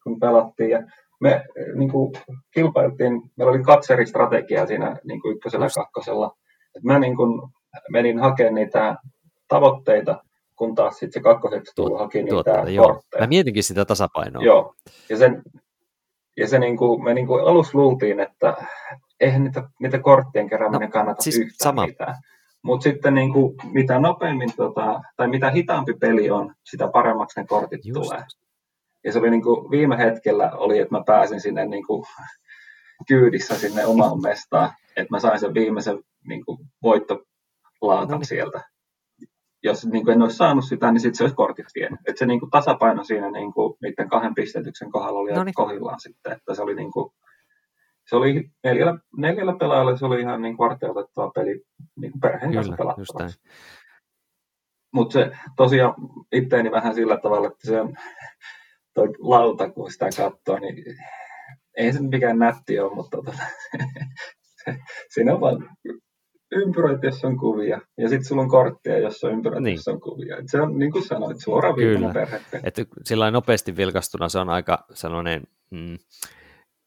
kun 0.02 0.20
pelattiin. 0.20 0.70
Ja 0.70 0.82
me 1.20 1.44
niin 1.74 1.90
kuin, 1.90 2.12
kilpailtiin, 2.54 3.12
meillä 3.36 3.50
oli 3.50 3.62
kaksi 3.62 3.92
eri 3.92 4.06
strategiaa 4.06 4.66
siinä 4.66 4.96
niin 5.04 5.20
kuin 5.20 5.36
ykkösellä 5.36 5.66
ja 5.66 5.70
kakkosella. 5.74 6.36
Et 6.76 6.82
mä 6.82 6.98
niin 6.98 7.16
kuin, 7.16 7.50
menin 7.90 8.18
hakemaan 8.18 8.54
niitä 8.54 8.96
tavoitteita 9.48 10.24
kun 10.62 10.74
taas 10.74 10.98
sitten 10.98 11.12
se 11.12 11.20
kakkoseksi 11.20 11.72
tullut 11.74 11.98
haki 11.98 12.22
niitä 12.22 12.34
kortteja. 12.34 13.20
Mä 13.20 13.26
mietinkin 13.26 13.64
sitä 13.64 13.84
tasapainoa. 13.84 14.42
Joo, 14.42 14.74
ja, 15.08 15.16
sen, 15.16 15.42
ja 16.36 16.48
se 16.48 16.58
niin 16.58 16.76
kuin, 16.76 17.04
me 17.04 17.14
niin 17.14 17.26
kuin 17.26 17.44
alussa 17.44 17.78
luultiin, 17.78 18.20
että 18.20 18.56
eihän 19.20 19.44
niitä, 19.44 19.68
niitä 19.80 19.98
korttien 19.98 20.48
kerääminen 20.48 20.88
no, 20.88 20.92
kannata 20.92 21.22
siis 21.22 21.38
yhtään 21.38 21.56
sama. 21.58 21.86
mitään. 21.86 22.14
Mutta 22.62 22.84
sitten 22.84 23.14
niin 23.14 23.32
kuin, 23.32 23.54
mitä 23.72 23.98
nopeammin, 23.98 24.56
tota, 24.56 25.00
tai 25.16 25.28
mitä 25.28 25.50
hitaampi 25.50 25.94
peli 25.94 26.30
on, 26.30 26.54
sitä 26.64 26.88
paremmaksi 26.88 27.40
ne 27.40 27.46
kortit 27.46 27.80
Just. 27.84 28.02
tulee. 28.02 28.24
Ja 29.04 29.12
se 29.12 29.18
oli 29.18 29.30
niin 29.30 29.42
kuin, 29.42 29.70
viime 29.70 29.98
hetkellä 29.98 30.50
oli, 30.54 30.78
että 30.78 30.94
mä 30.94 31.02
pääsin 31.06 31.40
sinne 31.40 31.64
niin 31.64 31.86
kuin, 31.86 32.04
kyydissä 33.08 33.58
sinne 33.58 33.86
omaan 33.86 34.22
mestaan, 34.22 34.70
että 34.96 35.10
mä 35.10 35.20
sain 35.20 35.40
sen 35.40 35.54
viimeisen 35.54 35.98
niin 36.28 36.44
kuin, 36.44 36.58
voittolaakan 36.82 38.08
no 38.10 38.16
niin. 38.16 38.26
sieltä 38.26 38.71
jos 39.62 39.86
niin 39.86 40.04
kuin 40.04 40.14
en 40.14 40.22
olisi 40.22 40.36
saanut 40.36 40.64
sitä, 40.64 40.92
niin 40.92 41.00
sitten 41.00 41.16
se 41.16 41.24
olisi 41.24 41.36
kortit 41.36 41.66
vienyt. 41.74 42.00
Että 42.08 42.18
se 42.18 42.26
niin 42.26 42.40
kuin 42.40 42.50
tasapaino 42.50 43.04
siinä 43.04 43.30
niin 43.30 43.52
kuin 43.52 43.74
niiden 43.82 44.08
kahden 44.08 44.34
pistetyksen 44.34 44.90
kohdalla 44.90 45.18
oli 45.18 45.32
Noniin. 45.32 45.54
kohillaan 45.54 46.00
sitten, 46.00 46.32
että 46.32 46.54
se 46.54 46.62
oli 46.62 46.74
niin 46.74 46.92
kuin, 46.92 47.12
se 48.06 48.16
oli 48.16 48.50
neljällä, 48.64 48.98
neljällä 49.16 49.56
pelaajalla 49.60 49.96
se 49.96 50.06
oli 50.06 50.20
ihan 50.20 50.42
niin 50.42 50.58
varteutettava 50.58 51.30
peli 51.30 51.62
niin 51.96 52.12
kuin 52.12 52.20
perheen 52.20 52.54
kanssa 52.54 52.74
pelattavaksi. 52.76 53.40
Mutta 54.94 55.12
se 55.12 55.30
tosiaan 55.56 55.94
itteeni 56.32 56.70
vähän 56.70 56.94
sillä 56.94 57.16
tavalla, 57.16 57.46
että 57.46 57.66
se 57.66 57.80
on, 57.80 57.94
toi 58.94 59.08
lauta, 59.18 59.70
kun 59.70 59.90
sitä 59.90 60.08
katsoo, 60.16 60.58
niin 60.58 60.84
ei 61.76 61.92
se 61.92 62.02
mikään 62.02 62.38
nätti 62.38 62.78
ole, 62.78 62.94
mutta 62.94 63.16
tota, 63.16 63.32
siinä 65.14 65.34
on 65.34 65.40
vaan 65.40 65.68
ympyröitä, 66.56 67.06
jos 67.06 67.24
on 67.24 67.36
kuvia, 67.36 67.80
ja 67.98 68.08
sitten 68.08 68.24
sulla 68.24 68.42
on 68.42 68.48
kortteja, 68.48 68.98
jos 68.98 69.24
on 69.24 69.32
ympyröitä, 69.32 69.60
niin. 69.60 69.78
on 69.86 70.00
kuvia. 70.00 70.36
Et 70.36 70.48
se 70.48 70.60
on 70.60 70.78
niin 70.78 70.92
kuin 70.92 71.06
sanoit, 71.06 71.40
suora 71.40 71.74
perhe. 72.12 72.40
Että 72.62 72.84
sillä 73.04 73.30
nopeasti 73.30 73.76
vilkastuna 73.76 74.28
se 74.28 74.38
on 74.38 74.48
aika 74.48 74.84
sellainen 74.94 75.42
mm, 75.70 75.98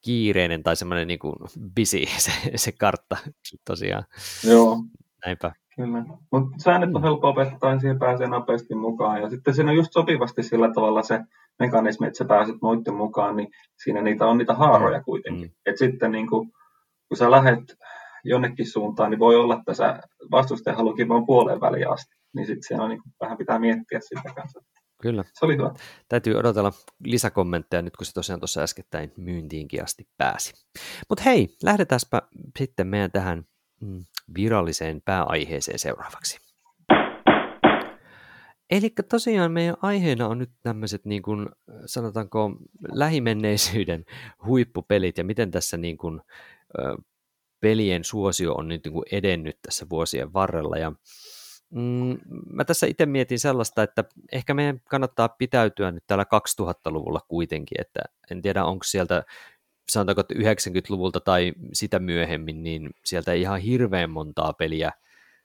kiireinen 0.04 0.62
tai 0.62 0.76
semmoinen 0.76 1.08
niin 1.08 1.18
kuin 1.18 1.34
busy 1.76 1.98
se, 2.24 2.32
se 2.56 2.72
kartta 2.72 3.16
tosiaan. 3.64 4.04
Joo. 4.44 4.78
Näinpä. 5.26 5.52
Kyllä. 5.76 6.04
Mutta 6.32 6.50
säännöt 6.58 6.94
on 6.94 7.00
mm. 7.00 7.04
helppo 7.04 7.28
opettaa, 7.28 7.70
niin 7.70 7.80
siihen 7.80 7.98
pääsee 7.98 8.26
nopeasti 8.26 8.74
mukaan. 8.74 9.22
Ja 9.22 9.30
sitten 9.30 9.54
siinä 9.54 9.70
on 9.70 9.76
just 9.76 9.92
sopivasti 9.92 10.42
sillä 10.42 10.72
tavalla 10.74 11.02
se 11.02 11.20
mekanismi, 11.58 12.06
että 12.06 12.18
sä 12.18 12.24
pääset 12.24 12.56
muiden 12.62 12.94
mukaan, 12.94 13.36
niin 13.36 13.48
siinä 13.84 14.02
niitä 14.02 14.26
on 14.26 14.38
niitä 14.38 14.54
haaroja 14.54 14.98
mm. 14.98 15.04
kuitenkin. 15.04 15.48
Mm. 15.48 15.54
Että 15.66 15.78
sitten 15.78 16.12
niin 16.12 16.28
kuin, 16.28 16.50
kun 17.08 17.16
sä 17.16 17.30
lähet 17.30 17.76
jonnekin 18.28 18.70
suuntaan, 18.70 19.10
niin 19.10 19.18
voi 19.18 19.36
olla, 19.36 19.56
että 19.58 19.74
sä 19.74 20.00
vastustaja 20.30 20.76
haluakin 20.76 21.08
vaan 21.08 21.26
puoleen 21.26 21.60
väliin 21.60 21.90
asti. 21.90 22.14
Niin 22.34 22.46
sitten 22.46 22.62
siellä 22.62 22.84
on 22.84 22.90
niin 22.90 23.02
vähän 23.20 23.38
pitää 23.38 23.58
miettiä 23.58 24.00
sitä 24.00 24.34
kanssa. 24.34 24.60
Kyllä. 25.02 25.24
Se 25.32 25.44
oli 25.44 25.56
hyvä. 25.56 25.74
Täytyy 26.08 26.34
odotella 26.34 26.72
lisäkommentteja 27.04 27.82
nyt, 27.82 27.96
kun 27.96 28.06
se 28.06 28.12
tosiaan 28.12 28.40
tuossa 28.40 28.60
äskettäin 28.60 29.12
myyntiinkin 29.16 29.84
asti 29.84 30.08
pääsi. 30.18 30.52
Mutta 31.08 31.24
hei, 31.24 31.48
lähdetäänpä 31.62 32.22
sitten 32.58 32.86
meidän 32.86 33.10
tähän 33.10 33.44
mm, 33.80 34.04
viralliseen 34.36 35.02
pääaiheeseen 35.04 35.78
seuraavaksi. 35.78 36.38
Eli 38.70 38.90
tosiaan 39.10 39.52
meidän 39.52 39.76
aiheena 39.82 40.28
on 40.28 40.38
nyt 40.38 40.50
tämmöiset 40.62 41.04
niin 41.04 41.22
kuin, 41.22 41.48
sanotaanko 41.86 42.50
lähimenneisyyden 42.92 44.04
huippupelit 44.46 45.18
ja 45.18 45.24
miten 45.24 45.50
tässä 45.50 45.76
niin 45.76 45.98
kuin, 45.98 46.20
pelien 47.60 48.04
suosio 48.04 48.54
on 48.54 48.68
nyt 48.68 48.84
niin 48.84 48.92
kuin 48.92 49.04
edennyt 49.12 49.58
tässä 49.62 49.86
vuosien 49.90 50.32
varrella. 50.32 50.76
Ja, 50.76 50.92
mm, 51.70 52.18
mä 52.50 52.64
tässä 52.64 52.86
itse 52.86 53.06
mietin 53.06 53.38
sellaista, 53.38 53.82
että 53.82 54.04
ehkä 54.32 54.54
meidän 54.54 54.80
kannattaa 54.80 55.28
pitäytyä 55.28 55.90
nyt 55.90 56.04
täällä 56.06 56.24
2000-luvulla 56.24 57.20
kuitenkin, 57.28 57.80
että 57.80 58.00
en 58.30 58.42
tiedä 58.42 58.64
onko 58.64 58.84
sieltä 58.84 59.24
sanotaanko, 59.88 60.20
että 60.20 60.34
90-luvulta 60.34 61.20
tai 61.20 61.52
sitä 61.72 61.98
myöhemmin, 61.98 62.62
niin 62.62 62.90
sieltä 63.04 63.32
ei 63.32 63.40
ihan 63.40 63.60
hirveän 63.60 64.10
montaa 64.10 64.52
peliä 64.52 64.92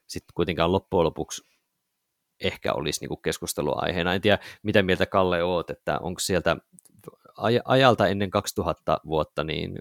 sitten 0.06 0.32
kuitenkaan 0.34 0.72
loppujen 0.72 1.04
lopuksi 1.04 1.42
ehkä 2.40 2.72
olisi 2.72 3.06
niin 3.06 3.22
keskusteluaiheena. 3.22 4.14
En 4.14 4.20
tiedä, 4.20 4.38
mitä 4.62 4.82
mieltä 4.82 5.06
Kalle 5.06 5.42
oot, 5.42 5.70
että 5.70 5.98
onko 5.98 6.20
sieltä 6.20 6.56
ajalta 7.64 8.06
ennen 8.06 8.30
2000 8.30 9.00
vuotta 9.06 9.44
niin 9.44 9.78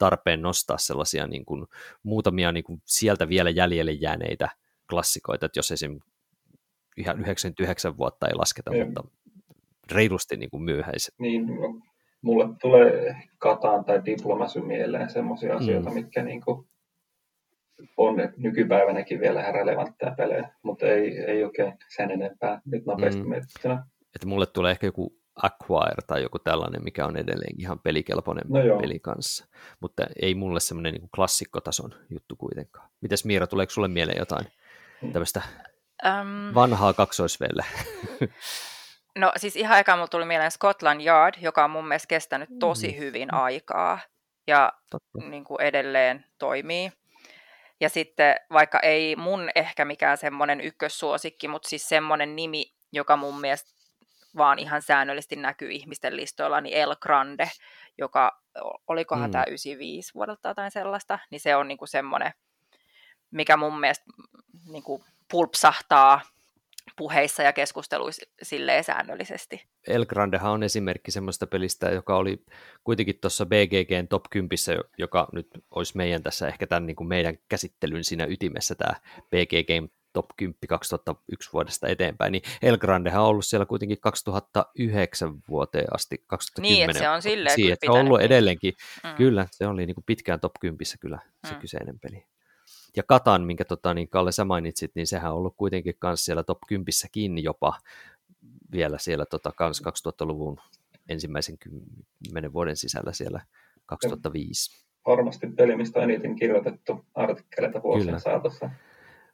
tarpeen 0.00 0.42
nostaa 0.42 0.78
sellaisia 0.78 1.26
niin 1.26 1.44
kuin, 1.44 1.66
muutamia 2.02 2.52
niin 2.52 2.64
kuin 2.64 2.82
sieltä 2.84 3.28
vielä 3.28 3.50
jäljelle 3.50 3.92
jääneitä 3.92 4.48
klassikoita, 4.90 5.46
että 5.46 5.58
jos 5.58 5.70
esim. 5.70 6.00
ihan 6.96 7.20
99 7.20 7.96
vuotta 7.96 8.26
ei 8.26 8.34
lasketa, 8.34 8.70
ei. 8.74 8.84
mutta 8.84 9.04
reilusti 9.92 10.36
niin 10.36 10.50
kuin 10.50 10.62
myöhäiset. 10.62 11.14
Niin, 11.18 11.46
mulle 12.22 12.44
tulee 12.60 13.16
Kataan 13.38 13.84
tai 13.84 14.04
Diplomasy 14.04 14.60
mieleen 14.60 15.10
sellaisia 15.10 15.50
mm. 15.50 15.56
asioita, 15.56 15.90
mitkä 15.90 16.22
niin 16.22 16.40
kuin 16.40 16.66
on 17.96 18.16
nykypäivänäkin 18.36 19.20
vielä 19.20 19.52
relevantteja 19.52 20.14
pelejä, 20.16 20.48
mutta 20.62 20.86
ei, 20.86 21.18
ei 21.18 21.44
oikein 21.44 21.72
sen 21.96 22.10
enempää 22.10 22.60
nyt 22.64 22.86
nopeasti 22.86 23.22
mm. 23.22 23.28
mietittynä. 23.28 23.84
Että 24.14 24.26
mulle 24.26 24.46
tulee 24.46 24.70
ehkä 24.70 24.86
joku 24.86 25.19
Acquire 25.36 26.02
tai 26.06 26.22
joku 26.22 26.38
tällainen, 26.38 26.84
mikä 26.84 27.06
on 27.06 27.16
edelleen 27.16 27.60
ihan 27.60 27.78
pelikelpoinen 27.78 28.44
no 28.48 28.78
peli 28.80 28.98
kanssa. 28.98 29.46
Mutta 29.80 30.06
ei 30.22 30.34
mulle 30.34 30.60
semmoinen 30.60 30.94
niin 30.94 31.08
klassikkotason 31.14 31.94
juttu 32.10 32.36
kuitenkaan. 32.36 32.88
Mites 33.00 33.24
Miira, 33.24 33.46
tuleeko 33.46 33.70
sulle 33.70 33.88
mieleen 33.88 34.18
jotain 34.18 34.46
mm. 35.02 35.12
tämmöistä 35.12 35.42
um, 36.04 36.54
vanhaa 36.54 36.92
kaksoisvelle? 36.92 37.64
No 39.18 39.32
siis 39.36 39.56
ihan 39.56 39.78
eka 39.78 39.96
mulle 39.96 40.08
tuli 40.08 40.24
mieleen 40.24 40.50
Scotland 40.50 41.00
Yard, 41.06 41.34
joka 41.40 41.64
on 41.64 41.70
mun 41.70 41.88
mielestä 41.88 42.08
kestänyt 42.08 42.48
tosi 42.58 42.88
mm. 42.88 42.98
hyvin 42.98 43.34
aikaa 43.34 43.98
ja 44.46 44.72
niin 45.30 45.44
kuin 45.44 45.60
edelleen 45.60 46.24
toimii. 46.38 46.92
Ja 47.80 47.88
sitten 47.88 48.34
vaikka 48.52 48.80
ei 48.80 49.16
mun 49.16 49.50
ehkä 49.54 49.84
mikään 49.84 50.18
semmoinen 50.18 50.60
ykkössuosikki, 50.60 51.48
mutta 51.48 51.68
siis 51.68 51.88
semmoinen 51.88 52.36
nimi, 52.36 52.74
joka 52.92 53.16
mun 53.16 53.40
mielestä 53.40 53.79
vaan 54.36 54.58
ihan 54.58 54.82
säännöllisesti 54.82 55.36
näkyy 55.36 55.70
ihmisten 55.70 56.16
listoilla, 56.16 56.60
niin 56.60 56.76
El 56.76 56.96
Grande, 57.00 57.50
joka 57.98 58.42
olikohan 58.86 59.30
mm. 59.30 59.32
tämä 59.32 59.44
95 59.44 60.14
vuodelta 60.14 60.48
jotain 60.48 60.70
sellaista, 60.70 61.18
niin 61.30 61.40
se 61.40 61.56
on 61.56 61.68
niinku 61.68 61.86
semmoinen, 61.86 62.32
mikä 63.30 63.56
mun 63.56 63.80
mielestä 63.80 64.04
niinku 64.68 65.04
pulpsahtaa 65.30 66.20
puheissa 66.96 67.42
ja 67.42 67.52
keskusteluissa 67.52 68.26
silleen 68.42 68.84
säännöllisesti. 68.84 69.66
El 69.86 70.06
Grandehan 70.06 70.52
on 70.52 70.62
esimerkki 70.62 71.10
semmoista 71.10 71.46
pelistä, 71.46 71.90
joka 71.90 72.16
oli 72.16 72.44
kuitenkin 72.84 73.18
tuossa 73.20 73.46
BGGn 73.46 74.08
top 74.08 74.24
10, 74.30 74.48
joka 74.98 75.28
nyt 75.32 75.48
olisi 75.70 75.96
meidän 75.96 76.22
tässä 76.22 76.48
ehkä 76.48 76.66
tämän 76.66 76.86
niin 76.86 76.96
kuin 76.96 77.08
meidän 77.08 77.38
käsittelyn 77.48 78.04
siinä 78.04 78.24
ytimessä 78.24 78.74
tämä 78.74 78.92
BGGn 79.30 79.88
top 80.12 80.26
10 80.36 80.56
2001 80.68 81.52
vuodesta 81.52 81.88
eteenpäin, 81.88 82.32
niin 82.32 82.42
El 82.62 82.78
Grandehan 82.78 83.22
on 83.22 83.28
ollut 83.28 83.46
siellä 83.46 83.66
kuitenkin 83.66 83.98
2009 84.00 85.42
vuoteen 85.48 85.94
asti, 85.94 86.24
2010 86.26 86.88
Niin, 86.88 86.98
se 86.98 87.08
on 87.08 87.22
silleen 87.22 87.56
siihen, 87.56 87.76
se 87.80 87.90
on 87.90 88.06
ollut 88.06 88.20
edelleenkin, 88.20 88.74
mm. 89.04 89.14
kyllä, 89.16 89.46
se 89.50 89.66
oli 89.66 89.86
niin 89.86 89.94
kuin 89.94 90.04
pitkään 90.04 90.40
top 90.40 90.52
10 90.60 90.78
kyllä 91.00 91.18
se 91.48 91.54
mm. 91.54 91.60
kyseinen 91.60 91.98
peli. 91.98 92.24
Ja 92.96 93.02
Katan, 93.02 93.42
minkä 93.42 93.64
tota, 93.64 93.94
niin 93.94 94.08
Kalle 94.08 94.32
sä 94.32 94.44
mainitsit, 94.44 94.90
niin 94.94 95.06
sehän 95.06 95.32
on 95.32 95.38
ollut 95.38 95.54
kuitenkin 95.56 95.94
myös 96.04 96.24
siellä 96.24 96.42
top 96.42 96.58
10 96.68 96.86
kiinni 97.12 97.42
jopa 97.42 97.78
vielä 98.72 98.98
siellä 98.98 99.26
tota, 99.26 99.52
kans 99.56 99.82
2000-luvun 99.82 100.60
ensimmäisen 101.08 101.56
kymmenen 101.58 102.52
vuoden 102.52 102.76
sisällä 102.76 103.12
siellä 103.12 103.40
2005. 103.86 104.86
Varmasti 105.06 105.46
peli, 105.46 105.76
mistä 105.76 106.00
on 106.00 106.04
eniten 106.04 106.36
kirjoitettu 106.36 107.04
artikkeleita 107.14 107.82
vuosien 107.82 108.06
Kyllä. 108.06 108.18
saatossa. 108.18 108.70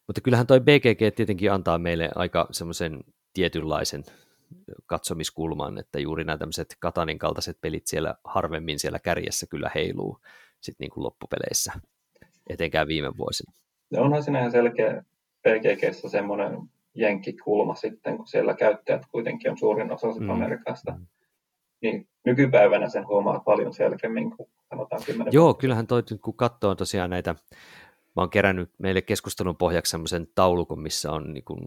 Mutta 0.07 0.21
kyllähän 0.21 0.47
toi 0.47 0.61
BGG 0.61 1.15
tietenkin 1.17 1.53
antaa 1.53 1.79
meille 1.79 2.11
aika 2.15 2.49
semmoisen 2.51 3.05
tietynlaisen 3.33 4.05
katsomiskulman, 4.87 5.79
että 5.79 5.99
juuri 5.99 6.25
nämä 6.25 6.39
tämmöiset 6.39 6.77
Katanin 6.81 7.19
kaltaiset 7.19 7.61
pelit 7.61 7.87
siellä 7.87 8.15
harvemmin 8.25 8.79
siellä 8.79 8.99
kärjessä 8.99 9.47
kyllä 9.47 9.71
heiluu 9.75 10.21
sitten 10.61 10.85
niin 10.85 10.91
kuin 10.91 11.05
loppupeleissä 11.05 11.73
etenkään 12.51 12.89
viime 12.89 13.17
vuosina. 13.17 13.53
Ja 13.91 14.03
onhan 14.03 14.23
siinä 14.23 14.39
ihan 14.39 14.51
selkeä 14.51 15.05
PGGssä 15.43 16.09
semmoinen 16.09 16.59
jenkkikulma 16.95 17.75
sitten, 17.75 18.17
kun 18.17 18.27
siellä 18.27 18.55
käyttäjät 18.55 19.03
kuitenkin 19.13 19.51
on 19.51 19.59
suurin 19.59 19.93
osa 19.93 20.07
mm. 20.07 20.31
Amerikasta. 20.31 20.93
Mm. 20.93 21.07
Niin 21.83 22.09
nykypäivänä 22.25 22.89
sen 22.89 23.07
huomaa 23.07 23.41
paljon 23.41 23.75
selkeämmin 23.75 24.37
kuin 24.37 24.49
sanotaan 24.69 25.03
10 25.07 25.33
Joo, 25.33 25.55
kyllähän 25.55 25.87
toi, 25.87 26.03
kun 26.23 26.37
katsoo 26.37 26.75
tosiaan 26.75 27.11
näitä, 27.11 27.35
mä 28.17 28.23
oon 28.23 28.31
kerännyt 28.31 28.71
meille 28.79 29.03
keskustelun 29.03 29.57
pohjaksi 29.57 29.91
semmoisen 29.91 30.27
taulukon, 30.35 30.81
missä 30.81 31.13
on 31.13 31.33
niin 31.33 31.45
kuin, 31.45 31.61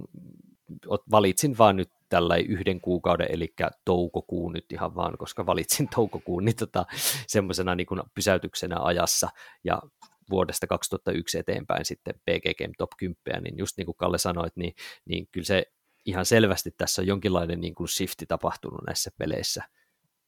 valitsin 1.12 1.57
vaan 1.57 1.75
nyt 1.75 1.91
tällä 2.09 2.38
yhden 2.38 2.81
kuukauden, 2.81 3.27
eli 3.29 3.53
toukokuun 3.85 4.53
nyt 4.53 4.71
ihan 4.71 4.95
vaan, 4.95 5.17
koska 5.17 5.45
valitsin 5.45 5.89
toukokuun, 5.95 6.45
niin 6.45 6.55
tota, 6.55 6.85
semmoisena 7.27 7.75
niin 7.75 7.88
pysäytyksenä 8.15 8.75
ajassa, 8.79 9.29
ja 9.63 9.81
vuodesta 10.29 10.67
2001 10.67 11.38
eteenpäin 11.38 11.85
sitten 11.85 12.13
PGG 12.15 12.77
Top 12.77 12.91
10, 12.97 13.43
niin 13.43 13.57
just 13.57 13.77
niin 13.77 13.85
kuin 13.85 13.95
Kalle 13.95 14.17
sanoit, 14.17 14.55
niin, 14.55 14.73
niin 15.05 15.27
kyllä 15.31 15.45
se 15.45 15.63
ihan 16.05 16.25
selvästi 16.25 16.71
tässä 16.77 17.01
on 17.01 17.07
jonkinlainen 17.07 17.62
niin 17.62 17.75
kuin 17.75 17.88
shifti 17.88 18.25
tapahtunut 18.25 18.81
näissä 18.88 19.12
peleissä 19.17 19.63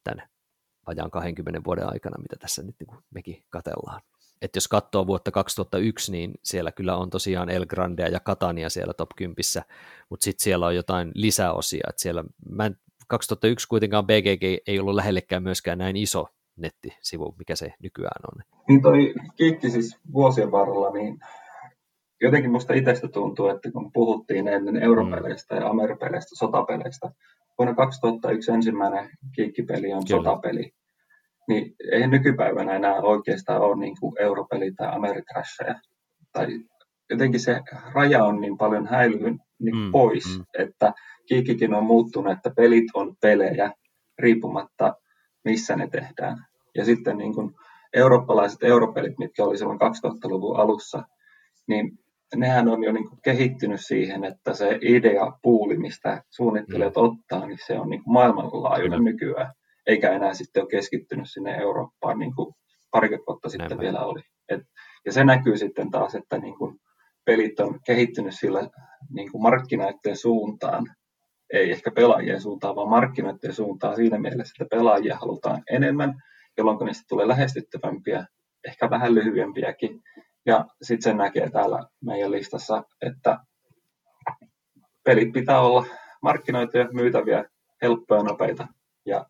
tämän 0.03 0.29
ajan 0.85 1.11
20 1.11 1.61
vuoden 1.65 1.89
aikana, 1.89 2.21
mitä 2.21 2.35
tässä 2.39 2.63
nyt 2.63 2.75
niin 2.79 2.87
kuin 2.87 3.03
mekin 3.09 3.43
katellaan. 3.49 4.01
Et 4.41 4.55
jos 4.55 4.67
katsoo 4.67 5.07
vuotta 5.07 5.31
2001, 5.31 6.11
niin 6.11 6.31
siellä 6.43 6.71
kyllä 6.71 6.97
on 6.97 7.09
tosiaan 7.09 7.49
El 7.49 7.65
Grandea 7.65 8.07
ja 8.07 8.19
Katania 8.19 8.69
siellä 8.69 8.93
top 8.93 9.09
10, 9.15 9.35
mutta 10.09 10.23
sitten 10.23 10.43
siellä 10.43 10.65
on 10.65 10.75
jotain 10.75 11.11
lisäosia. 11.15 11.87
Et 11.89 11.99
siellä, 11.99 12.23
mä 12.49 12.65
en, 12.65 12.75
2001 13.07 13.67
kuitenkaan 13.67 14.07
BGG 14.07 14.43
ei 14.67 14.79
ollut 14.79 14.95
lähellekään 14.95 15.43
myöskään 15.43 15.77
näin 15.77 15.95
iso 15.95 16.27
nettisivu, 16.55 17.35
mikä 17.37 17.55
se 17.55 17.73
nykyään 17.83 18.21
on. 18.33 18.43
Niin 18.67 18.81
toi 18.81 19.13
kiikki 19.35 19.69
siis 19.69 19.97
vuosien 20.13 20.51
varrella, 20.51 20.89
niin 20.89 21.19
jotenkin 22.21 22.51
musta 22.51 22.73
itsestä 22.73 23.07
tuntuu, 23.07 23.47
että 23.47 23.71
kun 23.71 23.91
puhuttiin 23.91 24.47
ennen 24.47 24.77
europeleistä 24.83 25.55
ja 25.55 25.69
ameripeleistä, 25.69 26.35
sotapeleistä, 26.35 27.11
vuonna 27.57 27.75
2001 27.75 28.51
ensimmäinen 28.51 29.09
kiikkipeli 29.35 29.93
on 29.93 30.05
Kyllä. 30.07 30.23
sotapeli, 30.23 30.73
niin 31.47 31.75
ei 31.91 32.07
nykypäivänä 32.07 32.75
enää 32.75 33.01
oikeastaan 33.01 33.61
ole 33.61 33.75
niin 33.75 33.95
kuin 33.99 34.13
europeli 34.19 34.71
tai 34.71 34.95
ameritrasheja. 34.95 35.75
Tai 36.31 36.47
jotenkin 37.09 37.39
se 37.39 37.61
raja 37.93 38.23
on 38.23 38.41
niin 38.41 38.57
paljon 38.57 38.87
häilynyt 38.87 39.41
niin 39.59 39.75
mm, 39.75 39.91
pois, 39.91 40.37
mm. 40.37 40.45
että 40.57 40.93
kiikkikin 41.27 41.73
on 41.73 41.83
muuttunut, 41.83 42.33
että 42.33 42.51
pelit 42.55 42.85
on 42.93 43.15
pelejä 43.21 43.71
riippumatta 44.19 44.95
missä 45.45 45.75
ne 45.75 45.87
tehdään. 45.87 46.45
Ja 46.75 46.85
sitten 46.85 47.17
niin 47.17 47.35
kuin 47.35 47.55
eurooppalaiset 47.93 48.63
europelit, 48.63 49.17
mitkä 49.17 49.43
oli 49.43 49.57
silloin 49.57 49.79
2000-luvun 49.81 50.57
alussa, 50.57 51.03
niin 51.67 51.99
nehän 52.35 52.67
on 52.67 52.83
jo 52.83 52.91
niin 52.91 53.09
kuin 53.09 53.19
kehittynyt 53.23 53.81
siihen, 53.85 54.23
että 54.23 54.53
se 54.53 54.79
idea 54.81 55.31
puuli, 55.41 55.77
mistä 55.77 56.23
suunnittelijat 56.29 56.95
mm. 56.95 57.01
ottaa, 57.01 57.47
niin 57.47 57.59
se 57.65 57.79
on 57.79 57.89
niin 57.89 58.03
kuin 58.03 58.13
maailmanlaajuinen 58.13 58.99
mm. 58.99 59.05
nykyään, 59.05 59.53
eikä 59.91 60.11
enää 60.11 60.33
sitten 60.33 60.63
ole 60.63 60.69
keskittynyt 60.69 61.29
sinne 61.29 61.55
Eurooppaan, 61.55 62.19
niin 62.19 62.35
kuin 62.35 62.53
parikymmentä 62.91 63.27
vuotta 63.27 63.49
sitten 63.49 63.67
Näin 63.69 63.79
vielä 63.79 63.99
oli. 63.99 64.21
Et, 64.49 64.61
ja 65.05 65.11
se 65.11 65.23
näkyy 65.23 65.57
sitten 65.57 65.91
taas, 65.91 66.15
että 66.15 66.37
niin 66.37 66.57
kuin 66.57 66.79
pelit 67.25 67.59
on 67.59 67.79
kehittynyt 67.85 68.35
sillä 68.35 68.69
niin 69.09 69.31
kuin 69.31 69.41
markkinoiden 69.41 70.17
suuntaan, 70.17 70.85
ei 71.53 71.71
ehkä 71.71 71.91
pelaajien 71.91 72.41
suuntaan, 72.41 72.75
vaan 72.75 72.89
markkinoiden 72.89 73.53
suuntaan 73.53 73.95
siinä 73.95 74.19
mielessä, 74.19 74.53
että 74.63 74.75
pelaajia 74.77 75.17
halutaan 75.17 75.63
enemmän, 75.71 76.13
jolloin 76.57 76.85
niistä 76.85 77.03
tulee 77.09 77.27
lähestyttävämpiä, 77.27 78.25
ehkä 78.67 78.89
vähän 78.89 79.15
lyhyempiäkin. 79.15 80.01
Ja 80.45 80.65
sitten 80.81 81.03
sen 81.03 81.17
näkee 81.17 81.49
täällä 81.49 81.85
meidän 82.05 82.31
listassa, 82.31 82.83
että 83.01 83.37
pelit 85.03 85.31
pitää 85.33 85.61
olla 85.61 85.85
markkinoituja, 86.21 86.89
myytäviä, 86.93 87.45
helppoja, 87.81 88.23
nopeita 88.23 88.67
ja 89.05 89.25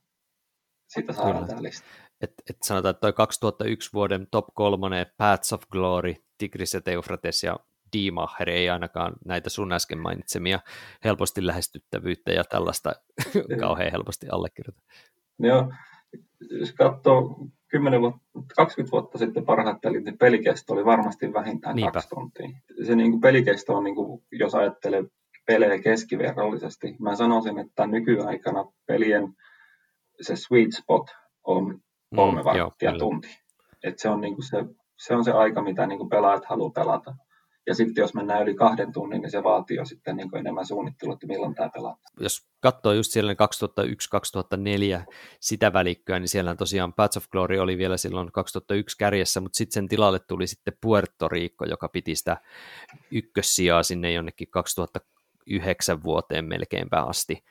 siitä 0.94 1.14
saadaan 1.14 1.48
tämä 1.48 1.64
lista. 1.64 1.88
Et, 2.22 2.34
et 2.50 2.58
sanotaan, 2.64 2.90
että 2.90 3.02
toi 3.02 3.14
2001 3.14 3.90
vuoden 3.94 4.28
top 4.32 4.46
kolmonen 4.54 5.06
Paths 5.18 5.54
of 5.54 5.62
Glory, 5.72 6.14
Tigris 6.38 6.74
ja 6.74 6.82
Teufrates 6.82 7.44
ja 7.44 7.60
Diemacher 7.94 8.50
ei 8.50 8.70
ainakaan 8.70 9.14
näitä 9.26 9.50
sun 9.50 9.72
äsken 9.72 10.00
mainitsemia 10.00 10.60
helposti 11.04 11.48
lähestyttävyyttä 11.48 12.32
ja 12.32 12.44
tällaista 12.44 12.92
kauhean 13.60 13.92
helposti 13.92 14.28
allekirjoita. 14.32 14.82
Joo, 15.40 15.74
jos 16.60 16.72
katsoo 16.72 17.48
10 17.68 18.02
vuotta, 18.02 18.20
20 18.56 18.92
vuotta 18.92 19.18
sitten 19.18 19.46
parhaat 19.46 19.82
pelit, 19.82 20.04
niin 20.04 20.18
pelikesto 20.18 20.74
oli 20.74 20.86
varmasti 20.86 21.34
vähintään 21.34 21.76
Niinpä. 21.76 21.92
kaksi 21.92 22.10
tuntia. 22.10 22.50
Se 22.86 22.96
niin 22.96 23.12
kuin 23.12 23.22
pelikesto 23.22 23.74
on, 23.74 23.84
niin 23.84 23.96
kuin, 23.96 24.24
jos 24.32 24.56
ajattelee 24.56 25.04
pelejä 25.46 25.82
keskiverrollisesti, 25.82 26.96
mä 27.00 27.16
sanoisin, 27.16 27.60
että 27.60 27.88
nykyaikana 27.88 28.66
pelien 28.88 29.34
se 30.22 30.36
sweet 30.36 30.72
spot 30.74 31.12
on 31.44 31.82
kolme 32.16 32.42
mm, 32.42 32.46
varttia 32.46 32.98
tunti. 33.00 33.28
Et 33.84 34.00
se, 34.00 34.10
on 34.10 34.22
niin 34.22 34.36
kuin 34.36 34.48
se, 34.48 34.58
se 34.98 35.16
on 35.16 35.24
se 35.24 35.32
aika, 35.32 35.62
mitä 35.62 35.88
niin 35.88 35.98
kuin 35.98 36.10
pelaajat 36.10 36.46
haluaa 36.46 36.70
pelata. 36.70 37.16
Ja 37.68 37.76
sitten 37.76 38.02
jos 38.02 38.14
mennään 38.14 38.44
yli 38.44 38.56
kahden 38.56 38.94
tunnin, 38.94 39.22
niin 39.22 39.32
se 39.32 39.44
vaatii 39.44 39.78
jo 39.78 39.86
sitten 39.86 40.16
niin 40.16 40.38
enemmän 40.38 40.66
suunnittelua, 40.66 41.14
että 41.14 41.28
milloin 41.28 41.56
tämä 41.56 41.70
pelataan. 41.74 42.14
Jos 42.20 42.48
katsoo 42.60 42.94
just 42.94 43.12
siellä 43.12 43.34
2001-2004 43.34 43.36
sitä 45.40 45.74
välikköä, 45.74 46.20
niin 46.20 46.28
siellä 46.28 46.56
tosiaan 46.56 46.94
Paths 46.94 47.18
of 47.18 47.30
Glory 47.32 47.60
oli 47.60 47.78
vielä 47.78 47.98
silloin 47.98 48.32
2001 48.32 48.98
kärjessä, 48.98 49.42
mutta 49.42 49.58
sitten 49.58 49.74
sen 49.74 49.88
tilalle 49.88 50.20
tuli 50.20 50.48
sitten 50.48 50.74
Puerto 50.82 51.28
Rico, 51.28 51.66
joka 51.66 51.90
piti 51.90 52.16
sitä 52.16 52.38
ykkössijaa 53.12 53.84
sinne 53.84 54.12
jonnekin 54.12 54.48
2009 54.52 56.04
vuoteen 56.04 56.46
melkeinpä 56.46 57.02
asti 57.02 57.44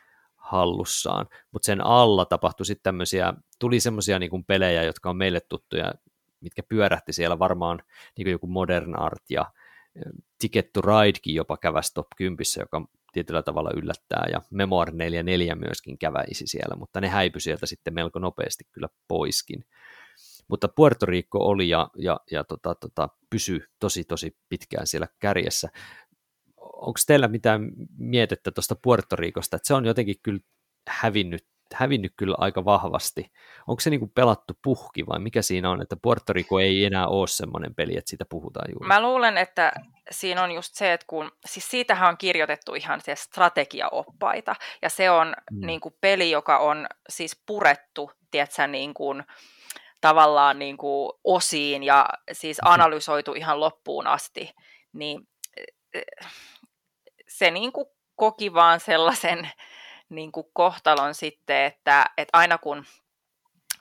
hallussaan, 0.51 1.27
mutta 1.53 1.67
sen 1.67 1.81
alla 1.81 2.25
tapahtui 2.25 2.67
sitten 2.67 2.83
tämmöisiä, 2.83 3.35
tuli 3.59 3.81
semmoisia 3.81 4.19
niin 4.19 4.45
pelejä, 4.47 4.83
jotka 4.83 5.11
on 5.11 5.17
meille 5.17 5.41
tuttuja, 5.41 5.95
mitkä 6.41 6.63
pyörähti 6.63 7.13
siellä 7.13 7.39
varmaan 7.39 7.83
niin 8.17 8.25
kuin 8.25 8.33
joku 8.33 8.47
Modern 8.47 8.99
Art 8.99 9.23
ja 9.31 9.47
Ticket 10.39 10.73
to 10.73 10.81
Ridekin 10.81 11.35
jopa 11.35 11.57
käväsi 11.57 11.95
top 11.95 12.07
10, 12.17 12.45
joka 12.59 12.87
tietyllä 13.13 13.43
tavalla 13.43 13.71
yllättää, 13.77 14.27
ja 14.33 14.41
Memoir 14.51 14.91
44 14.93 15.55
myöskin 15.55 15.99
käväisi 15.99 16.47
siellä, 16.47 16.77
mutta 16.77 17.01
ne 17.01 17.09
häipy 17.09 17.41
sieltä 17.41 17.67
sitten 17.67 17.95
melko 17.95 18.19
nopeasti 18.19 18.65
kyllä 18.73 18.89
poiskin. 19.09 19.65
Mutta 20.49 20.69
Puerto 20.69 21.07
Rico 21.07 21.39
oli 21.39 21.69
ja, 21.69 21.91
ja, 21.97 22.21
ja 22.31 22.45
tota, 22.45 22.75
tota, 22.75 23.09
pysy 23.31 23.69
tosi 23.79 24.05
tosi 24.05 24.37
pitkään 24.49 24.87
siellä 24.87 25.09
kärjessä. 25.19 25.69
Onko 26.73 27.01
teillä 27.07 27.29
mitään 27.29 27.71
mietettä 27.99 28.51
tuosta 28.51 28.77
Puerto 28.83 29.17
Ricosta, 29.17 29.57
että 29.57 29.67
se 29.67 29.75
on 29.75 29.85
jotenkin 29.85 30.17
kyllä 30.23 30.41
hävinnyt 30.89 31.47
hävinnyt 31.75 32.13
kyllä 32.17 32.35
aika 32.39 32.65
vahvasti. 32.65 33.33
Onko 33.67 33.81
se 33.81 33.91
niin 33.91 34.01
kuin 34.01 34.13
pelattu 34.15 34.55
puhki 34.63 35.07
vai 35.07 35.19
mikä 35.19 35.43
siinä 35.43 35.71
on, 35.71 35.83
että 35.83 35.97
Puerto 36.03 36.33
Rico 36.33 36.61
ei 36.61 36.85
enää 36.85 37.07
ole 37.07 37.27
semmoinen 37.27 37.75
peli, 37.75 37.97
että 37.97 38.11
siitä 38.11 38.25
puhutaan 38.31 38.71
juuri? 38.73 38.87
Mä 38.89 39.03
luulen, 39.03 39.39
että 39.39 39.73
siinä 40.11 40.43
on 40.43 40.53
just 40.53 40.75
se, 40.75 40.93
että 40.93 41.07
kun, 41.07 41.33
siis 41.47 41.69
siitähän 41.71 42.09
on 42.09 42.19
kirjoitettu 42.19 42.75
ihan 42.75 43.01
se 43.01 43.15
strategiaoppaita, 43.15 44.55
ja 44.83 44.89
se 44.89 45.11
on 45.11 45.35
mm. 45.51 45.67
niin 45.67 45.81
kuin 45.81 45.95
peli, 46.01 46.31
joka 46.31 46.59
on 46.59 46.87
siis 47.09 47.43
purettu, 47.47 48.11
tiedätkö, 48.31 48.67
niin 48.67 48.95
kuin, 48.95 49.25
tavallaan 50.01 50.59
niin 50.59 50.77
kuin 50.77 51.13
osiin 51.25 51.83
ja 51.83 52.09
siis 52.33 52.59
mm-hmm. 52.63 52.75
analysoitu 52.75 53.35
ihan 53.35 53.61
loppuun 53.61 54.07
asti, 54.07 54.51
niin 54.93 55.29
se 57.31 57.51
niin 57.51 57.73
kuin 57.73 57.87
koki 58.17 58.55
vaan 58.55 58.81
sellaisen 58.81 59.51
niin 60.09 60.33
kuin 60.33 60.47
kohtalon 60.53 61.15
sitten, 61.15 61.65
että, 61.65 62.07
että 62.17 62.39
aina 62.39 62.59
kun 62.59 62.85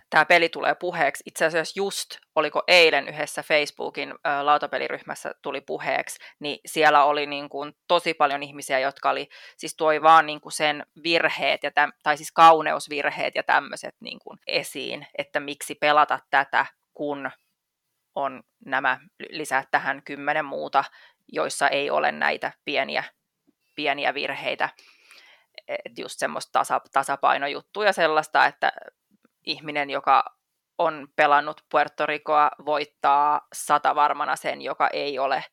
tämä 0.09 0.25
peli 0.25 0.49
tulee 0.49 0.75
puheeksi, 0.75 1.23
itse 1.25 1.45
asiassa 1.45 1.79
just, 1.79 2.09
oliko 2.35 2.63
eilen 2.67 3.09
yhdessä 3.09 3.43
Facebookin 3.43 4.13
lautapeliryhmässä 4.41 5.31
tuli 5.41 5.61
puheeksi, 5.61 6.19
niin 6.39 6.59
siellä 6.65 7.03
oli 7.03 7.25
niin 7.25 7.49
kuin 7.49 7.73
tosi 7.87 8.13
paljon 8.13 8.43
ihmisiä, 8.43 8.79
jotka 8.79 9.09
oli, 9.09 9.29
siis 9.57 9.75
tuoi 9.75 10.01
vaan 10.01 10.25
niin 10.25 10.41
kuin 10.41 10.53
sen 10.53 10.85
virheet, 11.03 11.63
ja 11.63 11.71
täm, 11.71 11.91
tai 12.03 12.17
siis 12.17 12.31
kauneusvirheet 12.31 13.35
ja 13.35 13.43
tämmöiset 13.43 13.95
niin 13.99 14.19
kuin 14.23 14.39
esiin, 14.47 15.07
että 15.17 15.39
miksi 15.39 15.75
pelata 15.75 16.19
tätä, 16.29 16.65
kun 16.93 17.31
on 18.15 18.43
nämä 18.65 18.99
lisää 19.29 19.63
tähän 19.71 20.01
kymmenen 20.03 20.45
muuta, 20.45 20.83
joissa 21.31 21.67
ei 21.67 21.89
ole 21.89 22.11
näitä 22.11 22.51
pieniä, 22.65 23.03
pieniä 23.79 24.13
virheitä 24.13 24.69
että 25.67 26.01
just 26.01 26.19
semmoista 26.19 26.51
tasa, 26.51 26.81
tasapainojuttuja 26.91 27.87
ja 27.87 27.93
sellaista, 27.93 28.45
että 28.45 28.71
ihminen, 29.45 29.89
joka 29.89 30.23
on 30.77 31.07
pelannut 31.15 31.61
Puerto 31.71 32.05
Ricoa, 32.05 32.51
voittaa 32.65 33.47
sata 33.53 33.95
varmana 33.95 34.35
sen, 34.35 34.61
joka 34.61 34.87
ei 34.87 35.19
ole 35.19 35.43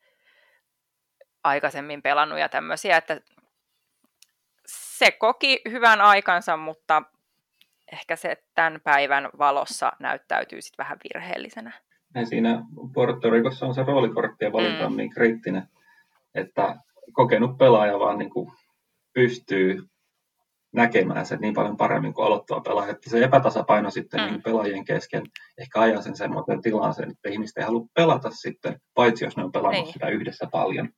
aikaisemmin 1.43 2.01
pelannut 2.01 2.39
ja 2.39 2.49
tämmöisiä, 2.49 2.97
että 2.97 3.21
se 4.65 5.11
koki 5.11 5.61
hyvän 5.69 6.01
aikansa, 6.01 6.57
mutta 6.57 7.03
ehkä 7.91 8.15
se 8.15 8.43
tämän 8.55 8.81
päivän 8.83 9.29
valossa 9.37 9.91
näyttäytyy 9.99 10.61
sitten 10.61 10.83
vähän 10.83 10.97
virheellisenä. 11.03 11.73
Ja 12.15 12.25
siinä 12.25 12.61
Puerto 12.93 13.29
Ricossa 13.29 13.65
on 13.65 13.73
se 13.73 13.83
roolikorttien 13.83 14.53
valinta 14.53 14.89
mm. 14.89 14.97
niin 14.97 15.09
kriittinen, 15.09 15.63
että 16.35 16.75
kokenut 17.13 17.57
pelaaja 17.57 17.99
vaan 17.99 18.17
niin 18.17 18.29
kuin 18.29 18.51
pystyy 19.13 19.87
näkemään 20.73 21.25
sen 21.25 21.39
niin 21.39 21.53
paljon 21.53 21.77
paremmin 21.77 22.13
kuin 22.13 22.25
aloittava 22.25 22.61
pelaaja. 22.61 22.91
Että 22.91 23.09
se 23.09 23.23
epätasapaino 23.23 23.89
sitten 23.89 24.21
mm. 24.21 24.25
niin 24.25 24.43
pelaajien 24.43 24.85
kesken 24.85 25.23
ehkä 25.57 25.81
ajaa 25.81 26.01
sen 26.01 26.15
semmoisen 26.15 26.61
tilanteen, 26.61 27.11
että 27.11 27.29
ihmiset 27.29 27.57
ei 27.57 27.63
halua 27.63 27.85
pelata 27.93 28.29
sitten, 28.31 28.79
paitsi 28.93 29.25
jos 29.25 29.37
ne 29.37 29.43
on 29.43 29.51
pelannut 29.51 29.83
niin. 29.83 29.93
sitä 29.93 30.07
yhdessä 30.07 30.47
paljon. 30.51 30.89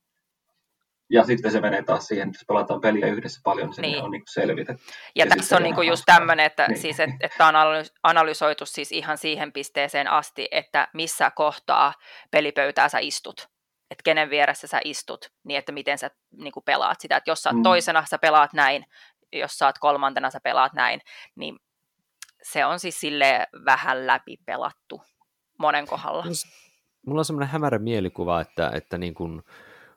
Ja 1.12 1.24
sitten 1.24 1.52
se 1.52 1.60
menee 1.60 1.82
taas 1.82 2.06
siihen, 2.06 2.28
että 2.28 2.38
jos 2.38 2.46
pelataan 2.46 2.80
peliä 2.80 3.06
yhdessä 3.06 3.40
paljon, 3.44 3.66
niin 3.66 3.74
se 3.74 3.82
niin. 3.82 4.02
on 4.02 4.10
niin 4.10 4.22
selvitetty. 4.32 4.82
Ja, 5.16 5.24
ja 5.24 5.30
tässä 5.36 5.56
on 5.56 5.62
niin 5.62 5.86
just 5.86 6.02
tämmöinen, 6.06 6.46
että, 6.46 6.68
niin. 6.68 6.78
siis, 6.78 7.00
että, 7.00 7.16
että 7.20 7.46
on 7.46 7.54
analysoitu 8.02 8.66
siis 8.66 8.92
ihan 8.92 9.18
siihen 9.18 9.52
pisteeseen 9.52 10.10
asti, 10.10 10.48
että 10.50 10.88
missä 10.94 11.30
kohtaa 11.30 11.94
pelipöytää 12.30 12.88
sä 12.88 12.98
istut 12.98 13.48
että 13.90 14.02
kenen 14.04 14.30
vieressä 14.30 14.66
sä 14.66 14.80
istut, 14.84 15.32
niin 15.44 15.58
että 15.58 15.72
miten 15.72 15.98
sä 15.98 16.10
niin 16.36 16.52
pelaat 16.64 17.00
sitä. 17.00 17.16
Että 17.16 17.30
jos 17.30 17.42
sä 17.42 17.50
oot 17.50 17.56
mm. 17.56 17.62
toisena, 17.62 18.04
sä 18.10 18.18
pelaat 18.18 18.52
näin, 18.52 18.84
jos 19.32 19.58
sä 19.58 19.66
oot 19.66 19.78
kolmantena, 19.78 20.30
sä 20.30 20.40
pelaat 20.40 20.72
näin, 20.72 21.00
niin 21.36 21.56
se 22.42 22.64
on 22.64 22.80
siis 22.80 23.00
sille 23.00 23.46
vähän 23.64 24.06
läpi 24.06 24.36
pelattu 24.46 25.02
monen 25.58 25.86
kohdalla. 25.86 26.24
Mulla 27.06 27.20
on 27.20 27.24
semmoinen 27.24 27.48
hämärä 27.48 27.78
mielikuva, 27.78 28.40
että, 28.40 28.70
että 28.74 28.98
niin 28.98 29.14
kun, 29.14 29.42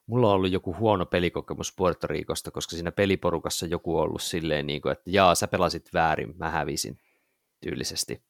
mulla 0.06 0.27
on 0.27 0.34
ollut 0.34 0.51
joku 0.51 0.75
huono 0.75 1.06
pelikokemus 1.06 1.73
Puerto 1.75 2.08
Ricosta, 2.08 2.51
koska 2.51 2.75
siinä 2.75 2.91
peliporukassa 2.91 3.65
joku 3.65 3.97
on 3.97 4.03
ollut 4.03 4.21
silleen, 4.21 4.67
niin 4.67 4.82
kuin, 4.82 4.91
että 4.91 5.10
jaa, 5.10 5.36
sä 5.36 5.47
pelasit 5.47 5.93
väärin, 5.93 6.38
mä 6.38 6.49
hävisin 6.49 6.97
tyylisesti. 7.62 8.23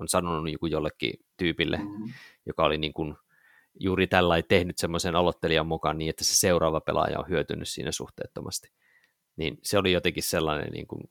On 0.00 0.08
sanonut 0.08 0.52
joku 0.52 0.66
jollekin 0.66 1.12
tyypille, 1.36 1.76
mm-hmm. 1.76 2.12
joka 2.46 2.64
oli 2.64 2.78
niin 2.78 2.92
kuin, 2.92 3.16
juuri 3.80 4.06
tällä 4.06 4.42
tehnyt 4.42 4.78
semmoisen 4.78 5.16
aloittelijan 5.16 5.66
mukaan 5.66 5.98
niin, 5.98 6.10
että 6.10 6.24
se 6.24 6.36
seuraava 6.36 6.80
pelaaja 6.80 7.18
on 7.18 7.28
hyötynyt 7.28 7.68
siinä 7.68 7.92
suhteettomasti 7.92 8.68
niin 9.36 9.58
se 9.62 9.78
oli 9.78 9.92
jotenkin 9.92 10.22
sellainen, 10.22 10.72
niin 10.72 10.86
kuin, 10.86 11.10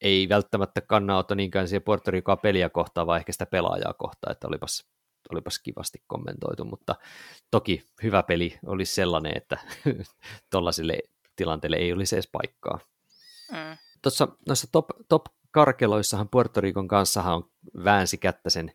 ei 0.00 0.28
välttämättä 0.28 0.80
kannanotto 0.80 1.34
niinkään 1.34 1.68
siihen 1.68 1.82
Puerto 1.82 2.10
Ricoa 2.10 2.36
peliä 2.36 2.68
kohtaan, 2.68 3.06
vaan 3.06 3.18
ehkä 3.18 3.32
sitä 3.32 3.46
pelaajaa 3.46 3.94
kohtaan, 3.94 4.32
että 4.32 4.48
olipas, 4.48 4.86
olipas 5.32 5.58
kivasti 5.58 6.02
kommentoitu, 6.06 6.64
mutta 6.64 6.94
toki 7.50 7.84
hyvä 8.02 8.22
peli 8.22 8.58
olisi 8.66 8.94
sellainen, 8.94 9.36
että 9.36 9.58
tuollaisille 10.50 10.98
tilanteille 11.36 11.76
ei 11.76 11.92
olisi 11.92 12.16
edes 12.16 12.28
paikkaa. 12.32 12.78
Mm. 13.50 13.76
Tuossa 14.02 14.28
noissa 14.48 14.68
top, 14.72 14.86
top 15.08 15.24
karkeloissahan 15.50 16.28
Puerto 16.28 16.60
Ricon 16.60 16.88
kanssahan 16.88 17.34
on 17.34 17.50
väänsi 17.84 18.18
kättä 18.18 18.50
sen 18.50 18.72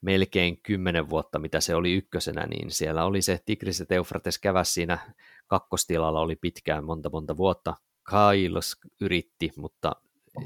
melkein 0.00 0.60
kymmenen 0.62 1.10
vuotta, 1.10 1.38
mitä 1.38 1.60
se 1.60 1.74
oli 1.74 1.92
ykkösenä, 1.92 2.46
niin 2.46 2.70
siellä 2.70 3.04
oli 3.04 3.22
se 3.22 3.40
Tigris 3.46 3.80
ja 3.80 3.86
Teufrates 3.86 4.38
käväs 4.38 4.74
siinä 4.74 4.98
kakkostilalla 5.46 6.20
oli 6.20 6.36
pitkään 6.36 6.84
monta 6.84 7.10
monta 7.12 7.36
vuotta. 7.36 7.74
Kailos 8.02 8.76
yritti, 9.00 9.52
mutta 9.56 9.96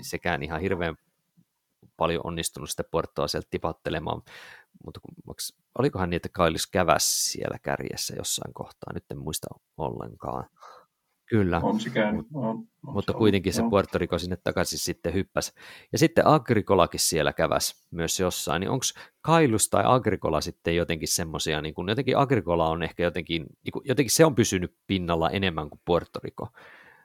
sekään 0.01 0.43
ihan 0.43 0.61
hirveän 0.61 0.97
paljon 1.97 2.27
onnistunut 2.27 2.71
sitä 2.71 2.85
Puertoa 2.85 3.29
sieltä 3.29 3.49
tipattelemaan, 3.51 4.23
mutta 4.85 5.01
olikohan 5.79 6.11
niin, 6.11 6.17
että 6.17 6.29
Kailis 6.29 6.67
käväs 6.67 7.33
siellä 7.33 7.59
kärjessä 7.63 8.15
jossain 8.17 8.55
kohtaa, 8.55 8.93
nyt 8.95 9.05
en 9.11 9.19
muista 9.19 9.47
ollenkaan. 9.77 10.49
Kyllä. 11.33 11.61
On 11.63 11.81
se 11.81 11.91
käynyt. 11.91 12.27
On, 12.35 12.45
on 12.49 12.67
mutta 12.83 13.13
kuitenkin 13.13 13.53
se 13.53 13.63
Puerto 13.71 13.99
Rico 13.99 14.19
sinne 14.19 14.37
takaisin 14.37 14.79
sitten 14.79 15.15
hyppäsi. 15.15 15.53
Ja 15.93 15.99
sitten 15.99 16.27
Agricolakin 16.27 17.01
siellä 17.01 17.33
käväs 17.33 17.87
myös 17.91 18.21
jossain. 18.21 18.61
Niin 18.61 18.71
onko 18.71 18.85
Kailus 19.21 19.71
tai 19.71 19.83
Agricola 19.87 20.41
sitten 20.41 20.77
jotenkin 20.77 21.09
semmoisia, 21.09 21.61
niin 21.61 21.75
kuin 21.75 21.89
jotenkin 21.89 22.19
Agricola 22.19 22.69
on 22.69 22.83
ehkä 22.83 23.03
jotenkin, 23.03 23.47
niin 23.65 23.73
kuin, 23.73 23.83
jotenkin 23.89 24.11
se 24.11 24.25
on 24.25 24.35
pysynyt 24.35 24.75
pinnalla 24.87 25.31
enemmän 25.31 25.71
kuin 25.71 25.81
Puerto 25.85 26.21
Rico. 26.25 26.49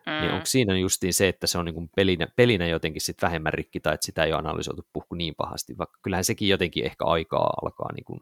Niin 0.06 0.16
mm. 0.16 0.22
Niin 0.22 0.34
onko 0.34 0.46
siinä 0.46 0.78
justiin 0.78 1.14
se, 1.14 1.28
että 1.28 1.48
se 1.48 1.58
on 1.58 1.66
niin 1.66 1.76
kuin 1.76 1.90
pelinä, 1.96 2.28
pelinä 2.36 2.68
jotenkin 2.68 3.02
sit 3.02 3.22
vähemmän 3.22 3.54
rikki 3.54 3.80
tai 3.80 3.94
että 3.94 4.06
sitä 4.06 4.24
ei 4.24 4.32
ole 4.32 4.40
analysoitu 4.40 4.88
puhku 4.94 5.16
niin 5.16 5.36
pahasti, 5.38 5.78
vaikka 5.78 6.00
kyllähän 6.02 6.24
sekin 6.24 6.50
jotenkin 6.50 6.86
ehkä 6.86 7.06
aikaa 7.06 7.54
alkaa 7.62 7.94
niin 7.94 8.06
kuin, 8.06 8.20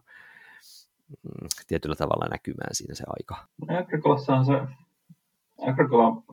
mm, 1.07 1.47
tietyllä 1.67 1.95
tavalla 1.95 2.27
näkymään 2.31 2.75
siinä 2.75 2.95
se 2.95 3.03
aika. 3.07 3.47
Agricolassa 3.79 4.35
on 4.35 4.45
se 4.45 4.53
Agricola 5.61 6.23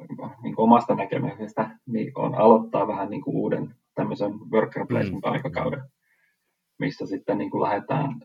niin 0.43 0.55
omasta 0.57 0.95
näkemyksestä 0.95 1.79
niin 1.87 2.13
on 2.15 2.35
aloittaa 2.35 2.89
vähän 2.89 3.11
niin 3.11 3.23
kuin 3.23 3.37
uuden 3.37 3.75
tämmöisen 3.95 4.33
worker 4.53 4.87
placement 4.87 5.25
mm. 5.25 5.33
aikakauden, 5.33 5.83
missä 6.79 7.07
sitten 7.07 7.39
niin 7.39 7.51
kuin 7.51 7.63
lähdetään 7.63 8.21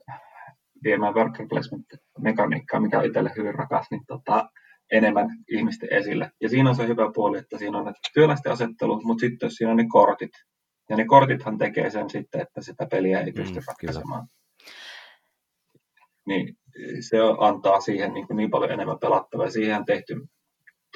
viemään 0.83 1.13
worker 1.13 1.47
placement 1.49 1.86
mekaniikkaa, 2.19 2.79
mikä 2.79 2.99
on 2.99 3.05
itselle 3.05 3.31
hyvin 3.38 3.55
rakas, 3.55 3.88
niin 3.91 4.01
tota, 4.07 4.49
enemmän 4.91 5.27
ihmisten 5.49 5.93
esille. 5.93 6.31
Ja 6.41 6.49
siinä 6.49 6.69
on 6.69 6.75
se 6.75 6.88
hyvä 6.88 7.12
puoli, 7.13 7.38
että 7.38 7.57
siinä 7.57 7.77
on 7.77 7.93
työläisten 8.13 8.51
asettelu, 8.51 9.01
mutta 9.03 9.21
sitten 9.21 9.51
siinä 9.51 9.71
on 9.71 9.77
ne 9.77 9.86
kortit. 9.91 10.31
Ja 10.89 10.97
ne 10.97 11.05
kortithan 11.05 11.57
tekee 11.57 11.89
sen 11.89 12.10
sitten, 12.10 12.41
että 12.41 12.62
sitä 12.62 12.88
peliä 12.91 13.21
ei 13.21 13.31
pysty 13.31 13.60
mm, 13.60 13.65
ratkaisemaan. 13.67 14.27
Niin 16.27 16.57
se 16.99 17.17
antaa 17.39 17.79
siihen 17.79 18.13
niin, 18.13 18.27
kuin 18.27 18.38
niin 18.38 18.49
paljon 18.49 18.71
enemmän 18.71 18.99
pelattavaa. 18.99 19.49
Siihen 19.49 19.77
on 19.77 19.86
tehty 19.86 20.27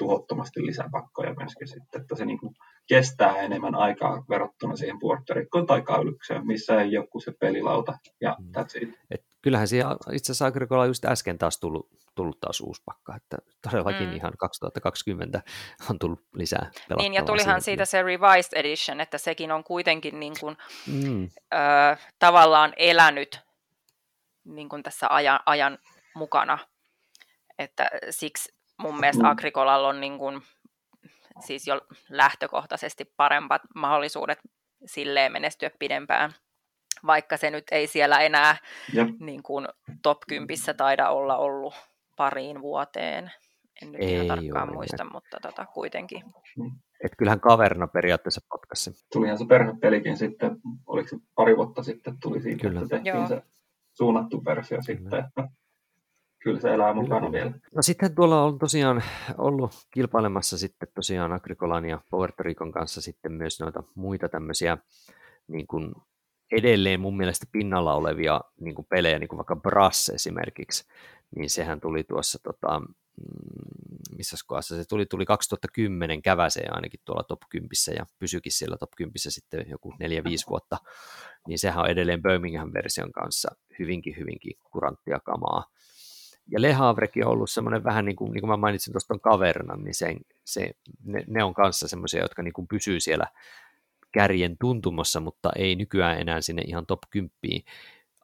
tuhottomasti 0.02 0.66
lisäpakkoja 0.66 1.34
myöskin 1.34 1.68
sitten, 1.68 2.00
että 2.00 2.16
se 2.16 2.24
niin 2.24 2.38
kuin 2.38 2.54
kestää 2.88 3.36
enemmän 3.36 3.74
aikaa 3.74 4.24
verrattuna 4.28 4.76
siihen 4.76 4.98
puortterikkoon 4.98 5.66
tai 5.66 5.82
kaulukseen, 5.82 6.46
missä 6.46 6.80
ei 6.80 6.92
joku 6.92 7.20
se 7.20 7.32
pelilauta 7.40 7.98
ja 8.20 8.36
mm. 8.40 8.46
that's 8.46 8.82
it. 8.82 8.94
Et 9.10 9.24
kyllähän 9.42 9.68
siihen 9.68 9.86
itse 10.12 10.32
asiassa 10.32 10.46
Agricola 10.46 10.86
just 10.86 11.04
äsken 11.04 11.38
taas 11.38 11.60
tullut, 11.60 11.88
tullut 12.14 12.40
taas 12.40 12.60
uusi 12.60 12.82
pakka, 12.84 13.16
että 13.16 13.36
todellakin 13.70 14.08
mm. 14.08 14.16
ihan 14.16 14.32
2020 14.38 15.42
on 15.90 15.98
tullut 15.98 16.20
lisää 16.34 16.70
Niin, 16.98 17.14
ja 17.14 17.24
tulihan 17.24 17.62
siitä 17.62 17.84
se 17.84 18.02
Revised 18.02 18.52
Edition, 18.58 19.00
että 19.00 19.18
sekin 19.18 19.52
on 19.52 19.64
kuitenkin 19.64 20.20
niin 20.20 20.34
kuin, 20.40 20.56
mm. 20.86 21.24
ö, 21.24 21.96
tavallaan 22.18 22.72
elänyt 22.76 23.40
niin 24.44 24.68
kuin 24.68 24.82
tässä 24.82 25.06
ajan, 25.10 25.40
ajan 25.46 25.78
mukana, 26.14 26.58
että 27.58 27.90
siksi 28.10 28.61
mun 28.82 29.00
mielestä 29.00 29.22
mm. 29.22 29.30
Agricolalla 29.30 29.88
on 29.88 30.00
niin 30.00 30.18
kuin, 30.18 30.42
siis 31.40 31.66
jo 31.66 31.80
lähtökohtaisesti 32.10 33.12
parempat 33.16 33.62
mahdollisuudet 33.74 34.38
silleen 34.86 35.32
menestyä 35.32 35.70
pidempään, 35.78 36.34
vaikka 37.06 37.36
se 37.36 37.50
nyt 37.50 37.64
ei 37.70 37.86
siellä 37.86 38.20
enää 38.20 38.56
niin 39.20 39.42
kuin 39.42 39.68
top 40.02 40.18
10 40.28 40.56
taida 40.76 41.08
olla 41.10 41.36
ollut 41.36 41.74
pariin 42.16 42.60
vuoteen. 42.60 43.32
En 43.82 43.92
nyt 43.92 44.02
ei 44.02 44.14
ihan 44.14 44.26
tarkkaan 44.26 44.68
ole, 44.68 44.76
muista, 44.76 45.04
mutta 45.04 45.38
tota, 45.42 45.66
kuitenkin. 45.66 46.22
Mm. 46.58 46.70
Et 47.04 47.12
kyllähän 47.18 47.40
kaverina 47.40 47.86
periaatteessa 47.86 48.40
potkasi. 48.48 48.90
Tulihan 49.12 49.38
se 49.38 49.44
perhepelikin 49.48 50.16
sitten, 50.16 50.56
oliko 50.86 51.08
se 51.08 51.16
pari 51.34 51.56
vuotta 51.56 51.82
sitten 51.82 52.14
tuli 52.22 52.42
siitä, 52.42 52.60
Kyllä. 52.60 52.80
että 52.80 52.96
tehtiin 52.96 53.16
Joo. 53.16 53.28
se 53.28 53.42
suunnattu 53.92 54.44
versio 54.44 54.78
Kyllä. 54.86 55.00
sitten. 55.00 55.24
Kyllä 56.42 56.60
se 56.60 56.74
elää 56.74 56.94
mukana 56.94 57.32
vielä. 57.32 57.50
No 57.74 57.82
sitten 57.82 58.14
tuolla 58.14 58.44
on 58.44 58.58
tosiaan 58.58 59.02
ollut 59.38 59.72
kilpailemassa 59.90 60.58
sitten 60.58 60.88
tosiaan 60.94 61.32
Agricolan 61.32 61.84
ja 61.84 62.00
Puerto 62.10 62.42
Ricon 62.42 62.72
kanssa 62.72 63.00
sitten 63.00 63.32
myös 63.32 63.60
noita 63.60 63.82
muita 63.94 64.28
tämmöisiä 64.28 64.78
niin 65.48 65.66
kuin 65.66 65.92
edelleen 66.52 67.00
mun 67.00 67.16
mielestä 67.16 67.46
pinnalla 67.52 67.94
olevia 67.94 68.40
niin 68.60 68.74
kuin 68.74 68.86
pelejä, 68.90 69.18
niin 69.18 69.28
kuin 69.28 69.36
vaikka 69.36 69.56
Brass 69.56 70.08
esimerkiksi, 70.08 70.84
niin 71.36 71.50
sehän 71.50 71.80
tuli 71.80 72.04
tuossa 72.04 72.38
tota, 72.42 72.80
mm, 72.80 72.86
missä 74.16 74.36
kohdassa 74.46 74.76
se 74.76 74.84
tuli, 74.88 75.06
tuli 75.06 75.24
2010 75.24 76.22
käväseen 76.22 76.74
ainakin 76.74 77.00
tuolla 77.04 77.22
top 77.22 77.40
10 77.48 77.68
ja 77.96 78.06
pysyikin 78.18 78.52
siellä 78.52 78.76
top 78.76 78.90
10 78.96 79.12
sitten 79.16 79.66
joku 79.68 79.90
4-5 79.90 79.94
vuotta, 80.50 80.78
niin 81.48 81.58
sehän 81.58 81.84
on 81.84 81.90
edelleen 81.90 82.22
Birmingham-version 82.22 83.12
kanssa 83.12 83.56
hyvinkin, 83.78 84.16
hyvinkin 84.16 84.52
kuranttia 84.72 85.20
kamaa. 85.20 85.64
Ja 86.52 86.62
Le 86.62 86.72
Havrekin 86.72 87.26
on 87.26 87.32
ollut 87.32 87.50
semmoinen 87.50 87.84
vähän 87.84 88.04
niin 88.04 88.16
kuin, 88.16 88.32
niin 88.32 88.40
kuin 88.40 88.50
mä 88.50 88.56
mainitsin 88.56 88.92
tuosta 88.92 89.18
Kavernan, 89.18 89.84
niin 89.84 89.94
se, 89.94 90.16
se, 90.44 90.70
ne, 91.04 91.24
ne, 91.26 91.44
on 91.44 91.54
kanssa 91.54 91.88
semmoisia, 91.88 92.22
jotka 92.22 92.42
niin 92.42 92.52
kuin 92.52 92.68
pysyy 92.68 93.00
siellä 93.00 93.26
kärjen 94.12 94.56
tuntumossa, 94.60 95.20
mutta 95.20 95.50
ei 95.56 95.76
nykyään 95.76 96.20
enää 96.20 96.40
sinne 96.40 96.62
ihan 96.62 96.86
top 96.86 97.00
10 97.10 97.30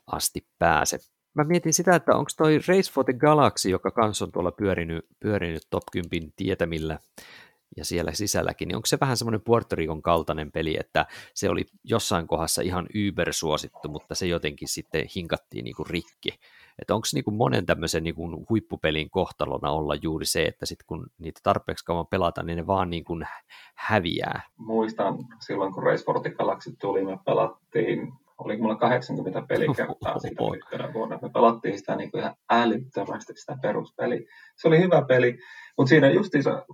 asti 0.07 0.47
pääse. 0.59 0.99
Mä 1.35 1.45
mietin 1.45 1.75
sitä, 1.75 1.95
että 1.95 2.17
onko 2.17 2.31
toi 2.37 2.59
Race 2.69 2.93
for 2.93 3.05
the 3.05 3.13
Galaxy, 3.13 3.71
joka 3.71 3.91
kanssa 3.91 4.25
on 4.25 4.33
tuolla 4.33 4.51
pyörinyt, 4.51 5.07
pyörinyt 5.21 5.63
top 5.71 5.83
10 5.93 6.33
tietämillä 6.37 6.99
ja 7.77 7.85
siellä 7.85 8.13
sisälläkin, 8.13 8.69
niin 8.69 8.77
onko 8.77 8.87
se 8.87 8.99
vähän 9.01 9.17
semmoinen 9.17 9.41
Puerto 9.41 9.77
Ricon 9.77 10.03
kaltainen 10.03 10.53
peli, 10.53 10.77
että 10.81 11.07
se 11.35 11.51
oli 11.51 11.67
jossain 11.85 12.27
kohdassa 12.27 12.63
ihan 12.63 12.87
ybersuosittu, 12.95 13.89
mutta 13.89 14.15
se 14.15 14.27
jotenkin 14.27 14.69
sitten 14.69 15.05
hinkattiin 15.17 15.65
niin 15.65 15.77
kuin 15.77 15.91
rikki. 15.91 16.39
Että 16.79 16.95
onko 16.95 17.07
niin 17.15 17.35
monen 17.35 17.67
tämmöisen 17.67 18.05
niin 18.05 18.15
kuin 18.15 18.47
huippupelin 18.49 19.11
kohtalona 19.11 19.71
olla 19.71 19.95
juuri 19.95 20.27
se, 20.27 20.45
että 20.45 20.67
sitten 20.67 20.87
kun 20.87 21.07
niitä 21.19 21.41
tarpeeksi 21.43 21.85
kauan 21.85 22.07
pelataan, 22.07 22.47
niin 22.47 22.57
ne 22.57 22.67
vaan 22.67 22.91
niin 22.91 23.05
kuin 23.05 23.27
häviää? 23.75 24.43
Muistan 24.57 25.15
silloin, 25.41 25.73
kun 25.73 25.83
Race 25.83 26.05
for 26.05 26.21
the 26.21 26.31
Galaxy 26.31 26.77
tuli, 26.81 27.05
me 27.05 27.19
pelattiin 27.25 28.13
oli 28.39 28.57
mulla 28.57 28.77
80 28.77 29.43
pelikertaa 29.49 30.19
siitä 30.19 30.43
yhtenä 30.57 30.93
vuonna. 30.95 31.19
Me 31.23 31.31
pelattiin 31.31 31.79
sitä 31.79 31.97
niin 31.97 32.11
kuin 32.11 32.21
ihan 32.21 32.35
älyttömästi 32.51 33.33
sitä 33.37 33.57
peruspeliä. 33.63 34.21
Se 34.57 34.69
oli 34.69 34.79
hyvä 34.79 35.03
peli, 35.09 35.39
mutta 35.79 35.89
siinä 35.89 36.11
justiinsa 36.11 36.65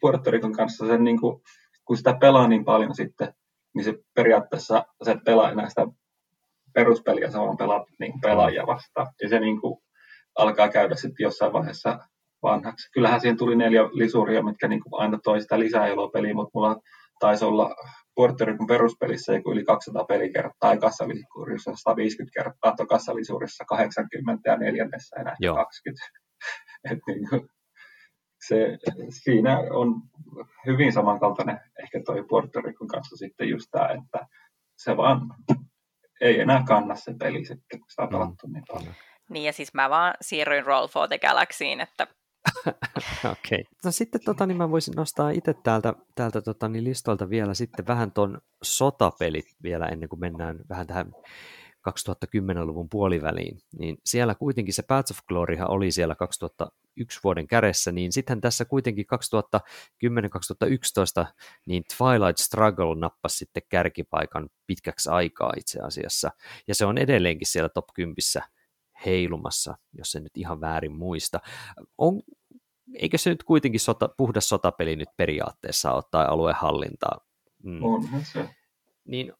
Puerto 0.00 0.30
Ricon 0.30 0.52
kanssa 0.52 0.86
sen, 0.86 1.04
niin 1.04 1.20
kuin, 1.20 1.42
kun 1.84 1.96
sitä 1.96 2.16
pelaa 2.20 2.48
niin 2.48 2.64
paljon 2.64 2.94
sitten, 2.94 3.34
niin 3.74 3.84
se 3.84 3.94
periaatteessa 4.14 4.86
se 5.02 5.10
et 5.10 5.24
pelaa 5.24 5.50
enää 5.50 5.68
sitä 5.68 5.86
peruspeliä, 6.74 7.30
se 7.30 7.38
vaan 7.38 7.56
pelaa 7.56 7.84
niin 7.98 8.20
pelaajia 8.20 8.66
vastaan. 8.66 9.06
Ja 9.22 9.28
se 9.28 9.40
niin 9.40 9.60
kuin, 9.60 9.78
alkaa 10.38 10.68
käydä 10.68 10.94
sitten 10.94 11.24
jossain 11.24 11.52
vaiheessa 11.52 11.98
vanhaksi. 12.42 12.90
Kyllähän 12.92 13.20
siihen 13.20 13.36
tuli 13.36 13.56
neljä 13.56 13.82
lisuria, 13.82 14.42
mitkä 14.42 14.68
niin 14.68 14.82
kuin 14.82 15.00
aina 15.00 15.18
toi 15.24 15.40
sitä 15.40 15.58
lisää 15.58 15.88
peliä, 16.12 16.34
mutta 16.34 16.50
mulla 16.54 16.76
taisi 17.18 17.44
olla 17.44 17.76
Puerto 18.14 18.44
Ricon 18.44 18.66
peruspelissä 18.66 19.34
joku 19.34 19.52
yli 19.52 19.64
200 19.64 20.04
pelikertaa, 20.04 20.52
tai 20.60 20.78
kassalisuurissa 20.78 21.72
150 21.74 22.42
kertaa, 22.42 22.76
to 22.76 22.86
kassalisuurissa 22.86 23.64
80 23.64 24.50
ja 24.50 24.56
neljännessä 24.56 25.16
enää 25.20 25.36
Joo. 25.40 25.54
20. 25.54 26.06
Et 26.90 26.98
niin 27.06 27.28
kuin, 27.28 27.48
se, 28.48 28.78
siinä 29.08 29.58
on 29.58 30.02
hyvin 30.66 30.92
samankaltainen 30.92 31.60
ehkä 31.82 32.00
toi 32.06 32.24
Puerto 32.28 32.60
Ricon 32.60 32.88
kanssa 32.88 33.16
sitten 33.16 33.48
just 33.48 33.66
tämä, 33.70 33.88
että 33.88 34.26
se 34.76 34.96
vaan 34.96 35.20
ei 36.20 36.40
enää 36.40 36.64
kanna 36.68 36.94
se 36.94 37.14
peli 37.18 37.44
sitten, 37.44 37.80
kun 37.80 37.90
sitä 37.90 38.02
on 38.02 38.08
mm. 38.08 38.12
pelattu 38.12 38.46
niin 38.46 38.64
paljon. 38.72 38.94
Niin 39.30 39.44
ja 39.44 39.52
siis 39.52 39.74
mä 39.74 39.90
vaan 39.90 40.14
siirryin 40.20 40.66
Roll 40.66 40.86
for 40.86 41.08
the 41.08 41.18
Galaxyin, 41.18 41.80
että 41.80 42.06
Okei. 42.66 43.60
Okay. 43.60 43.64
No 43.84 43.90
sitten 43.90 44.20
tota, 44.24 44.46
niin 44.46 44.56
mä 44.56 44.70
voisin 44.70 44.94
nostaa 44.96 45.30
itse 45.30 45.54
täältä, 45.54 45.94
täältä 46.14 46.40
tota, 46.40 46.68
niin 46.68 46.84
listoilta 46.84 47.30
vielä 47.30 47.54
sitten 47.54 47.86
vähän 47.86 48.12
ton 48.12 48.40
sotapelit 48.62 49.46
vielä 49.62 49.86
ennen 49.86 50.08
kuin 50.08 50.20
mennään 50.20 50.58
vähän 50.68 50.86
tähän 50.86 51.12
2010-luvun 51.90 52.88
puoliväliin, 52.88 53.58
niin 53.78 53.96
siellä 54.04 54.34
kuitenkin 54.34 54.74
se 54.74 54.82
Paths 54.82 55.10
of 55.10 55.18
Gloryhan 55.28 55.70
oli 55.70 55.90
siellä 55.90 56.14
2001 56.96 57.20
vuoden 57.24 57.46
kädessä, 57.46 57.92
niin 57.92 58.12
sitten 58.12 58.40
tässä 58.40 58.64
kuitenkin 58.64 59.06
2010-2011 59.54 61.26
niin 61.66 61.84
Twilight 61.96 62.38
Struggle 62.38 62.94
nappasi 62.96 63.36
sitten 63.36 63.62
kärkipaikan 63.68 64.48
pitkäksi 64.66 65.10
aikaa 65.10 65.52
itse 65.56 65.80
asiassa, 65.80 66.30
ja 66.68 66.74
se 66.74 66.86
on 66.86 66.98
edelleenkin 66.98 67.46
siellä 67.46 67.68
top 67.68 67.86
10 67.94 68.16
heilumassa, 69.06 69.76
jos 69.92 70.14
en 70.14 70.22
nyt 70.22 70.36
ihan 70.36 70.60
väärin 70.60 70.92
muista. 70.92 71.40
On, 71.98 72.22
eikö 72.94 73.18
se 73.18 73.30
nyt 73.30 73.42
kuitenkin 73.42 73.80
sota, 73.80 74.08
puhdas 74.16 74.48
sotapeli 74.48 74.96
nyt 74.96 75.08
periaatteessa 75.16 75.92
ole 75.92 76.02
tai 76.10 76.26
aluehallintaa? 76.26 77.20
Mm. 77.62 77.82
On 77.82 78.08
se. 78.32 78.48
Niin 79.04 79.32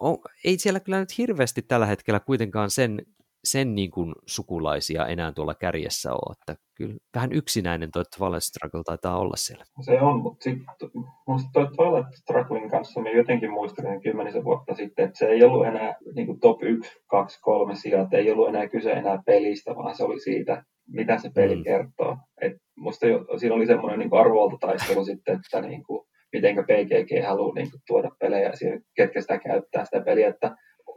on, 0.00 0.18
ei 0.44 0.58
siellä 0.58 0.80
kyllä 0.80 1.00
nyt 1.00 1.18
hirveästi 1.18 1.62
tällä 1.62 1.86
hetkellä 1.86 2.20
kuitenkaan 2.20 2.70
sen, 2.70 3.06
sen 3.44 3.74
niin 3.74 3.90
kuin 3.90 4.12
sukulaisia 4.26 5.06
enää 5.06 5.32
tuolla 5.32 5.54
kärjessä 5.54 6.12
ole, 6.12 6.34
että 6.40 6.62
kyllä 6.74 6.94
vähän 7.14 7.32
yksinäinen 7.32 7.90
tuo 7.92 8.02
Twilight 8.16 8.42
Struggle 8.42 8.82
taitaa 8.84 9.18
olla 9.18 9.36
siellä. 9.36 9.64
Se 9.80 10.00
on, 10.00 10.22
mutta 10.22 10.44
sitten 10.44 10.90
minusta 11.26 11.50
tuo 11.52 11.66
Twilight 11.66 12.14
Strugglein 12.14 12.70
kanssa 12.70 13.00
me 13.00 13.12
jotenkin 13.12 13.50
muistelin 13.50 14.02
kymmenisen 14.02 14.44
vuotta 14.44 14.74
sitten, 14.74 15.04
että 15.04 15.18
se 15.18 15.26
ei 15.26 15.44
ollut 15.44 15.66
enää 15.66 15.94
niin 16.14 16.26
kuin 16.26 16.40
top 16.40 16.62
1, 16.62 16.92
2, 17.06 17.40
3 17.40 17.74
sijat, 17.74 18.14
ei 18.14 18.30
ollut 18.30 18.48
enää 18.48 18.68
kyse 18.68 18.92
enää 18.92 19.22
pelistä, 19.26 19.74
vaan 19.76 19.94
se 19.94 20.04
oli 20.04 20.20
siitä, 20.20 20.64
mitä 20.88 21.18
se 21.18 21.30
peli 21.34 21.56
mm. 21.56 21.62
kertoo. 21.62 22.16
Et 22.40 22.52
musta 22.76 23.06
jo, 23.06 23.26
siinä 23.36 23.54
oli 23.54 23.66
semmoinen 23.66 23.98
niin 23.98 24.14
arvovaltataistelu 24.14 25.04
sitten, 25.04 25.34
että 25.34 25.68
niin 25.68 25.82
kuin, 25.82 26.06
miten 26.32 26.56
PGG 26.56 27.26
haluaa 27.26 27.54
niin 27.54 27.70
kuin, 27.70 27.80
tuoda 27.86 28.10
pelejä 28.20 28.50
siihen, 28.54 28.82
ketkä 28.96 29.20
sitä 29.20 29.38
käyttää 29.38 29.84
sitä 29.84 30.00
peliä, 30.04 30.28
että 30.28 30.56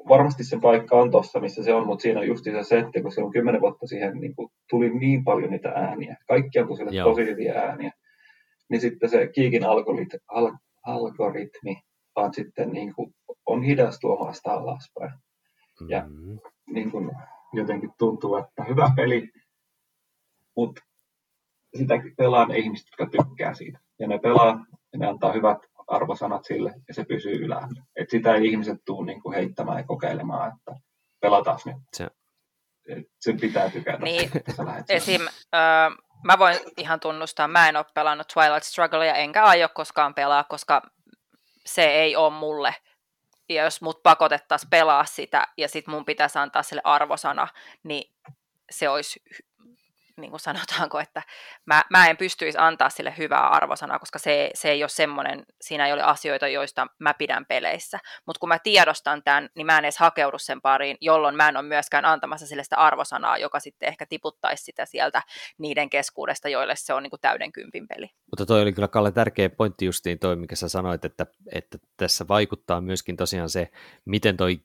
varmasti 0.10 0.43
se 0.43 0.60
paikka 0.62 0.95
on 0.95 1.12
tuossa, 1.12 1.39
missä 1.39 1.64
se 1.64 1.74
on, 1.74 1.88
mutta 1.88 2.01
siinä 2.01 2.20
on 2.20 2.28
just 2.28 2.43
se, 2.62 2.80
että 2.80 3.01
kun 3.01 3.24
on 3.24 3.32
kymmenen 3.32 3.62
vuotta 3.62 3.88
siihen 3.88 4.18
niin 4.18 4.36
kuin, 4.36 4.49
tuli 4.70 4.89
niin 4.89 5.24
paljon 5.24 5.51
niitä 5.51 5.70
ääniä, 5.70 6.18
kaikki 6.28 6.60
on 6.60 6.78
sille 6.78 7.03
tosi 7.03 7.26
hyviä 7.26 7.53
ääniä, 7.53 7.91
niin 8.70 8.82
sitten 8.82 9.10
se 9.10 9.28
Kiikin 9.28 9.66
algoritmi, 9.66 10.20
al, 10.28 10.51
algoritmi 10.86 11.82
vaan 12.16 12.34
sitten 12.34 12.70
niin 12.72 12.93
kuin, 12.95 13.16
on 13.45 13.64
hidas 13.64 13.99
tuomaan 13.99 14.36
sitä 14.36 14.51
alaspäin. 14.51 15.12
Mm-hmm. 15.12 15.89
Ja 15.89 16.06
niin 16.74 16.91
kuin, 16.91 17.12
jotenkin 17.53 17.91
tuntuu, 17.97 18.36
että 18.36 18.64
hyvä 18.64 18.91
peli, 18.95 19.30
mutta 20.56 20.82
sitä 21.78 21.95
pelaa 22.18 22.45
ne 22.45 22.58
ihmiset, 22.58 22.88
jotka 22.91 23.18
tykkää 23.18 23.53
siitä. 23.53 23.80
Ja 23.99 24.08
ne 24.08 24.20
pelaa, 24.20 24.66
ja 24.93 24.99
ne 24.99 25.08
antaa 25.08 25.34
hyvät 25.34 25.58
arvosanat 25.88 26.45
sille, 26.45 26.73
ja 26.88 26.93
se 26.93 27.05
pysyy 27.05 27.45
ylhäällä. 27.45 27.83
Et 27.95 28.09
sitä 28.09 28.36
ei 28.36 28.47
ihmiset 28.47 28.77
tule 28.86 29.05
niin 29.05 29.21
kuin 29.21 29.36
heittämään 29.36 29.77
ja 29.77 29.83
kokeilemaan, 29.83 30.53
että 30.53 30.81
pelataan 31.21 31.59
nyt. 31.65 31.75
Se. 31.93 32.07
Et 32.89 33.07
sen 33.19 33.39
pitää 33.39 33.69
tykätä. 33.69 34.03
Niin, 34.03 34.31
esim, 34.89 35.21
äh, 35.55 35.97
mä 36.23 36.39
voin 36.39 36.57
ihan 36.77 36.99
tunnustaa, 36.99 37.47
mä 37.47 37.69
en 37.69 37.77
ole 37.77 37.86
pelannut 37.93 38.27
Twilight 38.33 38.63
Strugglea, 38.63 39.15
enkä 39.15 39.43
aio 39.43 39.69
koskaan 39.73 40.13
pelaa, 40.13 40.43
koska 40.43 40.81
se 41.65 41.83
ei 41.83 42.15
ole 42.15 42.33
mulle 42.33 42.75
ja 43.49 43.63
jos 43.63 43.81
mut 43.81 44.03
pakotettaisiin 44.03 44.69
pelaa 44.69 45.05
sitä 45.05 45.47
ja 45.57 45.67
sitten 45.67 45.93
mun 45.93 46.05
pitäisi 46.05 46.39
antaa 46.39 46.63
sille 46.63 46.81
arvosana, 46.83 47.47
niin 47.83 48.11
se 48.71 48.89
olisi 48.89 49.21
niin 50.18 50.30
kuin 50.32 50.39
sanotaanko, 50.39 50.99
että 50.99 51.24
mä, 51.66 51.84
mä 51.89 52.07
en 52.07 52.18
pystyisi 52.18 52.57
antaa 52.61 52.89
sille 52.89 53.13
hyvää 53.18 53.47
arvosanaa, 53.47 53.99
koska 53.99 54.20
se, 54.20 54.49
se 54.53 54.70
ei 54.70 54.84
ole 54.84 54.89
semmoinen, 54.89 55.45
siinä 55.61 55.88
ei 55.88 55.93
ole 55.93 56.03
asioita, 56.03 56.47
joista 56.47 56.88
mä 56.99 57.13
pidän 57.13 57.45
peleissä. 57.45 57.99
Mutta 58.26 58.39
kun 58.39 58.49
mä 58.49 58.59
tiedostan 58.59 59.24
tämän, 59.24 59.49
niin 59.55 59.66
mä 59.66 59.78
en 59.78 59.86
edes 59.86 59.97
hakeudu 59.97 60.38
sen 60.38 60.61
pariin, 60.61 60.97
jolloin 61.01 61.36
mä 61.36 61.49
en 61.49 61.57
ole 61.57 61.66
myöskään 61.66 62.05
antamassa 62.05 62.47
sille 62.47 62.63
sitä 62.63 62.78
arvosanaa, 62.78 63.38
joka 63.38 63.59
sitten 63.59 63.89
ehkä 63.89 64.05
tiputtaisi 64.05 64.63
sitä 64.63 64.86
sieltä 64.86 65.22
niiden 65.57 65.89
keskuudesta, 65.89 66.49
joille 66.49 66.76
se 66.76 66.93
on 66.93 67.03
niin 67.03 67.11
kuin 67.11 67.22
täyden 67.22 67.51
kympin 67.51 67.88
peli. 67.88 68.09
Mutta 68.32 68.45
toi 68.45 68.61
oli 68.61 68.74
kyllä 68.74 68.88
Kalle 68.88 69.11
tärkeä 69.11 69.49
pointti 69.49 69.86
justiin 69.86 70.20
toi, 70.20 70.36
mikä 70.36 70.55
sä 70.55 70.70
sanoit, 70.70 71.05
että, 71.05 71.26
että 71.51 71.78
tässä 71.97 72.28
vaikuttaa 72.28 72.82
myöskin 72.82 73.18
tosiaan 73.18 73.49
se, 73.49 73.72
miten 74.05 74.38
toi 74.38 74.59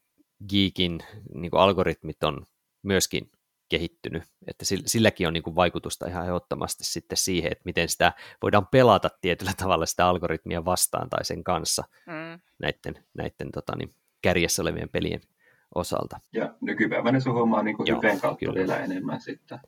Geekin 0.48 1.00
niin 1.34 1.50
algoritmit 1.54 2.22
on 2.24 2.46
myöskin 2.82 3.30
kehittynyt, 3.70 4.22
että 4.46 4.64
silläkin 4.86 5.26
on 5.26 5.32
niin 5.32 5.42
kuin 5.42 5.56
vaikutusta 5.56 6.06
ihan 6.06 6.24
ehdottomasti 6.24 6.84
sitten 6.84 7.18
siihen, 7.18 7.52
että 7.52 7.62
miten 7.64 7.88
sitä 7.88 8.12
voidaan 8.42 8.66
pelata 8.66 9.10
tietyllä 9.20 9.52
tavalla 9.56 9.86
sitä 9.86 10.06
algoritmia 10.06 10.64
vastaan 10.64 11.10
tai 11.10 11.24
sen 11.24 11.44
kanssa 11.44 11.84
mm. 12.06 12.40
näiden, 12.58 13.04
näiden 13.14 13.52
tota, 13.52 13.76
niin, 13.76 13.94
kärjessä 14.22 14.62
olevien 14.62 14.88
pelien 14.88 15.20
osalta. 15.74 16.20
Ja 16.32 16.54
nykypäivänä 16.60 17.20
se 17.20 17.30
homma 17.30 17.58
on 17.58 17.64
niin 17.64 17.76
kuin 17.76 17.88
kautta 18.20 18.36
kyllä. 18.38 18.54
vielä 18.54 18.78
enemmän 18.78 19.20
sitten. 19.20 19.60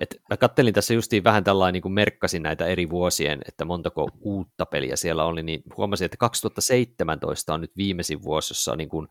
Et 0.00 0.20
mä 0.30 0.36
kattelin 0.36 0.74
tässä 0.74 0.94
justiin 0.94 1.24
vähän 1.24 1.44
tällainen, 1.44 1.72
niin 1.72 1.82
kuin 1.82 1.92
merkkasin 1.92 2.42
näitä 2.42 2.66
eri 2.66 2.90
vuosien, 2.90 3.40
että 3.48 3.64
montako 3.64 4.10
uutta 4.20 4.66
peliä 4.66 4.96
siellä 4.96 5.24
oli, 5.24 5.42
niin 5.42 5.62
huomasin, 5.76 6.04
että 6.04 6.16
2017 6.16 7.54
on 7.54 7.60
nyt 7.60 7.76
viimeisin 7.76 8.22
vuosi, 8.22 8.50
jossa 8.50 8.72
on 8.72 8.78
niin 8.78 8.88
kuin 8.88 9.08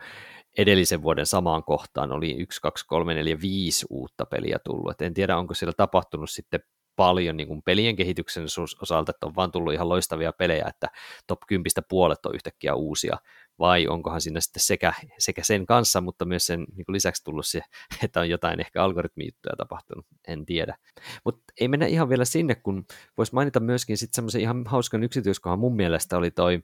edellisen 0.57 1.01
vuoden 1.01 1.25
samaan 1.25 1.63
kohtaan 1.63 2.11
oli 2.11 2.35
1, 2.35 2.61
2, 2.61 2.85
3, 2.87 3.13
4, 3.13 3.41
5 3.41 3.85
uutta 3.89 4.25
peliä 4.25 4.59
tullut. 4.63 4.91
Et 4.91 5.01
en 5.01 5.13
tiedä, 5.13 5.37
onko 5.37 5.53
siellä 5.53 5.73
tapahtunut 5.77 6.29
sitten 6.29 6.59
paljon 6.95 7.37
niin 7.37 7.47
kuin 7.47 7.61
pelien 7.63 7.95
kehityksen 7.95 8.45
osalta, 8.81 9.09
että 9.09 9.25
on 9.25 9.35
vaan 9.35 9.51
tullut 9.51 9.73
ihan 9.73 9.89
loistavia 9.89 10.33
pelejä, 10.33 10.65
että 10.67 10.87
top 11.27 11.39
10 11.47 11.71
puolet 11.89 12.25
on 12.25 12.35
yhtäkkiä 12.35 12.75
uusia, 12.75 13.17
vai 13.59 13.87
onkohan 13.87 14.21
siinä 14.21 14.39
sitten 14.41 14.63
sekä, 14.63 14.93
sekä 15.17 15.43
sen 15.43 15.65
kanssa, 15.65 16.01
mutta 16.01 16.25
myös 16.25 16.45
sen 16.45 16.59
niin 16.59 16.85
kuin 16.85 16.93
lisäksi 16.93 17.23
tullut 17.23 17.45
se, 17.45 17.61
että 18.03 18.19
on 18.19 18.29
jotain 18.29 18.59
ehkä 18.59 18.83
algoritmijuttuja 18.83 19.55
tapahtunut, 19.57 20.05
en 20.27 20.45
tiedä. 20.45 20.77
Mutta 21.25 21.43
ei 21.59 21.67
mennä 21.67 21.85
ihan 21.85 22.09
vielä 22.09 22.25
sinne, 22.25 22.55
kun 22.55 22.85
voisi 23.17 23.33
mainita 23.33 23.59
myöskin 23.59 23.97
sitten 23.97 24.15
semmoisen 24.15 24.41
ihan 24.41 24.63
hauskan 24.65 25.03
yksityiskohan 25.03 25.59
mun 25.59 25.75
mielestä 25.75 26.17
oli 26.17 26.31
toi 26.31 26.63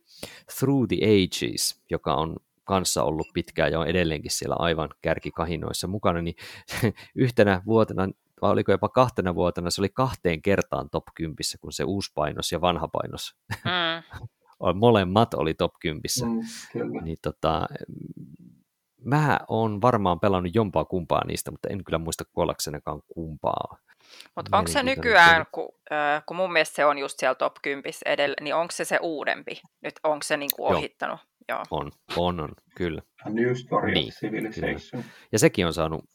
Through 0.60 0.88
the 0.88 0.98
Ages, 0.98 1.82
joka 1.90 2.14
on 2.14 2.36
kanssa 2.64 3.04
ollut 3.04 3.28
pitkään 3.34 3.72
ja 3.72 3.80
on 3.80 3.88
edelleenkin 3.88 4.32
siellä 4.32 4.56
aivan 4.60 4.90
kärkikahinoissa 5.02 5.88
mukana, 5.88 6.22
niin 6.22 6.36
yhtenä 7.16 7.62
vuotena, 7.66 8.10
vai 8.42 8.52
oliko 8.52 8.72
jopa 8.72 8.90
kahtena 8.90 9.36
vuotena, 9.36 9.70
se 9.70 9.82
oli 9.82 9.90
kahteen 9.90 10.42
kertaan 10.42 10.90
top 10.90 11.04
10, 11.16 11.36
kun 11.62 11.74
se 11.74 11.84
uusi 11.84 12.12
painos 12.16 12.52
ja 12.52 12.62
vanha 12.62 12.88
painos. 12.88 13.36
Mm. 13.50 14.28
Molemmat 14.80 15.34
oli 15.34 15.54
top 15.54 15.74
10. 15.80 16.02
Mm, 16.24 17.04
niin 17.04 17.18
tota, 17.22 17.68
mä 19.06 19.40
oon 19.48 19.82
varmaan 19.82 20.20
pelannut 20.20 20.56
jompaa 20.56 20.86
kumpaa 20.86 21.26
niistä, 21.28 21.52
mutta 21.52 21.70
en 21.70 21.84
kyllä 21.84 21.98
muista 21.98 22.24
kuollaksenakaan 22.34 23.02
kumpaa. 23.08 23.78
Mutta 24.36 24.58
onko 24.58 24.72
se 24.72 24.84
nykyään, 24.84 25.46
kun, 25.52 25.70
äh, 25.92 26.24
kun 26.26 26.38
mun 26.38 26.54
mielestä 26.54 26.76
se 26.76 26.86
on 26.86 26.98
just 26.98 27.20
siellä 27.20 27.36
top 27.36 27.56
10 27.62 27.94
edellä, 28.06 28.36
niin 28.42 28.56
onko 28.56 28.72
se 28.72 28.86
se 28.86 29.00
uudempi? 29.02 29.62
Nyt 29.82 29.94
onko 30.04 30.24
se 30.24 30.38
niinku 30.38 30.66
ohittanut? 30.66 31.20
Joo. 31.20 31.34
Joo. 31.50 31.64
On, 31.72 31.92
on, 32.18 32.40
on, 32.40 32.50
kyllä. 32.76 33.02
A 33.26 33.30
New 33.30 33.56
Story 33.56 33.92
niin, 33.92 34.08
of 34.08 34.14
Civilization. 34.14 35.04
Kyllä. 35.04 35.04
Ja 35.32 35.40
sekin 35.40 35.68
on 35.68 35.74
saanut 35.74 36.06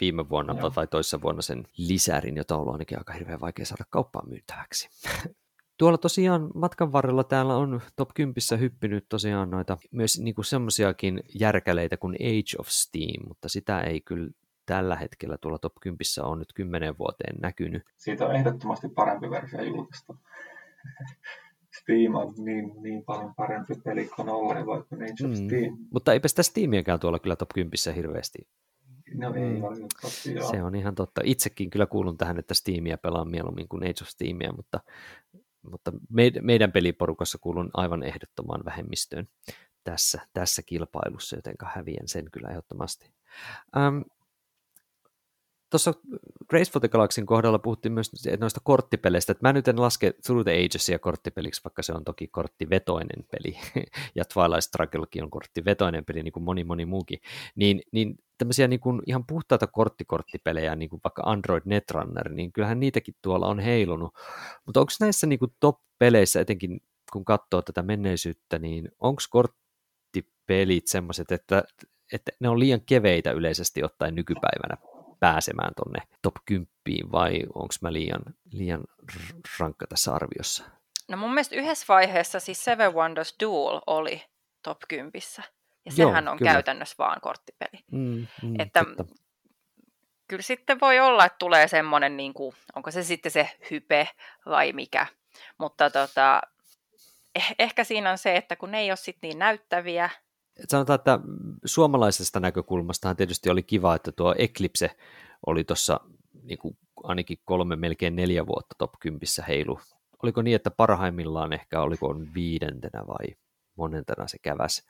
viime 0.00 0.28
vuonna 0.28 0.54
Joo. 0.58 0.70
tai 0.70 0.86
toissa 0.86 1.22
vuonna 1.22 1.42
sen 1.42 1.64
lisärin, 1.76 2.36
jota 2.36 2.54
on 2.54 2.60
ollut 2.60 2.74
ainakin 2.74 2.98
aika 2.98 3.12
hirveän 3.12 3.40
vaikea 3.40 3.66
saada 3.66 3.84
kauppaan 3.90 4.28
myytäväksi. 4.28 4.88
Tuolla 5.78 5.98
tosiaan 5.98 6.50
matkan 6.54 6.92
varrella 6.92 7.24
täällä 7.24 7.56
on 7.56 7.80
top 7.96 8.10
10 8.14 8.34
hyppinyt 8.60 9.06
tosiaan 9.08 9.50
noita 9.50 9.76
myös 9.90 10.20
niinku 10.20 10.42
semmoisiakin 10.42 11.22
järkäleitä 11.40 11.96
kuin 11.96 12.14
Age 12.14 12.56
of 12.58 12.68
Steam, 12.68 13.28
mutta 13.28 13.48
sitä 13.48 13.80
ei 13.80 14.00
kyllä 14.00 14.30
tällä 14.66 14.96
hetkellä 14.96 15.38
tuolla 15.38 15.58
top 15.58 15.74
10 15.80 15.98
on 16.22 16.38
nyt 16.38 16.52
kymmenen 16.52 16.98
vuoteen 16.98 17.36
näkynyt. 17.42 17.82
Siitä 17.96 18.26
on 18.26 18.36
ehdottomasti 18.36 18.88
parempi 18.88 19.30
versio 19.30 19.62
julkaistu. 19.62 20.18
Steam 21.80 22.14
on 22.14 22.34
niin, 22.36 22.72
niin 22.82 23.04
paljon 23.04 23.34
parempi 23.34 23.74
peli 23.84 24.08
kuin 24.16 24.28
olleen 24.28 24.66
vaikka 24.66 24.96
Age 24.96 25.24
of 25.24 25.30
mm. 25.30 25.46
Steam. 25.46 25.76
Mutta 25.90 26.12
eipä 26.12 26.28
sitä 26.28 26.42
Steamiäkään 26.42 27.00
tuolla 27.00 27.18
kyllä 27.18 27.36
top 27.36 27.48
10 27.54 27.94
hirveästi. 27.94 28.38
No 29.14 29.34
ei 29.34 29.42
mm. 29.42 30.48
Se 30.50 30.62
on 30.62 30.74
ihan 30.74 30.94
totta. 30.94 31.20
Itsekin 31.24 31.70
kyllä 31.70 31.86
kuulun 31.86 32.18
tähän, 32.18 32.38
että 32.38 32.54
Steamia 32.54 32.98
pelaan 32.98 33.30
mieluummin 33.30 33.68
kuin 33.68 33.82
Age 33.82 34.02
of 34.02 34.08
Steamia, 34.08 34.52
mutta, 34.52 34.80
mutta 35.70 35.92
meidän 36.42 36.72
peliporukassa 36.72 37.38
kuulun 37.38 37.70
aivan 37.74 38.02
ehdottomaan 38.02 38.64
vähemmistöön 38.64 39.28
tässä, 39.84 40.20
tässä 40.32 40.62
kilpailussa, 40.62 41.36
joten 41.36 41.54
häviän 41.64 42.08
sen 42.08 42.30
kyllä 42.32 42.48
ehdottomasti. 42.48 43.10
Ähm, 43.76 43.98
tuossa 45.74 45.94
Grace 46.48 46.72
for 46.72 46.80
the 46.80 46.88
Galaxyn 46.88 47.26
kohdalla 47.26 47.58
puhuttiin 47.58 47.92
myös 47.92 48.10
noista 48.40 48.60
korttipeleistä, 48.64 49.32
että 49.32 49.48
mä 49.48 49.52
nyt 49.52 49.68
en 49.68 49.80
laske 49.80 50.14
Through 50.26 50.44
the 50.44 50.64
Agesia 50.64 50.98
korttipeliksi, 50.98 51.60
vaikka 51.64 51.82
se 51.82 51.92
on 51.92 52.04
toki 52.04 52.28
korttivetoinen 52.28 53.24
peli, 53.30 53.58
ja 54.16 54.24
Twilight 54.24 54.64
Strugglekin 54.64 55.22
on 55.22 55.30
korttivetoinen 55.30 56.04
peli, 56.04 56.22
niin 56.22 56.32
kuin 56.32 56.44
moni 56.44 56.64
moni 56.64 56.86
muukin, 56.86 57.18
niin, 57.56 57.82
niin 57.92 58.14
tämmöisiä 58.38 58.68
niin 58.68 58.80
kuin 58.80 59.02
ihan 59.06 59.26
puhtaita 59.26 59.66
korttikorttipelejä, 59.66 60.76
niin 60.76 60.90
kuin 60.90 61.00
vaikka 61.04 61.22
Android 61.26 61.62
Netrunner, 61.64 62.32
niin 62.32 62.52
kyllähän 62.52 62.80
niitäkin 62.80 63.14
tuolla 63.22 63.46
on 63.46 63.58
heilunut, 63.58 64.14
mutta 64.66 64.80
onko 64.80 64.92
näissä 65.00 65.26
niin 65.26 65.38
kuin 65.38 65.52
top-peleissä, 65.60 66.40
etenkin 66.40 66.80
kun 67.12 67.24
katsoo 67.24 67.62
tätä 67.62 67.82
menneisyyttä, 67.82 68.58
niin 68.58 68.88
onko 69.00 69.22
korttipelit 69.30 70.86
semmoiset, 70.86 71.32
että, 71.32 71.64
että 72.12 72.32
ne 72.40 72.48
on 72.48 72.58
liian 72.58 72.80
keveitä 72.86 73.30
yleisesti 73.32 73.84
ottaen 73.84 74.14
nykypäivänä 74.14 74.93
pääsemään 75.24 75.72
tonne 75.76 76.02
top 76.22 76.34
10 76.46 76.68
vai 77.12 77.40
onko 77.54 77.74
mä 77.80 77.92
liian, 77.92 78.22
liian 78.52 78.84
rankka 79.60 79.86
tässä 79.86 80.14
arviossa? 80.14 80.64
No 81.08 81.16
mun 81.16 81.30
mielestä 81.30 81.56
yhdessä 81.56 81.84
vaiheessa 81.88 82.40
siis 82.40 82.64
Seven 82.64 82.94
Wonders 82.94 83.36
Duel 83.42 83.80
oli 83.86 84.22
top 84.62 84.78
10. 84.88 85.12
Ja 85.84 85.92
sehän 85.92 86.24
Joo, 86.24 86.32
on 86.32 86.38
kyllä. 86.38 86.52
käytännössä 86.52 86.94
vaan 86.98 87.20
korttipeli. 87.20 87.84
Mm, 87.92 88.26
mm, 88.42 88.60
että 88.60 88.84
totta. 88.96 89.14
kyllä 90.28 90.42
sitten 90.42 90.80
voi 90.80 91.00
olla, 91.00 91.24
että 91.24 91.38
tulee 91.38 91.68
semmoinen, 91.68 92.16
niin 92.16 92.34
kuin, 92.34 92.56
onko 92.76 92.90
se 92.90 93.02
sitten 93.02 93.32
se 93.32 93.50
hype 93.70 94.08
vai 94.46 94.72
mikä. 94.72 95.06
Mutta 95.58 95.90
tota, 95.90 96.42
eh, 97.34 97.54
ehkä 97.58 97.84
siinä 97.84 98.10
on 98.10 98.18
se, 98.18 98.36
että 98.36 98.56
kun 98.56 98.70
ne 98.70 98.80
ei 98.80 98.90
ole 98.90 98.96
sitten 98.96 99.28
niin 99.28 99.38
näyttäviä, 99.38 100.10
sanotaan, 100.68 100.94
että 100.94 101.18
suomalaisesta 101.64 102.40
näkökulmastahan 102.40 103.16
tietysti 103.16 103.50
oli 103.50 103.62
kiva, 103.62 103.94
että 103.94 104.12
tuo 104.12 104.34
Eclipse 104.38 104.96
oli 105.46 105.64
tuossa 105.64 106.00
niin 106.42 106.58
ainakin 107.02 107.38
kolme, 107.44 107.76
melkein 107.76 108.16
neljä 108.16 108.46
vuotta 108.46 108.74
top 108.78 108.92
10 109.00 109.20
heilu. 109.48 109.80
Oliko 110.22 110.42
niin, 110.42 110.56
että 110.56 110.70
parhaimmillaan 110.70 111.52
ehkä 111.52 111.80
oliko 111.80 112.16
viidentenä 112.34 113.06
vai 113.06 113.36
monentena 113.76 114.28
se 114.28 114.38
käväs? 114.38 114.86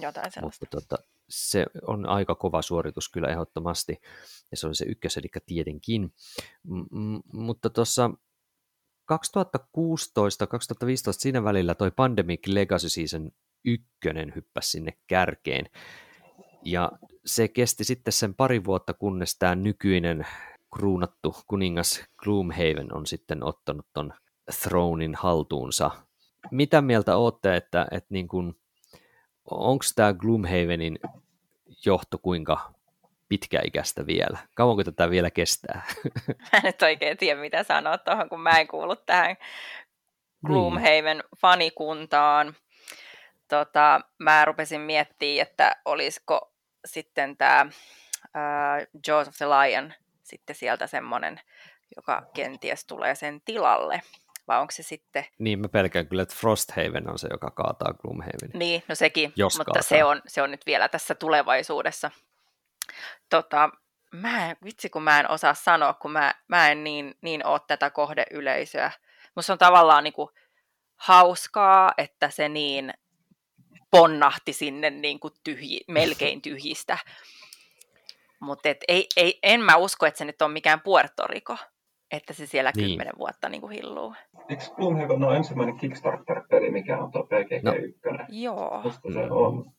Jotain 0.00 0.32
sellaista. 0.32 0.66
Mutta 0.66 0.80
tota, 0.80 1.02
se 1.28 1.66
on 1.86 2.08
aika 2.08 2.34
kova 2.34 2.62
suoritus 2.62 3.08
kyllä 3.08 3.28
ehdottomasti, 3.28 4.00
ja 4.50 4.56
se 4.56 4.66
on 4.66 4.74
se 4.74 4.84
eli 5.16 5.28
tietenkin. 5.46 6.14
M- 6.64 7.18
mutta 7.32 7.70
tuossa 7.70 8.10
2016-2015 9.12 9.14
siinä 11.10 11.44
välillä 11.44 11.74
toi 11.74 11.90
Pandemic 11.90 12.46
Legacy 12.46 12.88
Season 12.88 13.30
ykkönen 13.64 14.32
hyppäsi 14.36 14.70
sinne 14.70 14.92
kärkeen, 15.06 15.66
ja 16.64 16.92
se 17.26 17.48
kesti 17.48 17.84
sitten 17.84 18.12
sen 18.12 18.34
pari 18.34 18.64
vuotta, 18.64 18.94
kunnes 18.94 19.38
tämä 19.38 19.54
nykyinen 19.54 20.26
kruunattu 20.74 21.36
kuningas 21.46 22.04
Gloomhaven 22.16 22.96
on 22.96 23.06
sitten 23.06 23.44
ottanut 23.44 23.86
ton 23.92 24.14
Thronein 24.62 25.14
haltuunsa. 25.14 25.90
Mitä 26.50 26.82
mieltä 26.82 27.16
olette, 27.16 27.56
että, 27.56 27.86
että 27.90 28.08
niin 28.10 28.28
kun, 28.28 28.56
onko 29.50 29.84
tämä 29.94 30.12
Gloomhavenin 30.12 30.98
johto 31.86 32.18
kuinka 32.18 32.72
pitkäikäistä 33.28 34.06
vielä? 34.06 34.38
Kauanko 34.54 34.84
tätä 34.84 35.10
vielä 35.10 35.30
kestää? 35.30 35.82
Mä 36.52 36.58
en 36.58 36.62
nyt 36.64 36.82
oikein 36.82 37.16
tiedä, 37.16 37.40
mitä 37.40 37.62
sanoa 37.62 37.98
tuohon, 37.98 38.28
kun 38.28 38.40
mä 38.40 38.50
en 38.50 38.68
kuulu 38.68 38.96
tähän 38.96 39.36
Gloomhaven 40.46 41.16
niin. 41.16 41.22
fanikuntaan. 41.40 42.56
Tota, 43.48 44.00
mä 44.18 44.44
rupesin 44.44 44.80
miettimään, 44.80 45.42
että 45.42 45.76
olisiko 45.84 46.52
sitten 46.84 47.36
tämä 47.36 47.66
uh, 48.24 49.00
Jaws 49.06 49.28
of 49.28 49.34
the 49.36 49.46
Lion 49.46 49.92
sitten 50.22 50.56
sieltä 50.56 50.86
semmoinen, 50.86 51.40
joka 51.96 52.22
kenties 52.34 52.84
tulee 52.84 53.14
sen 53.14 53.40
tilalle 53.40 54.02
vai 54.48 54.60
onko 54.60 54.70
se 54.70 54.82
sitten... 54.82 55.24
Niin, 55.38 55.58
mä 55.58 55.68
pelkään 55.68 56.06
kyllä, 56.06 56.22
että 56.22 56.34
Frosthaven 56.34 57.10
on 57.10 57.18
se, 57.18 57.28
joka 57.30 57.50
kaataa 57.50 57.92
Gloomhaven. 57.92 58.50
Niin, 58.54 58.82
no 58.88 58.94
sekin, 58.94 59.32
Jos 59.36 59.58
mutta 59.58 59.82
se 59.82 60.04
on, 60.04 60.22
se 60.26 60.42
on 60.42 60.50
nyt 60.50 60.66
vielä 60.66 60.88
tässä 60.88 61.14
tulevaisuudessa. 61.14 62.10
Tota, 63.30 63.70
mä 64.12 64.50
en, 64.50 64.56
vitsi 64.64 64.90
kun 64.90 65.02
mä 65.02 65.20
en 65.20 65.30
osaa 65.30 65.54
sanoa, 65.54 65.94
kun 65.94 66.12
mä, 66.12 66.34
mä 66.48 66.70
en 66.70 66.84
niin, 66.84 67.14
niin 67.22 67.46
ole 67.46 67.60
tätä 67.66 67.90
kohdeyleisöä. 67.90 68.90
Musta 69.34 69.52
on 69.52 69.58
tavallaan 69.58 70.04
niin 70.04 70.14
kuin 70.14 70.28
hauskaa, 70.96 71.92
että 71.98 72.30
se 72.30 72.48
niin 72.48 72.94
ponnahti 73.90 74.52
sinne 74.52 74.90
niin 74.90 75.20
kuin 75.20 75.34
tyhji, 75.44 75.80
melkein 75.88 76.42
tyhjistä. 76.42 76.98
Mutta 78.40 78.68
ei, 78.88 79.06
ei, 79.16 79.38
en 79.42 79.60
mä 79.60 79.76
usko, 79.76 80.06
että 80.06 80.18
se 80.18 80.24
nyt 80.24 80.42
on 80.42 80.50
mikään 80.50 80.80
Puerto 80.80 81.26
Rico 81.26 81.56
että 82.10 82.32
se 82.32 82.46
siellä 82.46 82.70
niin. 82.76 82.86
kymmenen 82.86 83.18
vuotta 83.18 83.48
niin 83.48 83.60
kuin 83.60 83.72
hilluu. 83.72 84.14
Eikö 84.48 84.62
Gloomhaven 84.76 85.24
ole 85.24 85.36
ensimmäinen 85.36 85.76
Kickstarter-peli, 85.76 86.70
mikä 86.70 86.98
on 86.98 87.12
tuo 87.12 87.22
PGG1? 87.22 87.62
No. 87.62 87.72
Joo. 88.28 88.80
Musta 88.84 89.12
se 89.12 89.30
on. 89.30 89.72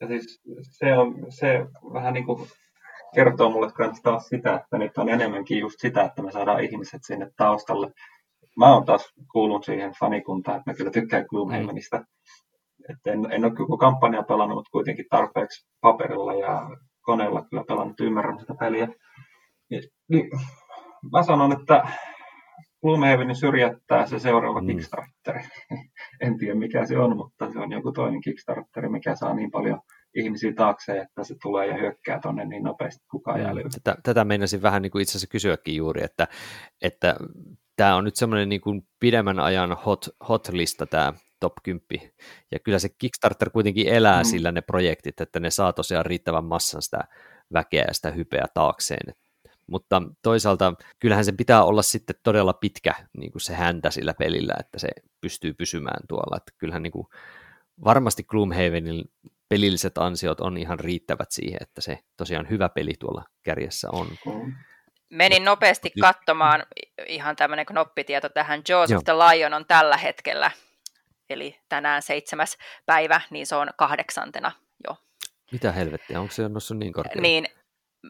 Ja 0.00 0.06
siis 0.06 0.40
se, 0.62 0.98
on, 0.98 1.26
se 1.28 1.66
vähän 1.92 2.14
niin 2.14 2.26
kuin 2.26 2.48
kertoo 3.14 3.50
mulle 3.50 3.66
että 3.66 4.00
taas 4.02 4.28
sitä, 4.28 4.54
että 4.54 4.78
nyt 4.78 4.98
on 4.98 5.08
enemmänkin 5.08 5.58
just 5.58 5.80
sitä, 5.80 6.04
että 6.04 6.22
me 6.22 6.32
saadaan 6.32 6.64
ihmiset 6.64 7.00
sinne 7.04 7.30
taustalle. 7.36 7.92
Mä 8.56 8.74
oon 8.74 8.84
taas 8.84 9.12
kuullut 9.32 9.64
siihen 9.64 9.92
fanikuntaan, 10.00 10.58
että 10.58 10.70
mä 10.70 10.74
kyllä 10.74 10.90
tykkään 10.90 11.26
Gloomhavenista. 11.28 11.96
Mm. 11.96 12.04
Että 12.88 13.12
en, 13.12 13.32
en 13.32 13.44
ole 13.44 13.54
koko 13.54 13.76
kampanjaa 13.76 14.22
pelannut, 14.22 14.56
mutta 14.56 14.70
kuitenkin 14.70 15.06
tarpeeksi 15.10 15.68
paperilla 15.80 16.34
ja 16.34 16.70
koneella 17.00 17.44
kyllä 17.50 17.64
pelannut, 17.68 18.00
ymmärrän 18.00 18.40
sitä 18.40 18.54
peliä. 18.54 18.88
Niin, 20.08 20.30
mä 21.12 21.22
sanon, 21.22 21.52
että 21.52 21.88
Gloomhavenin 22.82 23.36
syrjättää 23.36 24.06
se 24.06 24.18
seuraava 24.18 24.60
mm. 24.60 24.66
Kickstarter. 24.66 25.40
en 26.20 26.38
tiedä 26.38 26.54
mikä 26.54 26.86
se 26.86 26.98
on, 26.98 27.16
mutta 27.16 27.52
se 27.52 27.58
on 27.58 27.72
joku 27.72 27.92
toinen 27.92 28.20
Kickstarter, 28.20 28.88
mikä 28.88 29.14
saa 29.14 29.34
niin 29.34 29.50
paljon 29.50 29.80
ihmisiä 30.14 30.52
taakse, 30.52 30.98
että 30.98 31.24
se 31.24 31.34
tulee 31.42 31.66
ja 31.66 31.74
hyökkää 31.74 32.20
tonne 32.22 32.44
niin 32.44 32.62
nopeasti 32.62 33.04
kukaan 33.10 33.40
jää 33.40 33.54
tätä, 33.84 34.00
tätä 34.02 34.24
meinasin 34.24 34.62
vähän 34.62 34.82
niin 34.82 34.90
kuin 34.90 35.02
itse 35.02 35.12
asiassa 35.12 35.30
kysyäkin 35.30 35.76
juuri, 35.76 36.04
että, 36.04 36.28
että 36.82 37.16
tämä 37.76 37.96
on 37.96 38.04
nyt 38.04 38.16
semmoinen 38.16 38.48
niin 38.48 38.60
kuin 38.60 38.82
pidemmän 39.00 39.40
ajan 39.40 39.76
hot, 39.86 40.08
hot 40.28 40.48
lista 40.48 40.86
tämä 40.86 41.12
top 41.40 41.52
10. 41.62 42.12
Ja 42.52 42.58
kyllä 42.58 42.78
se 42.78 42.88
Kickstarter 42.88 43.50
kuitenkin 43.50 43.88
elää 43.88 44.22
mm. 44.22 44.26
sillä 44.26 44.52
ne 44.52 44.60
projektit, 44.60 45.20
että 45.20 45.40
ne 45.40 45.50
saa 45.50 45.72
tosiaan 45.72 46.06
riittävän 46.06 46.44
massan 46.44 46.82
sitä 46.82 47.00
väkeä 47.52 47.84
ja 47.88 47.94
sitä 47.94 48.10
hypeä 48.10 48.44
taakseen 48.54 49.14
mutta 49.70 50.02
toisaalta 50.22 50.74
kyllähän 50.98 51.24
se 51.24 51.32
pitää 51.32 51.64
olla 51.64 51.82
sitten 51.82 52.16
todella 52.22 52.52
pitkä 52.52 52.94
niin 53.16 53.32
kuin 53.32 53.42
se 53.42 53.54
häntä 53.54 53.90
sillä 53.90 54.14
pelillä, 54.14 54.54
että 54.60 54.78
se 54.78 54.88
pystyy 55.20 55.54
pysymään 55.54 56.06
tuolla. 56.08 56.36
Että 56.36 56.52
kyllähän 56.58 56.82
niin 56.82 56.92
kuin, 56.92 57.06
varmasti 57.84 58.24
Gloomhavenin 58.24 59.04
pelilliset 59.48 59.98
ansiot 59.98 60.40
on 60.40 60.56
ihan 60.56 60.80
riittävät 60.80 61.30
siihen, 61.30 61.58
että 61.60 61.80
se 61.80 61.98
tosiaan 62.16 62.50
hyvä 62.50 62.68
peli 62.68 62.92
tuolla 62.98 63.24
kärjessä 63.42 63.88
on. 63.92 64.06
Menin 65.10 65.44
nopeasti 65.44 65.90
katsomaan 66.00 66.66
ihan 67.06 67.36
tämmöinen 67.36 67.66
knoppitieto 67.66 68.28
tähän. 68.28 68.62
Jaws 68.68 68.92
of 68.92 69.04
the 69.04 69.12
Lion 69.12 69.54
on 69.54 69.64
tällä 69.66 69.96
hetkellä, 69.96 70.50
eli 71.30 71.60
tänään 71.68 72.02
seitsemäs 72.02 72.56
päivä, 72.86 73.20
niin 73.30 73.46
se 73.46 73.56
on 73.56 73.68
kahdeksantena 73.76 74.52
jo. 74.88 74.96
Mitä 75.52 75.72
helvettiä, 75.72 76.20
onko 76.20 76.32
se 76.32 76.48
noussut 76.48 76.78
niin 76.78 76.92
korkealle? 76.92 77.22
Niin, 77.22 77.46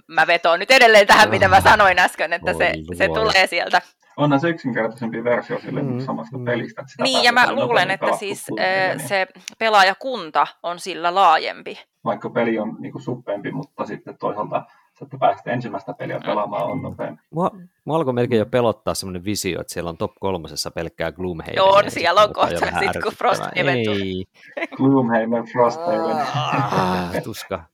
mä 0.09 0.27
vetoon 0.27 0.59
nyt 0.59 0.71
edelleen 0.71 1.07
tähän, 1.07 1.31
mitä 1.31 1.49
mä 1.49 1.61
sanoin 1.61 1.99
äsken, 1.99 2.33
että 2.33 2.53
se, 2.53 2.73
se 2.95 3.09
tulee 3.09 3.47
sieltä. 3.47 3.83
Onhan 4.17 4.41
se 4.41 4.49
yksinkertaisempi 4.49 5.25
versio 5.25 5.61
sille 5.61 5.83
mm, 5.83 6.01
samasta 6.01 6.39
mm. 6.39 6.45
pelistä. 6.45 6.81
Että 6.81 6.93
sitä 6.93 7.03
niin, 7.03 7.25
ja 7.25 7.33
mä 7.33 7.53
luulen, 7.53 7.91
että 7.91 8.17
siis 8.17 8.47
äh, 8.61 9.07
se 9.07 9.27
pelaajakunta 9.59 10.47
on 10.63 10.79
sillä 10.79 11.15
laajempi. 11.15 11.81
Vaikka 12.05 12.31
peli 12.31 12.59
on 12.59 12.77
niin 12.79 12.93
kuin 12.93 13.03
suppeempi, 13.03 13.53
mutta 13.53 13.87
sitten 13.87 14.19
toisaalta 14.19 14.67
että 15.05 15.19
päästä 15.19 15.51
ensimmäistä 15.51 15.93
peliä 15.93 16.19
mm. 16.19 16.25
pelaamaan 16.25 16.71
on 16.71 16.83
nopeampi. 16.83 17.23
Mua, 17.31 17.51
mua 17.85 17.97
alkoi 17.97 18.13
melkein 18.13 18.39
jo 18.39 18.47
pelottaa 18.47 18.95
semmoinen 18.95 19.25
visio, 19.25 19.61
että 19.61 19.73
siellä 19.73 19.91
on 19.91 19.97
top 19.97 20.13
kolmosessa 20.21 20.71
pelkkää 20.71 21.13
Gloomhaven. 21.13 21.57
Joo, 21.57 21.69
on, 21.69 21.91
siellä 21.91 22.23
on 22.23 22.33
kohta 22.33 22.67
sitten, 22.81 23.03
kun 23.03 23.13
Frosthaven 23.13 23.69
Ei. 23.69 24.25
Gloomhaven, 24.77 25.45
Frosthaven. 25.53 26.17
Ah, 26.37 27.23
tuska. 27.25 27.65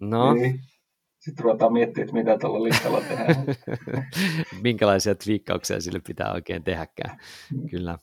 No, 0.00 0.34
niin. 0.34 0.60
Sitten 1.18 1.44
ruvetaan 1.44 1.72
miettimään, 1.72 2.08
että 2.08 2.14
mitä 2.14 2.38
tuolla 2.38 2.62
listalla 2.62 3.00
tehdään. 3.00 3.36
Minkälaisia 4.62 5.14
twiikkauksia 5.14 5.80
sille 5.80 6.00
pitää 6.06 6.32
oikein 6.32 6.64
tehdäkään. 6.64 7.18
Mm. 7.54 7.68
Kyllä. 7.68 7.98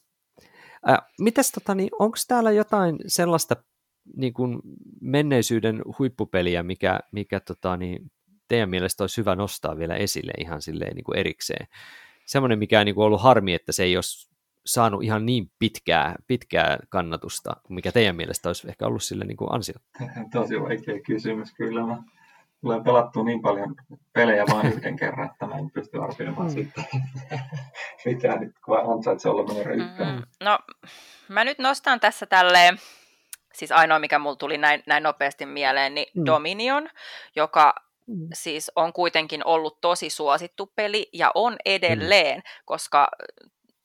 Äh, 0.90 0.98
mites 1.20 1.52
tota, 1.52 1.76
niin, 1.76 1.90
onko 2.00 2.18
täällä 2.28 2.52
jotain 2.52 2.98
sellaista 3.08 3.56
niin 4.16 4.34
kuin 4.34 4.62
menneisyyden 5.04 5.82
huippupeliä, 6.00 6.64
mikä, 6.64 7.00
mikä 7.12 7.40
tota, 7.40 7.78
niin, 7.78 8.12
teidän 8.48 8.70
mielestä 8.70 9.04
olisi 9.04 9.18
hyvä 9.18 9.36
nostaa 9.36 9.78
vielä 9.78 9.96
esille 9.96 10.32
ihan 10.38 10.62
silleen 10.62 10.96
niin 10.96 11.04
kuin 11.04 11.18
erikseen? 11.18 11.68
Semmoinen, 12.26 12.60
mikä 12.60 12.80
on 12.80 12.86
niin 12.86 12.96
kuin 12.96 13.06
ollut 13.06 13.22
harmi, 13.22 13.54
että 13.54 13.72
se 13.72 13.84
ei 13.84 13.98
olisi 13.98 14.34
saanut 14.66 15.04
ihan 15.04 15.26
niin 15.26 15.52
pitkää, 15.60 16.16
pitkää 16.28 16.78
kannatusta, 16.90 17.56
mikä 17.70 17.92
teidän 17.92 18.16
mielestä 18.16 18.50
olisi 18.50 18.70
ehkä 18.70 18.88
ollut 18.88 19.04
sille 19.04 19.26
niin 19.26 19.38
kuin 19.38 19.54
ansio? 19.54 19.76
Tosi 20.34 20.62
vaikea 20.62 21.00
kysymys 21.06 21.54
kyllä. 21.54 21.86
Mä 21.86 22.04
tulee 22.62 22.84
pelattua 22.84 23.24
niin 23.24 23.42
paljon 23.42 23.76
pelejä 24.14 24.46
vain 24.52 24.74
yhden 24.74 24.96
kerran, 24.96 25.30
että 25.32 25.48
mä 25.48 25.58
en 25.58 25.72
pysty 25.72 26.04
arvioimaan 26.04 26.48
mm. 26.48 26.54
siitä, 26.54 26.84
mikä 28.06 28.36
nyt 28.36 28.56
ansaitsee 28.88 29.32
olla 29.32 29.44
numero 29.44 29.74
ykkönen. 29.74 30.16
Mm, 30.16 30.24
no, 30.44 30.60
mä 31.30 31.44
nyt 31.44 31.60
nostan 31.60 32.00
tässä 32.00 32.26
tälleen, 32.26 32.78
siis 33.56 33.72
ainoa 33.72 34.00
mikä 34.00 34.20
mulla 34.20 34.36
tuli 34.36 34.58
näin, 34.58 34.84
näin 34.88 35.04
nopeasti 35.04 35.46
mieleen, 35.46 35.96
niin 35.96 36.08
mm. 36.16 36.26
Dominion, 36.26 36.90
joka 37.36 37.76
mm. 38.08 38.28
siis 38.34 38.72
on 38.76 38.94
kuitenkin 38.94 39.46
ollut 39.46 39.82
tosi 39.82 40.10
suosittu 40.10 40.72
peli 40.76 41.10
ja 41.14 41.32
on 41.36 41.56
edelleen, 41.66 42.38
mm. 42.38 42.44
koska 42.66 43.08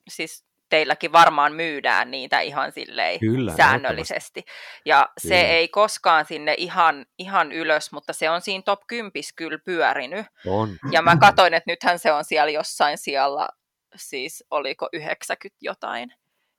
siis 0.08 0.48
teilläkin 0.68 1.12
varmaan 1.12 1.52
myydään 1.52 2.10
niitä 2.10 2.40
ihan 2.40 2.72
silleen 2.72 3.20
kyllä, 3.20 3.56
säännöllisesti. 3.56 4.44
Ja 4.84 4.96
kyllä. 4.96 5.34
se 5.34 5.40
ei 5.40 5.68
koskaan 5.68 6.24
sinne 6.24 6.54
ihan, 6.58 7.06
ihan 7.18 7.52
ylös, 7.52 7.92
mutta 7.92 8.12
se 8.12 8.30
on 8.30 8.40
siinä 8.40 8.62
top 8.62 8.80
10 8.86 9.12
kyllä 9.36 9.58
pyörinyt. 9.64 10.26
On. 10.46 10.76
Ja 10.90 11.02
mä 11.02 11.16
katsoin, 11.16 11.54
että 11.54 11.70
nythän 11.70 11.98
se 11.98 12.12
on 12.12 12.24
siellä 12.24 12.50
jossain 12.50 12.98
siellä, 12.98 13.48
siis 13.96 14.44
oliko 14.50 14.88
90 14.92 15.58
jotain, 15.60 16.14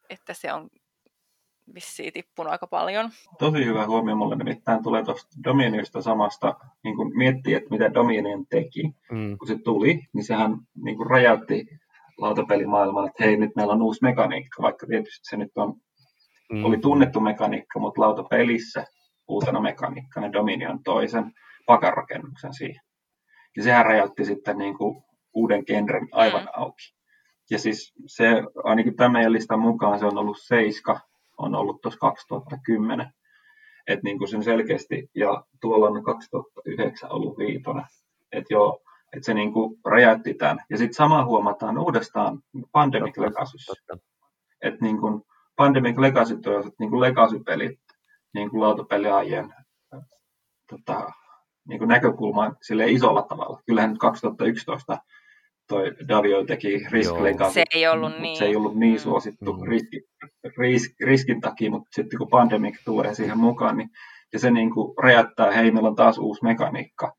että 0.10 0.34
se 0.34 0.54
on 0.54 0.70
vissiin 1.76 2.14
tippunut 2.14 2.52
aika 2.52 2.68
paljon. 2.68 3.10
Tosi 3.40 3.66
hyvä 3.66 3.88
huomio 3.88 4.16
mulle 4.16 4.36
nimittäin 4.36 4.84
tulee 4.84 5.04
tuosta 5.04 5.30
Dominionista 5.44 6.02
samasta, 6.02 6.56
niin 6.84 6.96
kun 6.96 7.18
miettii, 7.18 7.54
että 7.54 7.70
mitä 7.70 7.94
Dominion 7.94 8.46
teki, 8.50 8.84
mm. 9.12 9.38
kun 9.38 9.48
se 9.48 9.58
tuli, 9.64 10.00
niin 10.14 10.24
sehän 10.24 10.58
niin 10.84 10.98
kun 10.98 11.08
räjäytti 11.08 11.66
lautapelimaailmaan, 12.18 13.08
että 13.08 13.24
hei, 13.24 13.38
nyt 13.38 13.56
meillä 13.56 13.74
on 13.74 13.82
uusi 13.82 14.00
mekaniikka, 14.02 14.62
vaikka 14.62 14.88
tietysti 14.88 15.30
se 15.30 15.38
nyt 15.38 15.52
on, 15.56 15.74
mm. 16.54 16.66
oli 16.66 16.78
tunnettu 16.78 17.20
mekaniikka, 17.20 17.80
mutta 17.80 18.02
lautapelissä 18.02 18.86
uutena 19.28 19.60
mekaniikkana 19.60 20.34
Dominion 20.34 20.84
toisen 20.84 21.32
pakarakennuksen 21.66 22.54
siihen. 22.54 22.82
Ja 23.58 23.64
sehän 23.64 23.86
räjäytti 23.86 24.26
sitten 24.26 24.58
niin 24.58 24.78
kuin 24.78 25.04
uuden 25.34 25.64
genren 25.68 26.08
aivan 26.12 26.42
mm. 26.42 26.48
auki. 26.54 26.94
Ja 27.52 27.60
siis 27.60 27.94
se, 28.08 28.26
ainakin 28.64 28.96
tämän 28.96 29.12
meidän 29.12 29.34
listan 29.34 29.60
mukaan 29.60 30.00
se 30.00 30.06
on 30.06 30.18
ollut 30.18 30.38
seiska, 30.40 31.00
on 31.40 31.56
ollut 31.56 31.82
tuossa 31.82 32.00
2010. 32.00 33.14
Että 33.88 34.04
niin 34.04 34.18
kuin 34.18 34.28
sen 34.28 34.44
selkeästi, 34.44 35.10
ja 35.16 35.44
tuolla 35.62 35.88
on 35.88 36.04
2009 36.04 37.12
ollut 37.12 37.38
viitonen. 37.38 37.86
Että 38.32 38.54
joo, 38.54 38.82
että 39.14 39.26
se 39.26 39.34
niin 39.34 39.54
kuin 39.54 39.80
räjäytti 39.86 40.34
tämän. 40.34 40.60
Ja 40.70 40.78
sitten 40.78 40.94
sama 40.94 41.26
huomataan 41.26 41.78
uudestaan 41.78 42.40
Pandemic 42.72 43.18
Legacyssä. 43.18 43.74
Että 44.62 44.86
niin 44.86 45.00
kuin 45.00 45.22
Pandemic 45.56 45.98
Legacy 45.98 46.34
on 46.34 46.72
niin 46.80 46.90
kuin 46.90 47.02
Legacy-pelit 47.02 47.80
niin 48.34 48.50
kuin 48.50 48.62
lautapeliajien 48.62 49.54
tota, 50.70 51.12
niin 51.68 51.80
kuin 51.80 51.88
näkökulma 51.88 52.54
sille 52.62 52.92
isolla 52.92 53.22
tavalla. 53.22 53.62
Kyllähän 53.66 53.98
2011 53.98 54.98
toi 55.70 55.96
Davio 56.08 56.46
teki 56.46 56.86
Risk 56.92 57.20
Legacy. 57.20 57.54
Se 57.54 57.64
ei 57.74 57.88
ollut 57.88 58.20
niin. 58.20 58.38
Se 58.38 58.46
ei 58.46 58.56
ollut 58.56 58.76
niin 58.76 58.94
mm. 58.94 59.00
suosittu 59.00 59.54
mm. 59.54 59.70
riski, 59.70 60.02
risk, 60.58 60.92
riskin 61.02 61.42
takia, 61.42 61.72
mutta 61.72 61.90
sitten 61.92 62.20
kun 62.20 62.30
Pandemic 62.30 62.84
tulee 62.86 63.14
siihen 63.14 63.38
mukaan, 63.38 63.78
niin, 63.78 63.90
ja 64.34 64.40
se 64.40 64.52
niin 64.52 64.74
kuin 64.74 64.94
räjäyttää, 65.04 65.52
hei, 65.52 65.72
meillä 65.72 65.90
on 65.90 65.96
taas 65.96 66.18
uusi 66.18 66.44
mekaniikka, 66.44 67.14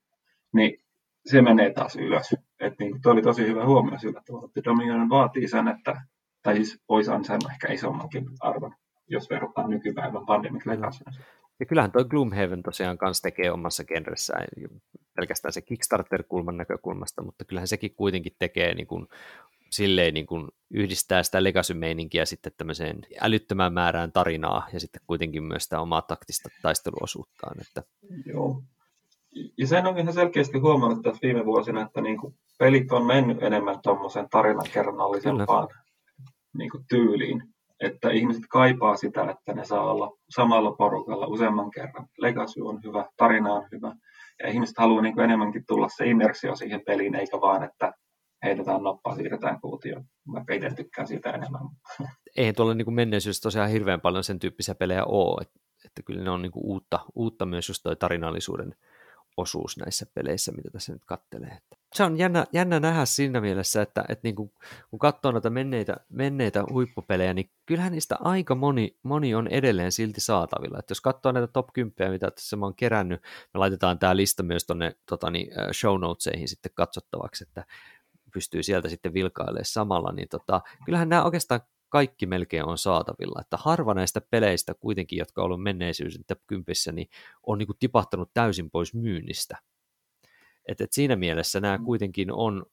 niin 0.54 0.78
se 1.26 1.42
menee 1.42 1.72
taas 1.72 1.96
ylös. 1.96 2.34
Et 2.60 2.74
niin 2.78 2.90
kuin, 2.90 3.12
oli 3.12 3.22
tosi 3.22 3.46
hyvä 3.46 3.66
huomio 3.66 3.98
sillä 3.98 4.20
tavalla, 4.26 4.46
että 4.46 4.70
Dominion 4.70 5.10
vaatii 5.10 5.48
sen, 5.48 5.68
että, 5.68 6.02
tai 6.42 6.56
siis 6.56 6.82
voisi 6.88 7.10
ansainnut 7.10 7.50
ehkä 7.52 7.72
isommankin 7.72 8.24
arvon, 8.40 8.74
jos 9.08 9.30
verrataan 9.30 9.70
nykypäivän 9.70 10.26
Pandemic 10.26 10.66
Legacy. 10.66 11.04
Ja 11.60 11.66
kyllähän 11.66 11.92
toi 11.92 12.04
Gloomhaven 12.04 12.62
tosiaan 12.62 12.98
kanssa 12.98 13.22
tekee 13.22 13.50
omassa 13.50 13.84
genressään, 13.84 14.46
pelkästään 15.16 15.52
se 15.52 15.60
Kickstarter-kulman 15.62 16.56
näkökulmasta, 16.56 17.22
mutta 17.22 17.44
kyllähän 17.44 17.68
sekin 17.68 17.94
kuitenkin 17.94 18.36
tekee 18.38 18.74
niin 18.74 18.86
kuin, 18.86 19.06
silleen 19.70 20.14
niin 20.14 20.26
kuin 20.26 20.48
yhdistää 20.70 21.22
sitä 21.22 21.44
legacy-meininkiä 21.44 22.24
sitten 22.24 22.52
tämmöiseen 22.56 23.00
älyttömään 23.20 23.72
määrään 23.72 24.12
tarinaa 24.12 24.68
ja 24.72 24.80
sitten 24.80 25.02
kuitenkin 25.06 25.42
myös 25.42 25.64
sitä 25.64 25.80
omaa 25.80 26.02
taktista 26.02 26.48
taisteluosuuttaan. 26.62 27.60
Että... 27.60 27.82
Joo. 28.26 28.62
Ja 29.58 29.66
sen 29.66 29.86
on 29.86 29.98
ihan 29.98 30.12
selkeästi 30.12 30.58
huomannut 30.58 31.02
tässä 31.02 31.20
viime 31.22 31.44
vuosina, 31.44 31.82
että 31.82 32.00
niin 32.00 32.18
kuin 32.18 32.34
pelit 32.58 32.92
on 32.92 33.06
mennyt 33.06 33.42
enemmän 33.42 33.78
tuommoisen 33.82 34.28
tarinankerronnallisempaan 34.30 35.68
niin 36.58 36.70
kuin 36.70 36.84
tyyliin 36.88 37.42
että 37.80 38.10
ihmiset 38.10 38.42
kaipaa 38.50 38.96
sitä, 38.96 39.30
että 39.30 39.52
ne 39.52 39.64
saa 39.64 39.90
olla 39.90 40.16
samalla 40.30 40.72
porukalla 40.72 41.26
useamman 41.26 41.70
kerran. 41.70 42.06
Legacy 42.18 42.60
on 42.60 42.80
hyvä, 42.84 43.06
tarina 43.16 43.52
on 43.52 43.68
hyvä, 43.72 43.94
ja 44.42 44.48
ihmiset 44.48 44.78
haluaa 44.78 45.02
niin 45.02 45.14
kuin 45.14 45.24
enemmänkin 45.24 45.64
tulla 45.68 45.88
se 45.88 46.06
immersio 46.06 46.56
siihen 46.56 46.82
peliin, 46.86 47.14
eikä 47.14 47.40
vaan, 47.40 47.62
että 47.62 47.92
heitetään 48.44 48.82
nappaa, 48.82 49.14
siirretään 49.14 49.60
kuutio, 49.60 50.02
vaikka 50.32 50.54
itse 50.54 50.70
tykkään 50.70 51.08
siitä 51.08 51.30
enemmän. 51.30 51.62
Eihän 52.36 52.54
tuolla 52.54 52.74
niin 52.74 52.94
menneisyydessä 52.94 53.42
tosiaan 53.42 53.70
hirveän 53.70 54.00
paljon 54.00 54.24
sen 54.24 54.38
tyyppisiä 54.38 54.74
pelejä 54.74 55.04
ole, 55.04 55.42
että, 55.42 55.60
että 55.84 56.02
kyllä 56.02 56.24
ne 56.24 56.30
on 56.30 56.42
niin 56.42 56.52
kuin 56.52 56.66
uutta, 56.66 57.00
uutta 57.14 57.46
myös 57.46 57.68
just 57.68 57.82
toi 57.82 57.96
tarinallisuuden 57.96 58.74
osuus 59.36 59.76
näissä 59.76 60.06
peleissä, 60.14 60.52
mitä 60.52 60.70
tässä 60.70 60.92
nyt 60.92 61.04
kattelee. 61.04 61.58
Se 61.94 62.02
on 62.02 62.18
jännä, 62.18 62.46
jännä 62.52 62.80
nähdä 62.80 63.04
siinä 63.04 63.40
mielessä, 63.40 63.82
että, 63.82 64.04
että 64.08 64.28
niin 64.28 64.34
kuin, 64.34 64.52
kun 64.90 64.98
katsoo 64.98 65.32
näitä 65.32 65.50
menneitä, 65.50 65.96
menneitä 66.08 66.64
huippupelejä, 66.72 67.34
niin 67.34 67.50
kyllähän 67.66 67.92
niistä 67.92 68.16
aika 68.20 68.54
moni, 68.54 68.96
moni 69.02 69.34
on 69.34 69.48
edelleen 69.48 69.92
silti 69.92 70.20
saatavilla. 70.20 70.78
Että 70.78 70.90
jos 70.90 71.00
katsoo 71.00 71.32
näitä 71.32 71.46
top 71.46 71.66
10, 71.72 72.12
mitä 72.12 72.30
tässä 72.30 72.56
mä 72.56 72.66
oon 72.66 72.74
kerännyt, 72.74 73.22
me 73.54 73.58
laitetaan 73.58 73.98
tämä 73.98 74.16
lista 74.16 74.42
myös 74.42 74.66
tuonne 74.66 74.92
tota, 75.06 75.30
niin, 75.30 75.48
show 75.72 76.00
notesihin 76.00 76.48
sitten 76.48 76.72
katsottavaksi, 76.74 77.44
että 77.48 77.64
pystyy 78.34 78.62
sieltä 78.62 78.88
sitten 78.88 79.14
vilkailemaan 79.14 79.64
samalla, 79.64 80.12
niin 80.12 80.28
tota, 80.28 80.60
kyllähän 80.84 81.08
nämä 81.08 81.24
oikeastaan 81.24 81.60
kaikki 81.88 82.26
melkein 82.26 82.64
on 82.64 82.78
saatavilla. 82.78 83.40
Että 83.40 83.56
harva 83.56 83.94
näistä 83.94 84.20
peleistä 84.20 84.74
kuitenkin, 84.74 85.18
jotka 85.18 85.42
on 85.42 85.44
ollut 85.44 85.62
menneisyys 85.62 86.18
kympissä, 86.46 86.92
niin 86.92 87.08
on 87.46 87.58
niin 87.58 87.66
kuin 87.66 87.78
tipahtanut 87.78 88.30
täysin 88.34 88.70
pois 88.70 88.94
myynnistä. 88.94 89.56
Et, 90.70 90.80
et 90.80 90.92
siinä 90.92 91.16
mielessä 91.16 91.60
nämä 91.60 91.78
mm. 91.78 91.84
kuitenkin 91.84 92.32
on, 92.32 92.66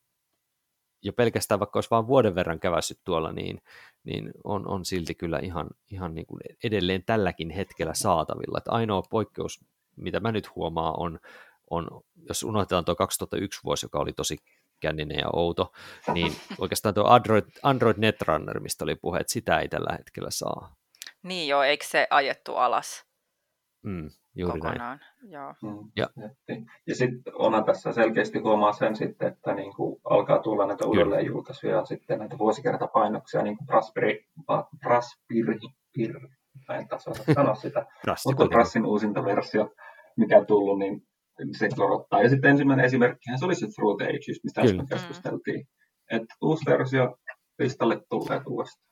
jo 1.01 1.13
pelkästään 1.13 1.59
vaikka 1.59 1.77
olisi 1.77 1.89
vain 1.91 2.07
vuoden 2.07 2.35
verran 2.35 2.59
kävässyt 2.59 2.99
tuolla, 3.03 3.31
niin, 3.31 3.61
niin 4.03 4.31
on, 4.43 4.67
on 4.67 4.85
silti 4.85 5.15
kyllä 5.15 5.39
ihan, 5.39 5.67
ihan 5.91 6.15
niin 6.15 6.25
kuin 6.25 6.41
edelleen 6.63 7.03
tälläkin 7.03 7.49
hetkellä 7.49 7.93
saatavilla. 7.93 8.57
Et 8.57 8.67
ainoa 8.67 9.01
poikkeus, 9.09 9.59
mitä 9.95 10.19
mä 10.19 10.31
nyt 10.31 10.55
huomaan, 10.55 10.93
on, 10.97 11.19
on 11.69 11.87
jos 12.29 12.43
unohdetaan 12.43 12.85
tuo 12.85 12.95
2001 12.95 13.59
vuosi, 13.63 13.85
joka 13.85 13.99
oli 13.99 14.13
tosi 14.13 14.37
känninen 14.79 15.19
ja 15.19 15.29
outo, 15.33 15.71
niin 16.13 16.35
oikeastaan 16.59 16.95
tuo 16.95 17.03
Android, 17.07 17.45
Android 17.63 17.97
Netrunner, 17.97 18.59
mistä 18.59 18.83
oli 18.83 18.95
puhe, 18.95 19.19
että 19.19 19.33
sitä 19.33 19.59
ei 19.59 19.69
tällä 19.69 19.97
hetkellä 19.97 20.31
saa. 20.31 20.75
Niin 21.23 21.47
joo, 21.47 21.63
eikö 21.63 21.85
se 21.87 22.07
ajettu 22.09 22.55
alas 22.55 23.06
mm, 23.83 24.09
juuri 24.35 24.59
kokonaan? 24.59 24.77
Näin. 24.77 25.31
Joo. 25.31 25.53
Mm, 25.63 25.91
ja, 25.95 26.09
ja 26.87 26.95
sitten 26.95 27.33
onhan 27.35 27.65
tässä 27.65 27.91
selkeästi 27.91 28.39
huomaa 28.39 28.73
sen 28.73 28.95
sitten, 28.95 29.27
että 29.27 29.53
niin 29.53 29.75
kuin 29.75 30.01
alkaa 30.03 30.39
tulla 30.39 30.67
näitä 30.67 30.85
uudelleenjulkaisuja 30.85 31.75
ja 31.75 31.85
sitten 31.85 32.19
näitä 32.19 32.37
vuosikertapainoksia, 32.37 33.43
niin 33.43 33.57
kuin 33.57 33.69
Raspberry, 33.69 34.19
Raspberry, 34.83 35.43
Raspberry 35.43 36.19
mä 36.67 36.75
en 36.75 36.87
taas 36.87 37.07
osaa 37.07 37.33
sanoa 37.33 37.55
sitä, 37.65 37.85
mutta 38.25 38.55
Rassin 38.55 38.85
uusinta 38.85 39.25
versio, 39.25 39.73
mikä 40.17 40.37
on 40.37 40.45
tullut, 40.45 40.79
niin 40.79 41.01
se 41.57 41.69
korottaa. 41.75 42.21
Ja 42.21 42.29
sitten 42.29 42.51
ensimmäinen 42.51 42.85
esimerkki, 42.85 43.29
se 43.39 43.45
oli 43.45 43.55
se 43.55 43.67
Through 43.75 43.97
the 43.97 44.05
Ages, 44.05 44.43
mistä 44.43 44.61
äsken 44.61 44.87
keskusteltiin. 44.87 45.67
Että 46.11 46.35
uusi 46.41 46.65
versio 46.65 47.17
listalle 47.59 48.01
tulee 48.09 48.41
uudestaan. 48.47 48.87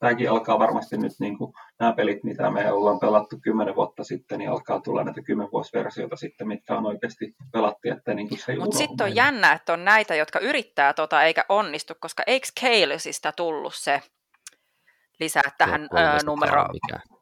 Tämäkin 0.00 0.30
alkaa 0.30 0.58
varmasti 0.58 0.96
nyt, 0.98 1.12
niin 1.20 1.38
kuin 1.38 1.52
nämä 1.80 1.92
pelit, 1.92 2.24
mitä 2.24 2.50
me 2.50 2.72
ollaan 2.72 3.00
pelattu 3.00 3.36
kymmenen 3.42 3.76
vuotta 3.76 4.04
sitten, 4.04 4.38
niin 4.38 4.50
alkaa 4.50 4.80
tulla 4.80 5.04
näitä 5.04 5.22
kymmenvuosiversioita 5.22 6.16
sitten, 6.16 6.48
mitkä 6.48 6.76
on 6.76 6.86
oikeasti 6.86 7.34
pelattu, 7.52 7.88
että 7.96 8.14
niin 8.14 8.28
kuin 8.28 8.38
se 8.38 8.56
Mutta 8.56 8.78
sitten 8.78 9.04
on 9.04 9.14
jännä, 9.14 9.52
että 9.52 9.72
on 9.72 9.84
näitä, 9.84 10.14
jotka 10.14 10.38
yrittää 10.38 10.92
tota 10.92 11.22
eikä 11.22 11.44
onnistu, 11.48 11.94
koska 12.00 12.22
eikö 12.26 12.46
Kalesista 12.60 13.32
tullut 13.32 13.74
se 13.74 14.02
lisää 15.20 15.42
tähän 15.58 15.88
numero... 16.24 16.66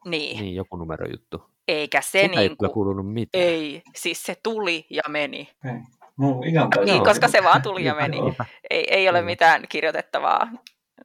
Niin. 0.05 0.39
niin, 0.39 0.55
joku 0.55 0.77
juttu. 1.11 1.43
Eikä 1.67 2.01
se 2.01 2.21
Sitä 2.21 2.39
niin 2.39 2.57
kuin, 2.57 2.71
kuulunut 2.71 3.13
mitään. 3.13 3.43
Ei, 3.43 3.81
siis 3.95 4.23
se 4.23 4.35
tuli 4.43 4.85
ja 4.89 5.03
meni. 5.09 5.49
Ei. 5.65 5.81
No, 6.17 6.41
ihan 6.45 6.69
niin, 6.85 7.03
koska 7.03 7.27
se 7.27 7.43
vaan 7.43 7.61
tuli 7.61 7.85
ja 7.85 7.95
meni. 7.95 8.17
Ei, 8.69 8.93
ei 8.93 9.09
ole 9.09 9.21
mitään 9.21 9.63
kirjoitettavaa 9.69 10.47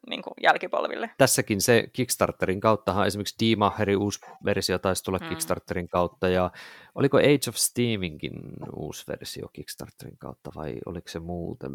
niin 0.08 0.22
kuin 0.22 0.34
jälkipolville. 0.42 1.10
Tässäkin 1.18 1.60
se 1.60 1.84
Kickstarterin 1.92 2.60
kauttahan 2.60 3.06
esimerkiksi 3.06 3.36
D-Maherin 3.44 3.98
uusi 3.98 4.20
versio 4.44 4.78
taisi 4.78 5.04
tulla 5.04 5.18
hmm. 5.18 5.28
Kickstarterin 5.28 5.88
kautta, 5.88 6.28
ja 6.28 6.50
oliko 6.94 7.18
Age 7.18 7.48
of 7.48 7.54
Steaminkin 7.54 8.32
uusi 8.76 9.04
versio 9.08 9.48
Kickstarterin 9.52 10.18
kautta, 10.18 10.50
vai 10.54 10.74
oliko 10.86 11.08
se 11.08 11.18
muuten? 11.18 11.72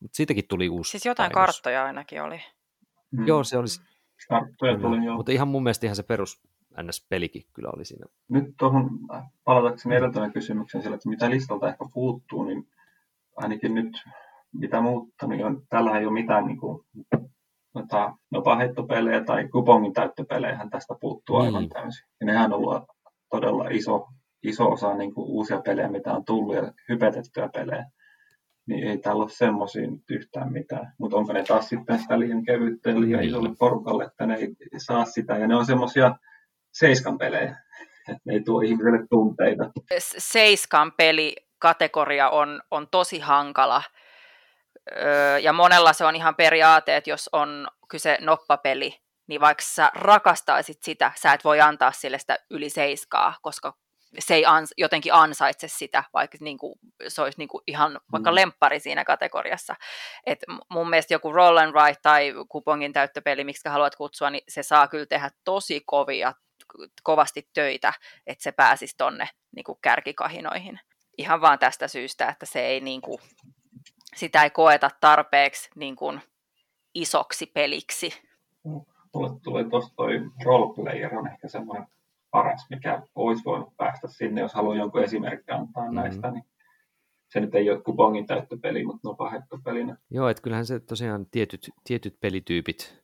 Mutta 0.00 0.16
siitäkin 0.16 0.48
tuli 0.48 0.68
uusi 0.68 0.90
Siis 0.90 1.06
jotain 1.06 1.32
painos. 1.32 1.46
karttoja 1.46 1.84
ainakin 1.84 2.22
oli. 2.22 2.40
Hmm. 3.16 3.26
Joo, 3.26 3.44
se 3.44 3.58
olisi. 3.58 3.82
Karttoja 4.28 4.78
tuli, 4.78 5.04
joo. 5.04 5.16
Mutta 5.16 5.32
ihan 5.32 5.48
mun 5.48 5.62
mielestä 5.62 5.86
ihan 5.86 5.96
se 5.96 6.02
perus 6.02 6.42
NS-pelikin 6.82 7.42
kyllä 7.52 7.70
oli 7.76 7.84
siinä. 7.84 8.06
Nyt 8.28 8.54
tuohon 8.58 8.90
palatakseni 9.44 9.96
edeltävän 9.96 10.32
kysymyksen 10.32 10.82
sillä, 10.82 10.94
että 10.94 11.08
mitä 11.08 11.30
listalta 11.30 11.68
ehkä 11.68 11.84
puuttuu, 11.94 12.44
niin 12.44 12.68
ainakin 13.36 13.74
nyt 13.74 13.92
mitä 14.52 14.80
muuttaa, 14.80 15.28
niin 15.28 15.44
on, 15.44 15.62
tällä 15.68 15.98
ei 15.98 16.06
ole 16.06 16.12
mitään 16.12 16.46
niin 16.46 16.56
kuin, 16.58 16.84
tota, 17.72 18.14
nopaheittopelejä 18.30 19.24
tai 19.24 19.48
kupongin 19.48 19.92
täyttöpelejä 19.92 20.66
tästä 20.70 20.94
puuttuu 21.00 21.38
niin. 21.38 21.46
aivan 21.46 21.68
täysin. 21.68 22.06
Ja 22.20 22.26
nehän 22.26 22.52
on 22.52 22.58
ollut 22.58 22.84
todella 23.30 23.68
iso, 23.68 24.06
iso 24.42 24.70
osa 24.70 24.94
niin 24.94 25.14
kuin 25.14 25.28
uusia 25.28 25.60
pelejä, 25.60 25.88
mitä 25.88 26.12
on 26.12 26.24
tullut 26.24 26.56
ja 26.56 26.72
hypetettyjä 26.88 27.48
pelejä. 27.48 27.86
Niin 28.66 28.86
ei 28.86 28.98
täällä 28.98 29.22
ole 29.22 29.30
semmoisia 29.30 29.90
nyt 29.90 30.10
yhtään 30.10 30.52
mitään. 30.52 30.92
Mutta 30.98 31.16
onko 31.16 31.32
ne 31.32 31.44
taas 31.44 31.68
sitten 31.68 31.98
sitä 31.98 32.18
liian 32.18 32.44
kevyttä 32.44 32.90
ja 32.90 33.00
liian 33.00 33.20
niin. 33.20 33.30
isolle 33.30 33.50
porukalle, 33.58 34.04
että 34.04 34.26
ne 34.26 34.34
ei 34.34 34.54
saa 34.76 35.04
sitä. 35.04 35.36
Ja 35.36 35.46
ne 35.46 35.56
on 35.56 35.66
semmoisia 35.66 36.14
seiskan 36.72 37.18
pelejä. 37.18 37.56
ne 38.24 38.32
ei 38.32 38.40
tuo 38.40 38.60
ihmiselle 38.60 39.06
tunteita. 39.10 39.70
Seiskan 39.98 40.92
pelikategoria 40.92 42.30
on, 42.30 42.60
on 42.70 42.88
tosi 42.90 43.18
hankala. 43.18 43.82
Öö, 44.96 45.38
ja 45.38 45.52
monella 45.52 45.92
se 45.92 46.04
on 46.04 46.16
ihan 46.16 46.36
periaate, 46.36 46.96
että 46.96 47.10
jos 47.10 47.30
on 47.32 47.68
kyse 47.88 48.18
noppapeli, 48.20 49.00
niin 49.26 49.40
vaikka 49.40 49.62
sä 49.66 49.90
rakastaisit 49.94 50.82
sitä, 50.82 51.12
sä 51.16 51.32
et 51.32 51.44
voi 51.44 51.60
antaa 51.60 51.92
sille 51.92 52.18
sitä 52.18 52.38
yli 52.50 52.70
seiskaa, 52.70 53.34
koska 53.42 53.74
se 54.18 54.34
ei 54.34 54.46
ans, 54.46 54.74
jotenkin 54.76 55.14
ansaitse 55.14 55.68
sitä, 55.68 56.04
vaikka 56.14 56.38
niin 56.40 56.58
kuin, 56.58 56.78
se 57.08 57.22
olisi 57.22 57.38
niin 57.38 57.48
kuin 57.48 57.62
ihan 57.66 58.00
vaikka 58.12 58.30
mm. 58.30 58.34
lemppari 58.34 58.80
siinä 58.80 59.04
kategoriassa. 59.04 59.74
Et 60.26 60.38
mun 60.70 60.90
mielestä 60.90 61.14
joku 61.14 61.32
roll 61.32 61.56
and 61.56 61.74
write 61.74 62.00
tai 62.02 62.34
kupongin 62.48 62.92
täyttöpeli, 62.92 63.44
miksi 63.44 63.68
haluat 63.68 63.96
kutsua, 63.96 64.30
niin 64.30 64.44
se 64.48 64.62
saa 64.62 64.88
kyllä 64.88 65.06
tehdä 65.06 65.30
tosi 65.44 65.82
kovia 65.86 66.34
kovasti 67.02 67.48
töitä, 67.54 67.92
että 68.26 68.42
se 68.42 68.52
pääsisi 68.52 68.94
tonne 68.98 69.28
niin 69.56 69.64
kuin 69.64 69.78
kärkikahinoihin. 69.82 70.80
Ihan 71.18 71.40
vaan 71.40 71.58
tästä 71.58 71.88
syystä, 71.88 72.28
että 72.28 72.46
se 72.46 72.60
ei 72.60 72.80
niin 72.80 73.00
kuin, 73.00 73.18
sitä 74.16 74.42
ei 74.42 74.50
koeta 74.50 74.90
tarpeeksi 75.00 75.70
niin 75.74 75.96
kuin, 75.96 76.20
isoksi 76.94 77.46
peliksi. 77.46 78.10
Mulle 79.14 79.40
tuli 79.42 79.64
tuosta 79.64 79.94
toi 79.96 80.20
roleplayer 80.44 81.18
on 81.18 81.26
ehkä 81.26 81.48
semmoinen 81.48 81.86
paras, 82.30 82.66
mikä 82.70 83.02
olisi 83.14 83.44
voinut 83.44 83.76
päästä 83.76 84.08
sinne, 84.08 84.40
jos 84.40 84.54
haluaa 84.54 84.76
jonkun 84.76 85.02
esimerkki 85.02 85.52
antaa 85.52 85.82
mm-hmm. 85.82 85.96
näistä, 85.96 86.30
niin 86.30 86.44
se 87.28 87.40
nyt 87.40 87.54
ei 87.54 87.70
ole 87.70 87.82
kupongin 87.82 88.26
täyttöpeli, 88.26 88.84
mutta 88.84 89.08
no 89.08 89.16
pelinä. 89.64 89.96
Joo, 90.10 90.28
että 90.28 90.42
kyllähän 90.42 90.66
se 90.66 90.80
tosiaan 90.80 91.26
tietyt, 91.26 91.70
tietyt 91.84 92.20
pelityypit 92.20 93.00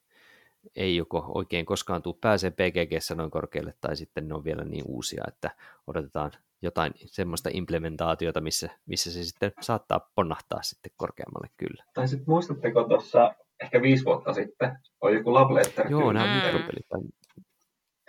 ei 0.77 0.97
joko 0.97 1.33
oikein 1.35 1.67
koskaan 1.67 2.03
tule 2.03 2.15
pääsee 2.21 2.51
PGGssä 2.51 3.15
noin 3.15 3.31
korkealle, 3.31 3.75
tai 3.81 3.97
sitten 3.97 4.29
ne 4.29 4.35
on 4.35 4.45
vielä 4.45 4.65
niin 4.65 4.85
uusia, 4.87 5.25
että 5.29 5.51
odotetaan 5.87 6.33
jotain 6.63 6.93
semmoista 7.07 7.51
implementaatiota, 7.53 8.41
missä, 8.41 8.69
missä 8.87 9.13
se 9.13 9.25
sitten 9.25 9.53
saattaa 9.61 10.11
ponnahtaa 10.15 10.63
sitten 10.63 10.93
korkeammalle 10.97 11.49
kyllä. 11.57 11.85
Tai 11.95 12.09
sitten 12.09 12.31
muistatteko 12.31 12.85
tuossa 12.85 13.35
ehkä 13.63 13.83
viisi 13.83 14.05
vuotta 14.05 14.33
sitten, 14.33 14.79
oli 15.01 15.15
joku 15.15 15.35
Love 15.35 15.55
Letter. 15.55 15.91
Joo, 15.91 16.13
nämä 16.13 16.27
mm. 16.27 16.47
mikropelit. 16.47 16.87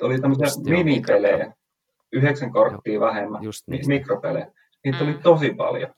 Oli 0.01 0.19
tämmöisiä 0.19 0.63
minipelejä, 0.63 1.53
yhdeksän 2.11 2.51
korttia 2.51 2.93
Joo, 2.93 3.05
vähemmän, 3.05 3.43
just 3.43 3.63
mikropelejä. 3.87 4.51
Niitä 4.83 5.03
mm. 5.03 5.09
oli 5.09 5.17
tosi 5.23 5.53
paljon, 5.53 5.93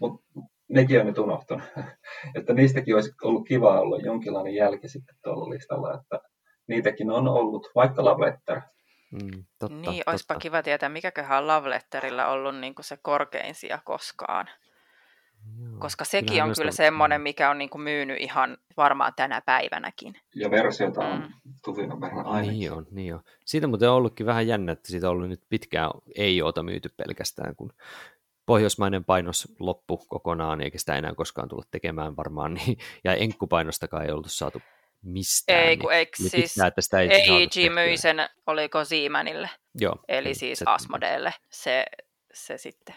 mutta 0.00 0.22
nekin 0.68 1.00
on 1.00 1.06
nyt 1.06 1.18
unohtunut. 1.18 1.64
että 2.36 2.54
niistäkin 2.54 2.94
olisi 2.94 3.12
ollut 3.22 3.48
kiva 3.48 3.80
olla 3.80 3.98
jonkinlainen 3.98 4.54
jälki 4.54 4.88
sitten 4.88 5.16
tuolla 5.22 5.50
listalla, 5.50 5.94
että 5.94 6.20
niitäkin 6.66 7.10
on 7.10 7.28
ollut, 7.28 7.70
vaikka 7.74 8.04
Love 8.04 8.26
Letter. 8.26 8.60
Mm, 9.10 9.44
totta, 9.58 9.76
niin, 9.76 9.84
totta. 9.84 10.10
olisipa 10.10 10.34
kiva 10.34 10.62
tietää, 10.62 10.88
mikäköhän 10.88 11.38
on 11.38 11.46
Love 11.46 11.70
Letterillä 11.70 12.28
ollut 12.28 12.56
niin 12.56 12.74
kuin 12.74 12.84
se 12.84 12.98
korkein 13.02 13.54
sija 13.54 13.78
koskaan. 13.84 14.48
Joo, 15.58 15.78
Koska 15.78 16.04
sekin 16.04 16.42
on 16.42 16.52
kyllä 16.56 16.70
semmoinen, 16.70 17.20
mikä 17.20 17.50
on 17.50 17.58
niin 17.58 17.70
kuin 17.70 17.82
myynyt 17.82 18.16
ihan 18.20 18.56
varmaan 18.76 19.12
tänä 19.16 19.40
päivänäkin. 19.40 20.14
Ja 20.34 20.50
versiota 20.50 21.00
on 21.00 21.20
mm. 21.20 21.32
tuvinan 21.64 22.00
verran 22.00 22.26
ainakin. 22.26 22.58
Niin 22.58 22.72
on, 22.72 22.86
niin 22.90 23.14
on. 23.14 23.20
Siitä 23.44 23.66
on 23.66 23.70
muuten 23.70 23.90
ollutkin 23.90 24.26
vähän 24.26 24.46
jännä, 24.46 24.72
että 24.72 24.88
siitä 24.88 25.06
on 25.06 25.12
ollut 25.12 25.28
nyt 25.28 25.42
pitkään 25.48 25.90
ei 26.16 26.42
ota 26.42 26.62
myyty 26.62 26.88
pelkästään, 26.96 27.56
kun 27.56 27.72
pohjoismainen 28.46 29.04
painos 29.04 29.48
loppu 29.58 29.96
kokonaan, 30.08 30.60
eikä 30.60 30.78
sitä 30.78 30.94
enää 30.94 31.14
koskaan 31.14 31.48
tulla 31.48 31.64
tekemään 31.70 32.16
varmaan, 32.16 32.54
niin, 32.66 32.78
ja 33.04 33.14
enkkupainostakaan 33.14 34.04
ei 34.04 34.12
ollut 34.12 34.30
saatu 34.30 34.62
mistään. 35.02 35.58
Ei, 35.58 35.76
kun 35.76 35.92
eikö 35.92 36.16
niin 36.18 36.30
siis 36.30 36.58
että 36.58 36.80
sitä 36.80 37.00
ei 37.00 37.08
EIG 37.10 37.74
myi 37.74 37.96
sen, 37.96 38.16
oliko 38.46 38.84
Siemänille, 38.84 39.50
Joo, 39.80 39.96
eli 40.08 40.28
niin, 40.28 40.36
siis 40.36 40.58
se, 40.58 40.64
Asmodeelle, 40.68 41.34
se, 41.50 41.84
se 42.34 42.58
sitten. 42.58 42.94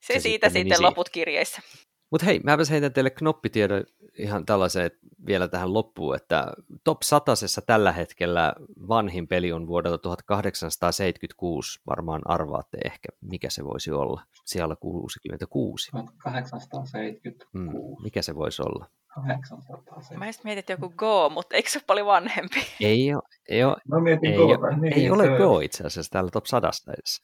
Se, 0.00 0.12
se 0.14 0.20
siitä 0.20 0.48
sitten, 0.48 0.62
sitten 0.62 0.82
loput 0.82 1.08
kirjeissä. 1.08 1.62
Mutta 2.10 2.26
hei, 2.26 2.40
mä 2.44 2.56
heitän 2.70 2.92
teille 2.92 3.10
knoppitiedon 3.10 3.84
ihan 4.18 4.46
tällaisen 4.46 4.90
vielä 5.26 5.48
tähän 5.48 5.74
loppuun, 5.74 6.16
että 6.16 6.52
top 6.84 7.02
100 7.02 7.32
tällä 7.66 7.92
hetkellä 7.92 8.54
vanhin 8.88 9.28
peli 9.28 9.52
on 9.52 9.66
vuodelta 9.66 9.98
1876, 9.98 11.80
varmaan 11.86 12.22
arvaatte 12.24 12.78
ehkä, 12.84 13.08
mikä 13.20 13.50
se 13.50 13.64
voisi 13.64 13.90
olla, 13.90 14.22
siellä 14.44 14.76
66. 14.76 15.90
1876. 15.90 17.48
Mm, 17.52 18.02
mikä 18.02 18.22
se 18.22 18.34
voisi 18.34 18.62
olla? 18.62 18.86
800. 19.14 19.82
Mä 20.16 20.26
just 20.26 20.44
mietin, 20.44 20.58
että 20.58 20.72
joku 20.72 20.92
Go, 20.96 21.30
mutta 21.30 21.56
eikö 21.56 21.70
se 21.70 21.78
ole 21.78 21.84
paljon 21.86 22.06
vanhempi? 22.06 22.60
Ei 22.80 23.14
ole, 23.14 23.22
ei 23.48 23.64
ole, 23.64 23.76
Mä 23.88 24.00
mietin 24.00 24.30
ei, 24.30 24.36
Go, 24.36 24.44
ole, 24.44 24.76
niin, 24.76 24.94
ei 24.94 25.10
ole 25.10 25.38
Go 25.38 25.60
itse 25.60 25.86
asiassa 25.86 26.10
täällä 26.10 26.30
top 26.30 26.46
100 26.46 26.70
edes. 26.88 27.22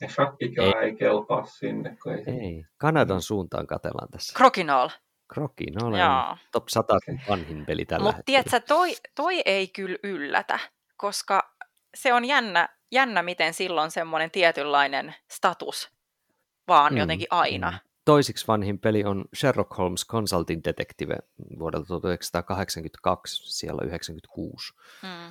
Ja 0.00 0.08
shakkikaan 0.08 0.82
ei, 0.82 0.90
ei 0.90 0.96
kelpaa 0.96 1.46
sinne. 1.46 1.96
Kun 2.02 2.12
ei, 2.12 2.24
ei. 2.26 2.64
Kanadan 2.76 3.22
suuntaan 3.22 3.66
katellaan 3.66 4.08
tässä. 4.10 4.38
Crokinole. 4.38 4.92
Crokinole 5.32 6.04
on 6.04 6.36
top 6.52 6.68
100 6.68 6.98
vanhin 7.28 7.66
peli 7.66 7.84
tällä 7.84 8.04
Mutta 8.04 8.22
tiedätkö, 8.24 8.60
toi, 8.60 8.94
toi 9.14 9.42
ei 9.44 9.68
kyllä 9.68 9.98
yllätä, 10.02 10.58
koska 10.96 11.54
se 11.94 12.14
on 12.14 12.24
jännä, 12.24 12.68
jännä 12.92 13.22
miten 13.22 13.54
silloin 13.54 13.90
semmoinen 13.90 14.30
tietynlainen 14.30 15.14
status 15.30 15.90
vaan 16.68 16.92
mm, 16.92 16.98
jotenkin 16.98 17.26
aina. 17.30 17.70
Mm. 17.70 17.89
Toisiksi 18.04 18.46
vanhin 18.46 18.78
peli 18.78 19.04
on 19.04 19.24
Sherlock 19.36 19.78
Holmes 19.78 20.06
Consulting 20.06 20.60
Detective 20.64 21.16
vuodelta 21.58 21.86
1982, 21.86 23.42
siellä 23.56 23.82
96. 23.86 24.72
Mm. 25.02 25.28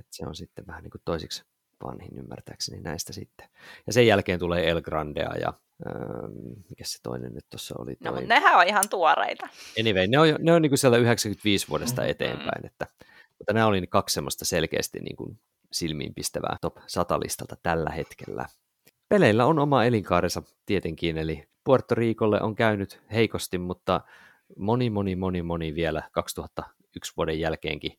Et 0.00 0.06
se 0.10 0.26
on 0.26 0.34
sitten 0.34 0.66
vähän 0.66 0.82
niin 0.82 0.90
kuin 0.90 1.02
toisiksi 1.04 1.44
vanhin 1.84 2.18
ymmärtääkseni 2.18 2.82
näistä 2.82 3.12
sitten. 3.12 3.48
Ja 3.86 3.92
sen 3.92 4.06
jälkeen 4.06 4.38
tulee 4.38 4.70
El 4.70 4.82
Grandea 4.82 5.36
ja 5.40 5.52
öö, 5.86 6.28
mikä 6.70 6.84
se 6.84 6.98
toinen 7.02 7.34
nyt 7.34 7.46
tuossa 7.50 7.74
oli? 7.78 7.96
Toi... 7.96 8.04
No, 8.04 8.12
mutta 8.12 8.34
nehän 8.34 8.58
on 8.58 8.68
ihan 8.68 8.88
tuoreita. 8.90 9.48
Anyway, 9.80 10.06
ne 10.06 10.18
on, 10.18 10.28
ne 10.38 10.52
on 10.52 10.62
niin 10.62 10.70
kuin 10.70 10.78
siellä 10.78 10.98
95 10.98 11.68
vuodesta 11.68 12.00
mm-hmm. 12.00 12.10
eteenpäin, 12.10 12.66
että, 12.66 12.86
mutta 13.38 13.52
nämä 13.52 13.66
oli 13.66 13.86
kaksi 13.86 14.14
semmoista 14.14 14.44
selkeästi 14.44 15.00
niin 15.00 15.16
kuin 15.16 15.38
silmiinpistävää 15.72 16.56
top 16.60 16.76
100 16.86 17.20
listalta 17.20 17.56
tällä 17.62 17.90
hetkellä. 17.90 18.46
Peleillä 19.12 19.46
on 19.46 19.58
oma 19.58 19.84
elinkaarensa 19.84 20.42
tietenkin, 20.66 21.18
eli 21.18 21.48
Puerto 21.64 21.94
Ricolle 21.94 22.40
on 22.40 22.54
käynyt 22.54 23.02
heikosti, 23.12 23.58
mutta 23.58 24.00
moni, 24.56 24.90
moni, 24.90 25.16
moni, 25.16 25.42
moni 25.42 25.74
vielä 25.74 26.02
2001 26.12 27.12
vuoden 27.16 27.40
jälkeenkin 27.40 27.98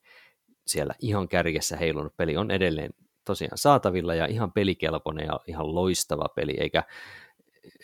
siellä 0.67 0.93
ihan 0.99 1.27
kärjessä 1.27 1.77
heilunut 1.77 2.17
peli 2.17 2.37
on 2.37 2.51
edelleen 2.51 2.93
tosiaan 3.25 3.57
saatavilla 3.57 4.15
ja 4.15 4.25
ihan 4.25 4.51
pelikelpoinen 4.51 5.25
ja 5.25 5.39
ihan 5.47 5.75
loistava 5.75 6.29
peli, 6.35 6.55
eikä 6.59 6.83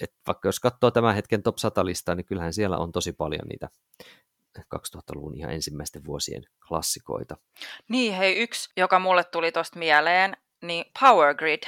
et 0.02 0.14
vaikka 0.28 0.48
jos 0.48 0.60
katsoo 0.60 0.92
tämän 0.92 1.16
hetken 1.16 1.44
top 1.44 1.58
100 1.58 1.86
listaa, 1.86 2.16
niin 2.16 2.26
kyllähän 2.26 2.54
siellä 2.54 2.78
on 2.78 2.92
tosi 2.92 3.14
paljon 3.14 3.48
niitä 3.48 3.70
2000-luvun 4.60 5.36
ihan 5.36 5.54
ensimmäisten 5.54 6.06
vuosien 6.06 6.44
klassikoita. 6.68 7.38
Niin, 7.90 8.14
hei, 8.14 8.42
yksi, 8.42 8.70
joka 8.78 9.00
mulle 9.00 9.24
tuli 9.24 9.52
tuosta 9.52 9.80
mieleen, 9.80 10.38
niin 10.62 10.86
Power 11.00 11.36
Grid. 11.36 11.64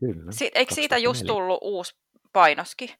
Kyllä. 0.00 0.32
Si- 0.32 0.50
eikö 0.54 0.74
siitä 0.74 0.98
just 0.98 1.26
tullut 1.26 1.58
uusi 1.62 1.94
painoski? 2.32 2.96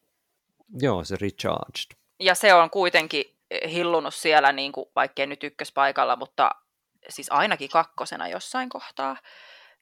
Joo, 0.81 1.03
se 1.03 1.15
Recharged. 1.21 1.97
Ja 2.19 2.35
se 2.35 2.53
on 2.53 2.69
kuitenkin 2.69 3.25
hillunut 3.71 4.15
siellä, 4.15 4.51
niin 4.51 4.71
kuin, 4.71 4.85
vaikkei 4.95 5.27
nyt 5.27 5.43
ykköspaikalla, 5.43 6.15
mutta 6.15 6.51
siis 7.09 7.31
ainakin 7.31 7.69
kakkosena 7.69 8.27
jossain 8.27 8.69
kohtaa 8.69 9.17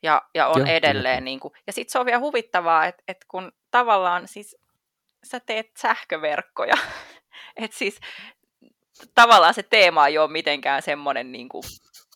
ja, 0.03 0.22
ja 0.36 0.47
on 0.47 0.59
Joo, 0.59 0.67
edelleen. 0.67 1.26
Niin 1.26 1.39
kuin, 1.39 1.53
ja 1.67 1.74
sitten 1.74 1.91
se 1.91 1.99
on 1.99 2.05
vielä 2.05 2.20
huvittavaa, 2.20 2.86
että, 2.86 3.03
että 3.07 3.26
kun 3.28 3.51
tavallaan 3.72 4.28
siis 4.28 4.57
sä 5.24 5.39
teet 5.39 5.72
sähköverkkoja, 5.78 6.76
että 7.63 7.78
siis 7.78 7.99
tavallaan 9.15 9.53
se 9.53 9.63
teema 9.63 10.07
ei 10.07 10.17
ole 10.17 10.32
mitenkään 10.32 10.82
semmoinen, 10.82 11.32
niin 11.32 11.49
kuin, 11.49 11.63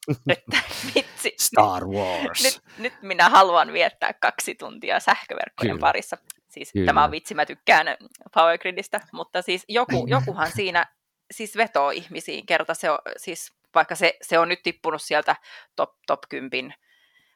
että 0.29 0.57
vitsi, 0.95 1.33
Star 1.39 1.85
Wars. 1.85 2.43
Nyt, 2.43 2.61
nyt 2.77 2.93
minä 3.01 3.29
haluan 3.29 3.73
viettää 3.73 4.13
kaksi 4.13 4.55
tuntia 4.55 4.99
sähköverkkojen 4.99 5.75
Kyllä. 5.75 5.81
parissa. 5.81 6.17
Siis 6.49 6.71
Kyllä. 6.73 6.85
tämä 6.85 7.03
on 7.03 7.11
vitsi, 7.11 7.33
mä 7.35 7.45
tykkään 7.45 7.87
Power 8.33 8.57
Gridistä, 8.57 9.01
mutta 9.11 9.41
siis 9.41 9.65
joku, 9.67 10.05
jokuhan 10.07 10.51
siinä 10.51 10.85
siis 11.31 11.57
vetoo 11.57 11.89
ihmisiin 11.89 12.45
kerta 12.45 12.73
se 12.73 12.91
on, 12.91 12.99
siis 13.17 13.53
vaikka 13.75 13.95
se, 13.95 14.17
se 14.21 14.39
on 14.39 14.49
nyt 14.49 14.63
tippunut 14.63 15.01
sieltä 15.01 15.35
top, 15.75 15.89
top 16.07 16.19
10 16.29 16.73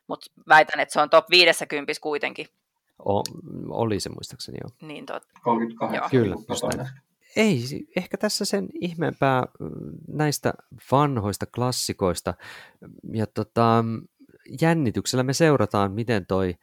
mutta 0.08 0.32
väitän, 0.48 0.80
että 0.80 0.94
se 0.94 1.02
on 1.02 1.10
top 1.10 1.30
50 1.30 1.94
kuitenkin. 2.02 2.48
O, 3.06 3.24
oli 3.70 4.00
se 4.00 4.10
muistaakseni 4.10 4.58
jo. 4.64 4.88
Niin 4.88 5.06
tot... 5.06 5.24
38. 5.42 6.12
Kyllä. 6.12 6.36
Ei, 7.38 7.64
ehkä 7.96 8.18
tässä 8.18 8.46
sen 8.46 8.70
ihmeempää 8.82 9.44
näistä 10.08 10.54
vanhoista 10.92 11.46
klassikoista. 11.46 12.34
Ja 13.14 13.28
tota, 13.28 13.84
jännityksellä 14.62 15.24
me 15.24 15.34
seurataan, 15.34 15.92
miten 15.92 16.26
toi 16.26 16.56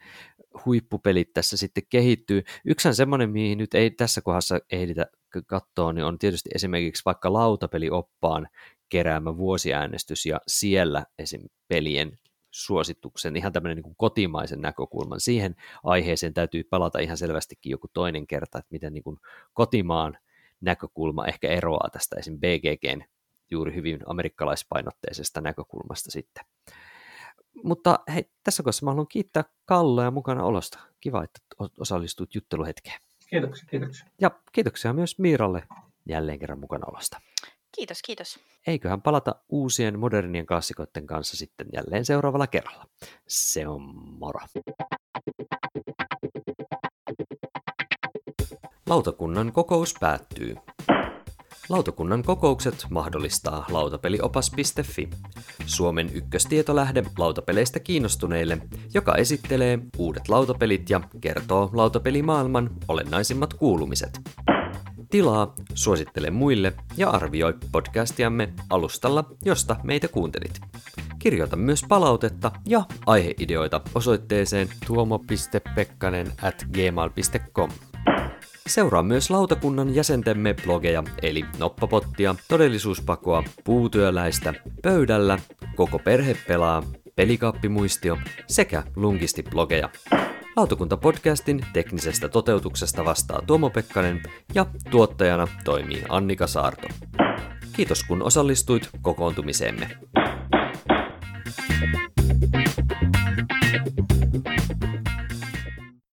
huippupelit 0.67 1.33
tässä 1.33 1.57
sitten 1.57 1.85
kehittyy. 1.91 2.43
Yksi 2.65 2.95
semmoinen, 2.95 3.31
mihin 3.31 3.59
nyt 3.59 3.75
ei 3.75 3.91
tässä 3.91 4.21
kohdassa 4.21 4.61
ehditä 4.71 5.07
katsoa, 5.47 5.93
niin 5.93 6.05
on 6.05 6.19
tietysti 6.19 6.51
esimerkiksi 6.55 7.03
vaikka 7.05 7.33
lautapelioppaan 7.33 8.49
keräämä 8.89 9.37
vuosiäänestys 9.37 10.27
ja 10.27 10.41
siellä 10.47 11.07
esim. 11.19 11.43
pelien 11.69 12.19
suosituksen, 12.51 13.37
ihan 13.37 13.53
tämmöinen 13.53 13.83
niin 13.83 13.97
kotimaisen 13.97 14.61
näkökulman. 14.61 15.21
Siihen 15.21 15.57
aiheeseen 15.85 16.35
täytyy 16.35 16.65
palata 16.65 16.99
ihan 16.99 17.17
selvästikin 17.17 17.71
joku 17.71 17.89
toinen 17.93 18.27
kerta, 18.27 18.59
että 18.59 18.69
miten 18.71 18.93
niin 18.93 19.05
kuin 19.05 19.17
kotimaan 19.53 20.19
näkökulma 20.65 21.27
ehkä 21.27 21.49
eroaa 21.49 21.89
tästä 21.93 22.17
esim. 22.19 22.39
BGGn 22.39 23.05
juuri 23.51 23.75
hyvin 23.75 24.01
amerikkalaispainotteisesta 24.07 25.41
näkökulmasta 25.41 26.11
sitten. 26.11 26.45
Mutta 27.65 27.99
hei, 28.15 28.31
tässä 28.43 28.63
kohdassa 28.63 28.85
mä 28.85 28.91
haluan 28.91 29.09
kiittää 29.09 29.45
Kalloa 29.65 30.11
mukana 30.11 30.45
olosta. 30.45 30.79
Kiva, 31.01 31.25
että 31.25 31.41
osallistut 31.79 32.35
jutteluhetkeen. 32.35 33.01
Kiitoksia, 33.31 33.67
kiitoksia. 33.71 34.07
Ja 34.21 34.31
kiitoksia 34.53 34.93
myös 34.93 35.19
Miiralle 35.19 35.63
jälleen 36.09 36.39
kerran 36.39 36.61
mukana 36.61 36.87
olosta. 36.87 37.21
Kiitos, 37.75 38.03
kiitos. 38.03 38.39
Eiköhän 38.67 39.03
palata 39.03 39.35
uusien 39.49 39.99
modernien 39.99 40.47
klassikoiden 40.47 41.07
kanssa 41.07 41.37
sitten 41.37 41.67
jälleen 41.73 42.05
seuraavalla 42.05 42.47
kerralla. 42.47 42.87
Se 43.29 43.69
on 43.69 43.83
moro. 43.95 44.41
Lautakunnan 48.89 49.53
kokous 49.53 49.95
päättyy. 50.01 50.57
Lautakunnan 51.69 52.23
kokoukset 52.23 52.87
mahdollistaa 52.91 53.67
lautapeliopas.fi, 53.71 55.11
Suomen 55.67 56.11
ykköstietolähde 56.15 57.05
lautapeleistä 57.19 57.81
kiinnostuneille, 57.81 58.59
joka 58.95 59.15
esittelee 59.15 59.79
uudet 59.99 60.29
lautapelit 60.29 60.91
ja 60.91 61.01
kertoo 61.21 61.71
lautapelimaailman 61.73 62.71
olennaisimmat 62.89 63.55
kuulumiset. 63.55 64.21
Tilaa, 65.11 65.55
suosittele 65.75 66.31
muille 66.31 66.73
ja 66.97 67.11
arvioi 67.11 67.55
podcastiamme 67.73 68.53
alustalla, 68.71 69.25
josta 69.45 69.77
meitä 69.83 70.09
kuuntelit. 70.09 70.61
Kirjoita 71.19 71.57
myös 71.57 71.85
palautetta 71.89 72.51
ja 72.67 72.85
aiheideoita 73.07 73.81
osoitteeseen 73.95 74.69
tuomo.pekkanen 74.87 76.33
at 76.43 76.67
gmail.com. 76.73 77.71
Seuraa 78.69 79.03
myös 79.03 79.31
lautakunnan 79.31 79.95
jäsentemme 79.95 80.55
blogeja, 80.65 81.05
eli 81.23 81.45
Noppapottia, 81.59 82.35
Todellisuuspakoa, 82.49 83.45
Puutyöläistä, 83.65 84.55
Pöydällä, 84.83 85.39
Koko 85.77 85.99
perhe 85.99 86.37
pelaa, 86.49 86.83
Pelikaappimuistio 87.17 88.19
sekä 88.47 88.83
Lungisti-blogeja. 88.97 89.89
Lautakunta-podcastin 90.57 91.65
teknisestä 91.73 92.29
toteutuksesta 92.29 93.05
vastaa 93.05 93.43
Tuomo 93.47 93.71
Pekkanen 93.71 94.23
ja 94.55 94.67
tuottajana 94.91 95.49
toimii 95.65 96.03
Annika 96.09 96.47
Saarto. 96.47 96.89
Kiitos 97.73 98.05
kun 98.05 98.23
osallistuit 98.23 98.91
kokoontumiseemme. 99.03 99.91
thank 101.67 101.95
you 101.95 102.14